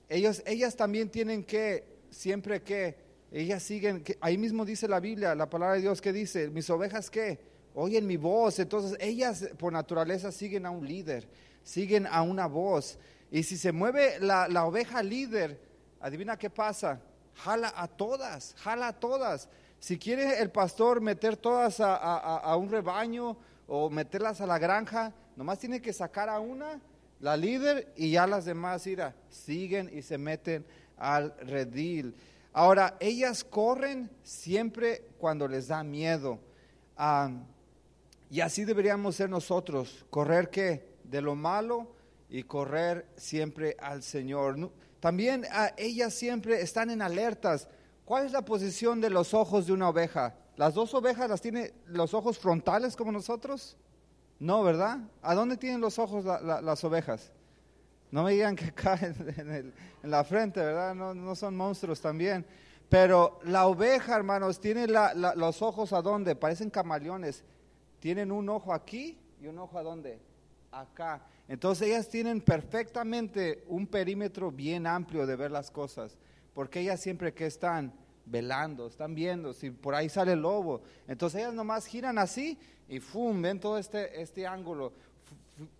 Ellos, 0.07 0.41
ellas 0.45 0.77
también 0.77 1.09
tienen 1.09 1.43
que, 1.43 1.83
siempre 2.09 2.61
que, 2.61 2.95
ellas 3.33 3.63
siguen, 3.63 4.01
que, 4.01 4.17
ahí 4.21 4.37
mismo 4.37 4.63
dice 4.63 4.87
la 4.87 5.01
Biblia, 5.01 5.35
la 5.35 5.49
palabra 5.49 5.75
de 5.75 5.81
Dios 5.81 5.99
que 5.99 6.13
dice, 6.13 6.49
mis 6.49 6.69
ovejas 6.69 7.09
que 7.09 7.37
oyen 7.77 8.07
mi 8.07 8.17
voz. 8.17 8.59
Entonces 8.59 8.97
ellas 8.99 9.47
por 9.57 9.71
naturaleza 9.71 10.31
siguen 10.31 10.65
a 10.65 10.71
un 10.71 10.85
líder, 10.85 11.29
siguen 11.63 12.07
a 12.07 12.23
una 12.23 12.47
voz. 12.47 12.97
Y 13.31 13.43
si 13.43 13.55
se 13.55 13.71
mueve 13.71 14.19
la, 14.19 14.47
la 14.47 14.65
oveja 14.65 15.03
líder, 15.03 15.61
adivina 15.99 16.37
qué 16.37 16.49
pasa, 16.49 16.99
jala 17.35 17.71
a 17.75 17.87
todas, 17.87 18.55
jala 18.57 18.87
a 18.87 18.99
todas. 18.99 19.47
Si 19.79 19.99
quiere 19.99 20.39
el 20.39 20.49
pastor 20.49 21.01
meter 21.01 21.37
todas 21.37 21.79
a, 21.79 21.95
a, 21.95 22.37
a 22.37 22.55
un 22.55 22.69
rebaño 22.69 23.37
o 23.67 23.89
meterlas 23.89 24.41
a 24.41 24.47
la 24.47 24.57
granja, 24.57 25.13
nomás 25.35 25.59
tiene 25.59 25.81
que 25.81 25.93
sacar 25.93 26.29
a 26.29 26.39
una, 26.39 26.79
la 27.19 27.37
líder, 27.37 27.93
y 27.95 28.11
ya 28.11 28.25
las 28.25 28.45
demás 28.45 28.87
ira, 28.87 29.13
siguen 29.29 29.89
y 29.93 30.01
se 30.01 30.17
meten 30.17 30.65
al 30.97 31.35
redil. 31.41 32.15
Ahora, 32.53 32.95
ellas 32.99 33.43
corren 33.43 34.09
siempre 34.23 35.03
cuando 35.19 35.47
les 35.47 35.67
da 35.67 35.83
miedo. 35.83 36.39
Um, 36.97 37.45
y 38.29 38.41
así 38.41 38.65
deberíamos 38.65 39.15
ser 39.15 39.29
nosotros, 39.29 40.05
correr 40.09 40.49
qué? 40.49 40.97
De 41.03 41.21
lo 41.21 41.35
malo 41.35 41.95
y 42.29 42.43
correr 42.43 43.07
siempre 43.15 43.77
al 43.79 44.03
Señor. 44.03 44.71
También 44.99 45.45
a 45.51 45.73
ellas 45.77 46.13
siempre 46.13 46.61
están 46.61 46.89
en 46.89 47.01
alertas. 47.01 47.69
¿Cuál 48.03 48.25
es 48.25 48.31
la 48.31 48.43
posición 48.43 48.99
de 48.99 49.09
los 49.09 49.33
ojos 49.33 49.67
de 49.67 49.73
una 49.73 49.89
oveja? 49.89 50.35
¿Las 50.57 50.73
dos 50.73 50.93
ovejas 50.93 51.29
las 51.29 51.41
tiene 51.41 51.73
los 51.85 52.13
ojos 52.13 52.37
frontales 52.37 52.95
como 52.95 53.11
nosotros? 53.11 53.77
No, 54.39 54.63
¿verdad? 54.63 54.99
¿A 55.21 55.33
dónde 55.33 55.55
tienen 55.55 55.81
los 55.81 55.97
ojos 55.97 56.25
la, 56.25 56.41
la, 56.41 56.61
las 56.61 56.83
ovejas? 56.83 57.31
No 58.11 58.23
me 58.23 58.33
digan 58.33 58.55
que 58.55 58.71
caen 58.73 59.15
en, 59.37 59.73
en 60.03 60.11
la 60.11 60.23
frente, 60.23 60.59
¿verdad? 60.59 60.95
No, 60.95 61.13
no, 61.13 61.35
son 61.35 61.55
monstruos 61.55 62.01
también. 62.01 62.45
Pero 62.89 63.39
la 63.43 63.67
oveja, 63.67 64.15
hermanos, 64.15 64.59
tiene 64.59 64.87
la, 64.87 65.13
los 65.13 65.61
ojos 65.61 65.93
a 65.93 66.01
dónde? 66.01 66.35
Parecen 66.35 66.69
camaleones 66.69 67.43
tienen 67.99 68.31
un 68.31 68.49
ojo 68.49 68.73
aquí 68.73 69.17
y 69.41 69.47
un 69.47 69.57
ojo 69.59 69.77
a 69.77 69.83
dónde? 69.83 70.19
Acá. 70.71 71.25
Entonces 71.47 71.87
ellas 71.87 72.09
tienen 72.09 72.41
perfectamente 72.41 73.63
un 73.67 73.87
perímetro 73.87 74.51
bien 74.51 74.85
amplio 74.85 75.25
de 75.25 75.35
ver 75.35 75.51
las 75.51 75.71
cosas, 75.71 76.17
porque 76.53 76.81
ellas 76.81 76.99
siempre 76.99 77.33
que 77.33 77.45
están 77.45 77.93
velando, 78.25 78.87
están 78.87 79.15
viendo 79.15 79.53
si 79.53 79.71
por 79.71 79.95
ahí 79.95 80.09
sale 80.09 80.33
el 80.33 80.41
lobo. 80.41 80.81
Entonces 81.07 81.41
ellas 81.41 81.53
nomás 81.53 81.85
giran 81.85 82.17
así 82.17 82.57
y 82.87 82.99
¡fum! 82.99 83.41
ven 83.41 83.59
todo 83.59 83.77
este, 83.77 84.21
este 84.21 84.45
ángulo. 84.45 84.93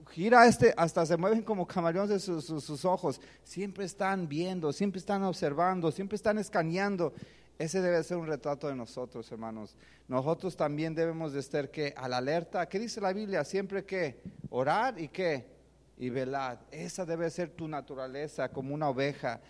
Gira 0.09 0.47
este, 0.47 0.73
hasta 0.75 1.05
se 1.05 1.17
mueven 1.17 1.43
como 1.43 1.67
camaleones 1.67 2.09
de 2.09 2.19
sus, 2.19 2.45
sus, 2.45 2.63
sus 2.63 2.83
ojos. 2.83 3.21
Siempre 3.43 3.85
están 3.85 4.27
viendo, 4.27 4.73
siempre 4.73 4.99
están 4.99 5.23
observando, 5.23 5.91
siempre 5.91 6.15
están 6.15 6.39
escaneando. 6.39 7.13
Ese 7.57 7.81
debe 7.81 8.03
ser 8.03 8.17
un 8.17 8.27
retrato 8.27 8.67
de 8.67 8.75
nosotros, 8.75 9.31
hermanos. 9.31 9.75
Nosotros 10.07 10.55
también 10.55 10.93
debemos 10.93 11.33
de 11.33 11.39
estar 11.39 11.71
que 11.71 11.93
a 11.97 12.07
la 12.07 12.17
alerta. 12.17 12.69
¿Qué 12.69 12.77
dice 12.77 13.01
la 13.01 13.13
Biblia? 13.13 13.43
Siempre 13.43 13.83
que 13.83 14.21
orar 14.49 14.99
y 14.99 15.07
qué 15.07 15.57
y 15.97 16.09
velar. 16.09 16.59
Esa 16.71 17.05
debe 17.05 17.29
ser 17.31 17.49
tu 17.49 17.67
naturaleza 17.67 18.49
como 18.49 18.75
una 18.75 18.89
oveja. 18.89 19.41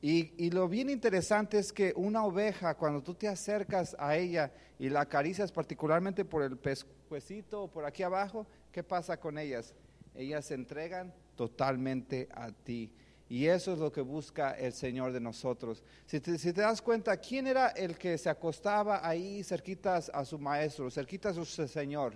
Y, 0.00 0.50
lo 0.50 0.68
bien 0.68 0.88
interesante 0.90 1.58
es 1.58 1.72
que 1.72 1.92
una 1.96 2.24
oveja, 2.24 2.76
cuando 2.76 3.02
tú 3.02 3.14
te 3.14 3.26
acercas 3.26 3.96
a 3.98 4.16
ella 4.16 4.52
y 4.78 4.88
la 4.88 5.00
acaricias 5.00 5.50
particularmente 5.50 6.24
por 6.24 6.42
el 6.42 6.56
pescuecito 6.56 7.64
o 7.64 7.68
por 7.68 7.84
aquí 7.84 8.04
abajo, 8.04 8.46
¿qué 8.70 8.84
pasa 8.84 9.18
con 9.18 9.38
ellas? 9.38 9.74
Ellas 10.14 10.44
se 10.44 10.54
entregan 10.54 11.12
totalmente 11.34 12.28
a 12.32 12.52
ti. 12.52 12.92
Y 13.28 13.46
eso 13.46 13.72
es 13.72 13.78
lo 13.78 13.90
que 13.90 14.00
busca 14.00 14.52
el 14.52 14.72
Señor 14.72 15.12
de 15.12 15.20
nosotros. 15.20 15.82
Si 16.06 16.20
te, 16.20 16.52
das 16.52 16.80
cuenta, 16.80 17.16
¿quién 17.16 17.48
era 17.48 17.68
el 17.68 17.98
que 17.98 18.16
se 18.18 18.30
acostaba 18.30 19.06
ahí 19.06 19.42
cerquitas 19.42 20.10
a 20.14 20.24
su 20.24 20.38
maestro, 20.38 20.90
cerquitas 20.90 21.36
a 21.36 21.44
su 21.44 21.66
Señor? 21.66 22.14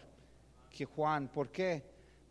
Que 0.71 0.85
Juan. 0.85 1.27
¿Por 1.29 1.51
qué? 1.51 1.83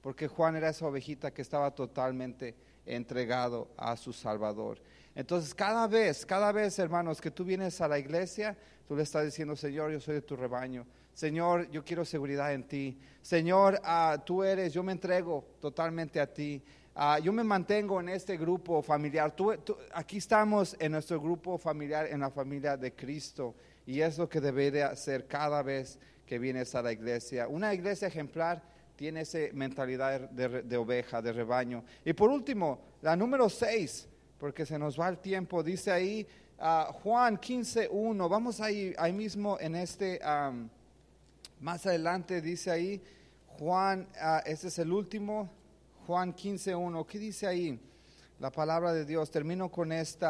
Porque 0.02 0.28
Juan 0.28 0.56
era 0.56 0.70
esa 0.70 0.88
ovejita 0.88 1.32
que 1.32 1.42
estaba 1.42 1.72
totalmente 1.72 2.56
entregado 2.86 3.68
a 3.76 3.98
su 3.98 4.14
Salvador. 4.14 4.80
Entonces, 5.14 5.54
cada 5.54 5.86
vez, 5.86 6.26
cada 6.26 6.54
vez, 6.54 6.80
hermanos, 6.80 7.20
que 7.20 7.32
tú 7.32 7.44
vienes 7.44 7.82
a 7.82 7.88
la 7.90 8.00
iglesia, 8.00 8.56
tú 8.88 8.96
le 8.96 9.04
estás 9.04 9.26
diciendo, 9.26 9.58
Señor, 9.58 9.92
yo 9.92 10.00
soy 10.00 10.16
de 10.16 10.22
tu 10.22 10.38
rebaño. 10.38 10.86
Señor, 11.14 11.70
yo 11.70 11.84
quiero 11.84 12.06
seguridad 12.06 12.54
en 12.54 12.64
ti. 12.64 12.98
Señor, 13.22 13.82
ah, 13.84 14.24
tú 14.26 14.42
eres, 14.42 14.72
yo 14.72 14.84
me 14.84 14.94
entrego 14.94 15.44
totalmente 15.60 16.22
a 16.22 16.34
ti. 16.34 16.64
Ah, 17.02 17.18
yo 17.18 17.32
me 17.32 17.46
mantengo 17.46 18.02
en 18.02 18.10
este 18.10 18.36
grupo 18.36 18.82
familiar. 18.82 19.34
aquí 19.94 20.18
estamos 20.18 20.76
en 20.78 20.92
nuestro 20.92 21.22
grupo 21.22 21.58
familiar, 21.58 22.08
en 22.08 22.20
la 22.20 22.30
familia 22.30 22.76
de 22.76 22.94
Cristo. 22.94 23.56
Y 23.86 24.02
es 24.02 24.18
lo 24.18 24.28
que 24.28 24.42
debe 24.42 24.84
hacer 24.84 25.26
cada 25.26 25.64
vez 25.64 25.98
que 26.26 26.38
vienes 26.38 26.76
a 26.76 26.82
la 26.82 26.92
iglesia. 26.92 27.48
Una 27.48 27.74
iglesia 27.74 28.10
ejemplar 28.10 28.62
tiene 28.98 29.22
esa 29.22 29.38
mentalidad 29.54 30.30
de, 30.30 30.76
oveja, 30.76 31.22
de 31.22 31.32
rebaño. 31.32 31.86
Y 32.04 32.12
por 32.12 32.30
último, 32.30 32.82
la 33.02 33.16
número 33.16 33.48
seis, 33.48 34.06
porque 34.38 34.66
se 34.66 34.78
nos 34.78 35.00
va 35.00 35.08
el 35.08 35.20
tiempo, 35.20 35.64
dice 35.64 35.92
ahí 35.92 36.28
uh, 36.60 36.92
Juan 36.96 37.38
15.1, 37.38 38.30
vamos 38.30 38.60
ahí, 38.60 38.94
ahí 38.98 39.14
mismo 39.14 39.58
en 39.62 39.78
este, 39.78 40.20
más 41.62 41.86
adelante 41.86 42.42
dice 42.42 42.72
ahí, 42.72 43.02
Juan, 43.58 44.06
uh, 44.22 44.42
este 44.46 44.68
es 44.68 44.80
el 44.80 44.92
último, 44.92 45.50
Juan 46.10 46.34
15.1, 46.34 47.06
¿qué 47.06 47.20
dice 47.20 47.46
ahí? 47.46 47.80
La 48.40 48.50
palabra 48.50 48.94
de 48.94 49.06
Dios, 49.06 49.30
termino 49.30 49.70
con 49.70 49.92
este 49.92 50.26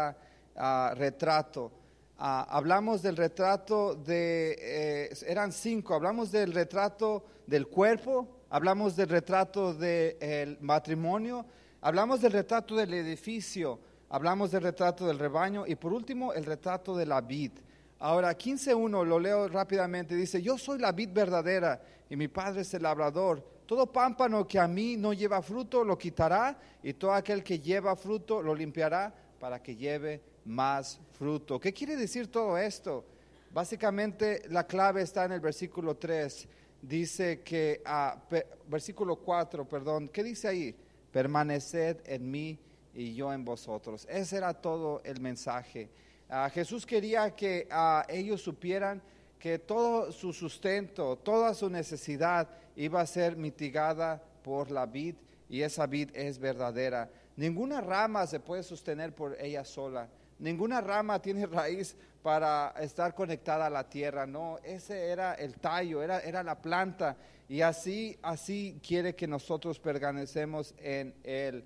retrato. 0.96 1.72
hablamos 2.18 3.02
del 3.02 3.16
retrato 3.16 3.96
de, 3.96 4.58
eh, 4.60 5.18
eran 5.26 5.54
cinco, 5.54 5.94
hablamos 5.94 6.34
del 6.34 6.52
retrato 6.52 7.24
del 7.48 7.68
cuerpo, 7.68 8.28
hablamos 8.50 8.98
del 8.98 9.08
retrato 9.08 9.74
del 9.74 10.58
matrimonio, 10.60 11.46
hablamos 11.80 12.20
del 12.20 12.34
retrato 12.34 12.76
del 12.76 12.94
edificio, 12.96 13.80
hablamos 14.10 14.52
del 14.52 14.64
retrato 14.64 15.08
del 15.08 15.18
rebaño 15.18 15.66
y 15.66 15.76
por 15.76 15.94
último 15.94 16.34
el 16.34 16.44
retrato 16.44 16.94
de 16.98 17.06
la 17.06 17.22
vid. 17.22 17.54
Ahora, 18.00 18.38
15.1, 18.38 19.06
lo 19.06 19.18
leo 19.18 19.48
rápidamente, 19.48 20.14
dice, 20.14 20.42
yo 20.42 20.58
soy 20.58 20.78
la 20.78 20.92
vid 20.92 21.12
verdadera 21.14 21.82
y 22.10 22.18
mi 22.18 22.28
padre 22.28 22.64
es 22.64 22.74
el 22.74 22.84
labrador. 22.84 23.59
Todo 23.70 23.86
pámpano 23.86 24.48
que 24.48 24.58
a 24.58 24.68
mí 24.68 24.98
no 24.98 25.14
lleva 25.14 25.44
fruto 25.44 25.84
lo 25.84 25.96
quitará 25.96 26.58
y 26.82 26.94
todo 26.94 27.14
aquel 27.14 27.44
que 27.44 27.60
lleva 27.60 27.96
fruto 27.96 28.42
lo 28.42 28.56
limpiará 28.56 29.14
para 29.40 29.62
que 29.62 29.76
lleve 29.76 30.24
más 30.46 31.00
fruto. 31.12 31.60
¿Qué 31.60 31.72
quiere 31.72 31.96
decir 31.96 32.32
todo 32.32 32.58
esto? 32.58 33.06
Básicamente 33.54 34.42
la 34.50 34.66
clave 34.66 35.04
está 35.04 35.26
en 35.26 35.34
el 35.34 35.40
versículo 35.40 35.98
3 35.98 36.48
dice 36.82 37.42
que, 37.42 37.84
ah, 37.86 38.20
versículo 38.68 39.18
4, 39.18 39.70
perdón, 39.70 40.10
¿qué 40.10 40.24
dice 40.24 40.48
ahí? 40.48 40.76
Permaneced 41.12 41.98
en 42.08 42.32
mí 42.32 42.58
y 42.96 43.14
yo 43.14 43.32
en 43.32 43.46
vosotros. 43.46 44.08
Ese 44.10 44.38
era 44.38 44.52
todo 44.52 45.00
el 45.04 45.22
mensaje. 45.22 45.92
Ah, 46.28 46.50
Jesús 46.50 46.88
quería 46.88 47.36
que 47.36 47.68
ah, 47.70 48.04
ellos 48.10 48.42
supieran 48.42 49.00
que 49.40 49.58
todo 49.58 50.12
su 50.12 50.34
sustento, 50.34 51.16
toda 51.18 51.54
su 51.54 51.70
necesidad 51.70 52.48
iba 52.76 53.02
a 53.02 53.06
ser 53.06 53.38
mitigada 53.38 54.22
por 54.44 54.70
la 54.70 54.86
vid 54.86 55.16
y 55.48 55.62
esa 55.62 55.88
vid 55.88 56.10
es 56.14 56.38
verdadera. 56.38 57.10
Ninguna 57.36 57.82
rama 57.82 58.28
se 58.28 58.40
puede 58.40 58.64
sostener 58.64 59.16
por 59.16 59.38
ella 59.40 59.64
sola. 59.64 60.10
Ninguna 60.40 60.82
rama 60.82 61.22
tiene 61.22 61.46
raíz 61.48 61.96
para 62.22 62.74
estar 62.82 63.16
conectada 63.16 63.68
a 63.68 63.70
la 63.70 63.90
tierra, 63.90 64.28
no, 64.28 64.60
ese 64.64 65.08
era 65.08 65.36
el 65.36 65.56
tallo, 65.56 66.04
era, 66.04 66.20
era 66.20 66.44
la 66.44 66.62
planta 66.62 67.16
y 67.50 67.62
así, 67.62 68.18
así 68.22 68.80
quiere 68.86 69.16
que 69.16 69.26
nosotros 69.26 69.80
permanecemos 69.80 70.76
en 70.78 71.16
él. 71.24 71.64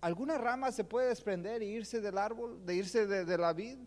¿Alguna 0.00 0.36
rama 0.36 0.70
se 0.70 0.84
puede 0.84 1.08
desprender 1.08 1.62
e 1.62 1.66
irse 1.66 2.00
del 2.00 2.18
árbol, 2.18 2.64
de 2.66 2.74
irse 2.74 3.06
de, 3.06 3.38
la 3.38 3.52
vid? 3.54 3.78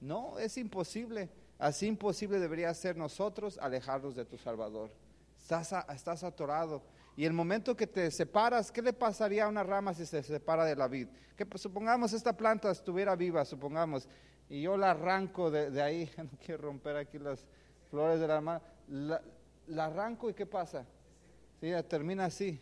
No, 0.00 0.38
es 0.38 0.56
imposible. 0.56 1.28
Así 1.60 1.86
imposible 1.86 2.40
debería 2.40 2.72
ser 2.72 2.96
nosotros 2.96 3.58
alejarnos 3.58 4.14
de 4.14 4.24
tu 4.24 4.38
Salvador. 4.38 4.90
Estás, 5.38 5.74
estás 5.94 6.24
atorado. 6.24 6.82
Y 7.16 7.26
el 7.26 7.34
momento 7.34 7.76
que 7.76 7.86
te 7.86 8.10
separas, 8.10 8.72
¿qué 8.72 8.80
le 8.80 8.94
pasaría 8.94 9.44
a 9.44 9.48
una 9.48 9.62
rama 9.62 9.92
si 9.92 10.06
se 10.06 10.22
separa 10.22 10.64
de 10.64 10.74
la 10.74 10.88
vid? 10.88 11.08
Que 11.36 11.44
pues, 11.44 11.60
supongamos 11.60 12.14
esta 12.14 12.34
planta 12.34 12.70
estuviera 12.70 13.14
viva, 13.14 13.44
supongamos, 13.44 14.08
y 14.48 14.62
yo 14.62 14.78
la 14.78 14.92
arranco 14.92 15.50
de, 15.50 15.82
ahí, 15.82 16.10
no 16.16 16.30
quiero 16.42 16.62
romper 16.62 16.96
aquí 16.96 17.18
las 17.18 17.44
flores 17.90 18.20
de 18.20 18.26
la 18.26 18.40
mano, 18.40 18.62
la, 18.88 19.84
arranco 19.84 20.30
y 20.30 20.34
¿qué 20.34 20.46
pasa? 20.46 20.86
Sí, 21.60 21.70
termina 21.88 22.24
así, 22.24 22.58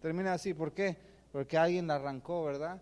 termina 0.00 0.32
así, 0.32 0.54
¿por 0.54 0.72
qué? 0.72 0.96
Porque 1.30 1.58
alguien 1.58 1.86
la 1.86 1.96
arrancó, 1.96 2.44
¿verdad? 2.44 2.80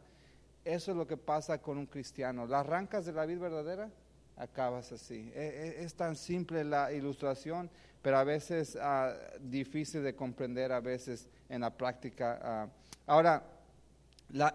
Eso 0.64 0.92
es 0.92 0.96
lo 0.96 1.08
que 1.08 1.16
pasa 1.16 1.60
con 1.60 1.76
un 1.76 1.86
cristiano. 1.86 2.46
La 2.46 2.60
arrancas 2.60 3.04
de 3.04 3.12
la 3.12 3.26
vid 3.26 3.40
verdadera, 3.40 3.90
acabas 4.36 4.92
así. 4.92 5.32
E, 5.34 5.76
e, 5.78 5.84
es, 5.84 5.94
tan 5.94 6.16
simple 6.16 6.64
la 6.64 6.92
ilustración 6.92 7.70
pero 8.06 8.18
a 8.18 8.24
veces 8.24 8.76
uh, 8.76 9.40
difícil 9.40 10.00
de 10.04 10.14
comprender, 10.14 10.70
a 10.70 10.78
veces 10.78 11.28
en 11.48 11.62
la 11.62 11.76
práctica. 11.76 12.38
Ah. 12.40 12.68
Ahora, 13.04 13.42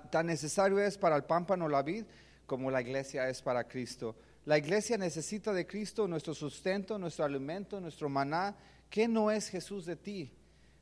tan 0.10 0.26
necesario 0.26 0.80
es 0.80 0.98
para 0.98 1.18
el 1.18 1.26
pámpano 1.26 1.68
la 1.68 1.82
vid 1.82 2.06
como 2.46 2.72
la 2.72 2.80
iglesia 2.80 3.28
es 3.28 3.42
para 3.42 3.68
Cristo. 3.68 4.16
La 4.46 4.58
iglesia 4.58 4.98
necesita 4.98 5.52
de 5.52 5.68
Cristo 5.68 6.08
nuestro 6.08 6.34
sustento, 6.34 6.98
nuestro 6.98 7.26
alimento, 7.26 7.82
nuestro 7.82 8.08
maná. 8.08 8.56
¿Qué 8.90 9.10
no 9.10 9.30
es 9.30 9.50
Jesús 9.50 9.86
de 9.86 9.98
ti? 9.98 10.32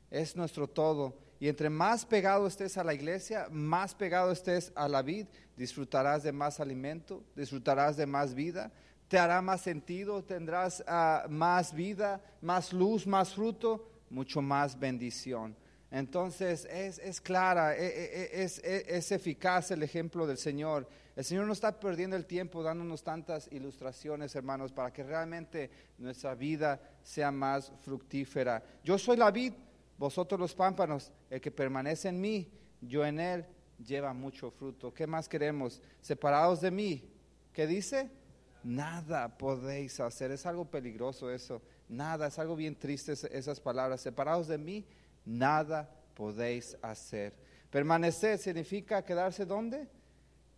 Es 0.08 0.36
nuestro 0.36 0.68
todo. 0.68 1.18
Y 1.40 1.48
entre 1.48 1.70
más 1.70 2.06
pegado 2.06 2.46
estés 2.46 2.78
a 2.78 2.84
la 2.84 2.94
iglesia, 2.94 3.48
más 3.50 3.96
pegado 3.96 4.30
estés 4.30 4.70
a 4.76 4.86
la 4.86 5.02
vid, 5.02 5.26
disfrutarás 5.56 6.22
de 6.22 6.30
más 6.30 6.60
alimento, 6.60 7.24
disfrutarás 7.34 7.96
de 7.96 8.06
más 8.06 8.32
vida, 8.32 8.70
te 9.10 9.18
hará 9.18 9.42
más 9.42 9.62
sentido, 9.62 10.22
tendrás 10.22 10.84
ah, 10.86 11.26
más 11.28 11.74
vida, 11.74 12.22
más 12.40 12.72
luz, 12.72 13.08
más 13.08 13.34
fruto, 13.34 13.90
mucho 14.08 14.40
más 14.40 14.78
bendición. 14.78 15.56
Entonces 15.90 16.64
es, 16.66 17.20
clara, 17.20 17.76
e, 17.76 17.86
e, 17.86 18.38
e, 18.38 18.44
es, 18.44 18.60
es, 18.60 19.10
eficaz 19.10 19.72
el 19.72 19.82
ejemplo 19.82 20.28
del 20.28 20.38
Señor. 20.38 20.88
El 21.16 21.24
Señor 21.24 21.48
no 21.48 21.52
está 21.52 21.80
perdiendo 21.80 22.14
el 22.14 22.24
tiempo 22.24 22.62
dándonos 22.62 23.02
tantas 23.02 23.48
ilustraciones, 23.50 24.36
hermanos, 24.36 24.70
para 24.70 24.92
que 24.92 25.02
realmente 25.02 25.72
nuestra 25.98 26.36
vida 26.36 26.80
sea 27.02 27.32
más 27.32 27.72
fructífera. 27.80 28.62
Yo 28.84 28.96
soy 28.96 29.16
la 29.16 29.32
vid, 29.32 29.54
vosotros 29.98 30.38
los 30.38 30.54
pámpanos, 30.54 31.10
el 31.28 31.40
que 31.40 31.50
permanece 31.50 32.10
en 32.10 32.20
mí, 32.20 32.48
yo 32.80 33.04
en 33.04 33.18
él, 33.18 33.44
lleva 33.84 34.12
mucho 34.12 34.52
fruto. 34.52 34.94
¿Qué 34.94 35.08
más 35.08 35.28
queremos? 35.28 35.82
Separados 36.00 36.60
de 36.60 36.70
mí. 36.70 37.10
¿Qué 37.52 37.66
dice? 37.66 38.19
Nada 38.62 39.36
podéis 39.36 39.98
hacer. 40.00 40.30
Es 40.30 40.46
algo 40.46 40.64
peligroso 40.64 41.30
eso. 41.30 41.62
Nada, 41.88 42.28
es 42.28 42.38
algo 42.38 42.56
bien 42.56 42.76
triste 42.76 43.12
esas 43.12 43.60
palabras. 43.60 44.00
Separados 44.00 44.48
de 44.48 44.58
mí, 44.58 44.86
nada 45.24 45.90
podéis 46.14 46.76
hacer. 46.82 47.34
Permanecer 47.70 48.38
significa 48.38 49.04
quedarse 49.04 49.46
donde? 49.46 49.88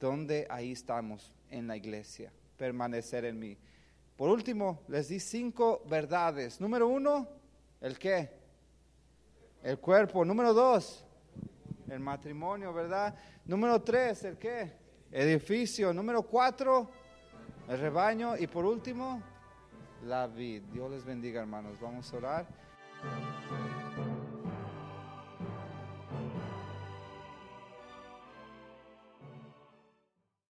Donde 0.00 0.46
ahí 0.50 0.72
estamos, 0.72 1.32
en 1.50 1.66
la 1.66 1.76
iglesia. 1.76 2.32
Permanecer 2.56 3.24
en 3.24 3.38
mí. 3.38 3.56
Por 4.16 4.30
último, 4.30 4.82
les 4.88 5.08
di 5.08 5.20
cinco 5.20 5.82
verdades. 5.88 6.60
Número 6.60 6.88
uno, 6.88 7.28
¿el 7.80 7.98
qué? 7.98 8.30
El 9.62 9.78
cuerpo. 9.78 10.24
Número 10.24 10.52
dos, 10.52 11.04
el 11.88 12.00
matrimonio, 12.00 12.72
¿verdad? 12.72 13.14
Número 13.44 13.80
tres, 13.82 14.24
¿el 14.24 14.38
qué? 14.38 14.72
Edificio. 15.10 15.92
Número 15.92 16.22
cuatro, 16.22 16.90
el 17.68 17.78
rebaño 17.78 18.36
y 18.36 18.46
por 18.46 18.64
último, 18.64 19.22
la 20.04 20.26
vid. 20.26 20.62
Dios 20.72 20.90
les 20.90 21.04
bendiga, 21.04 21.40
hermanos. 21.40 21.78
Vamos 21.80 22.12
a 22.12 22.16
orar. 22.16 22.46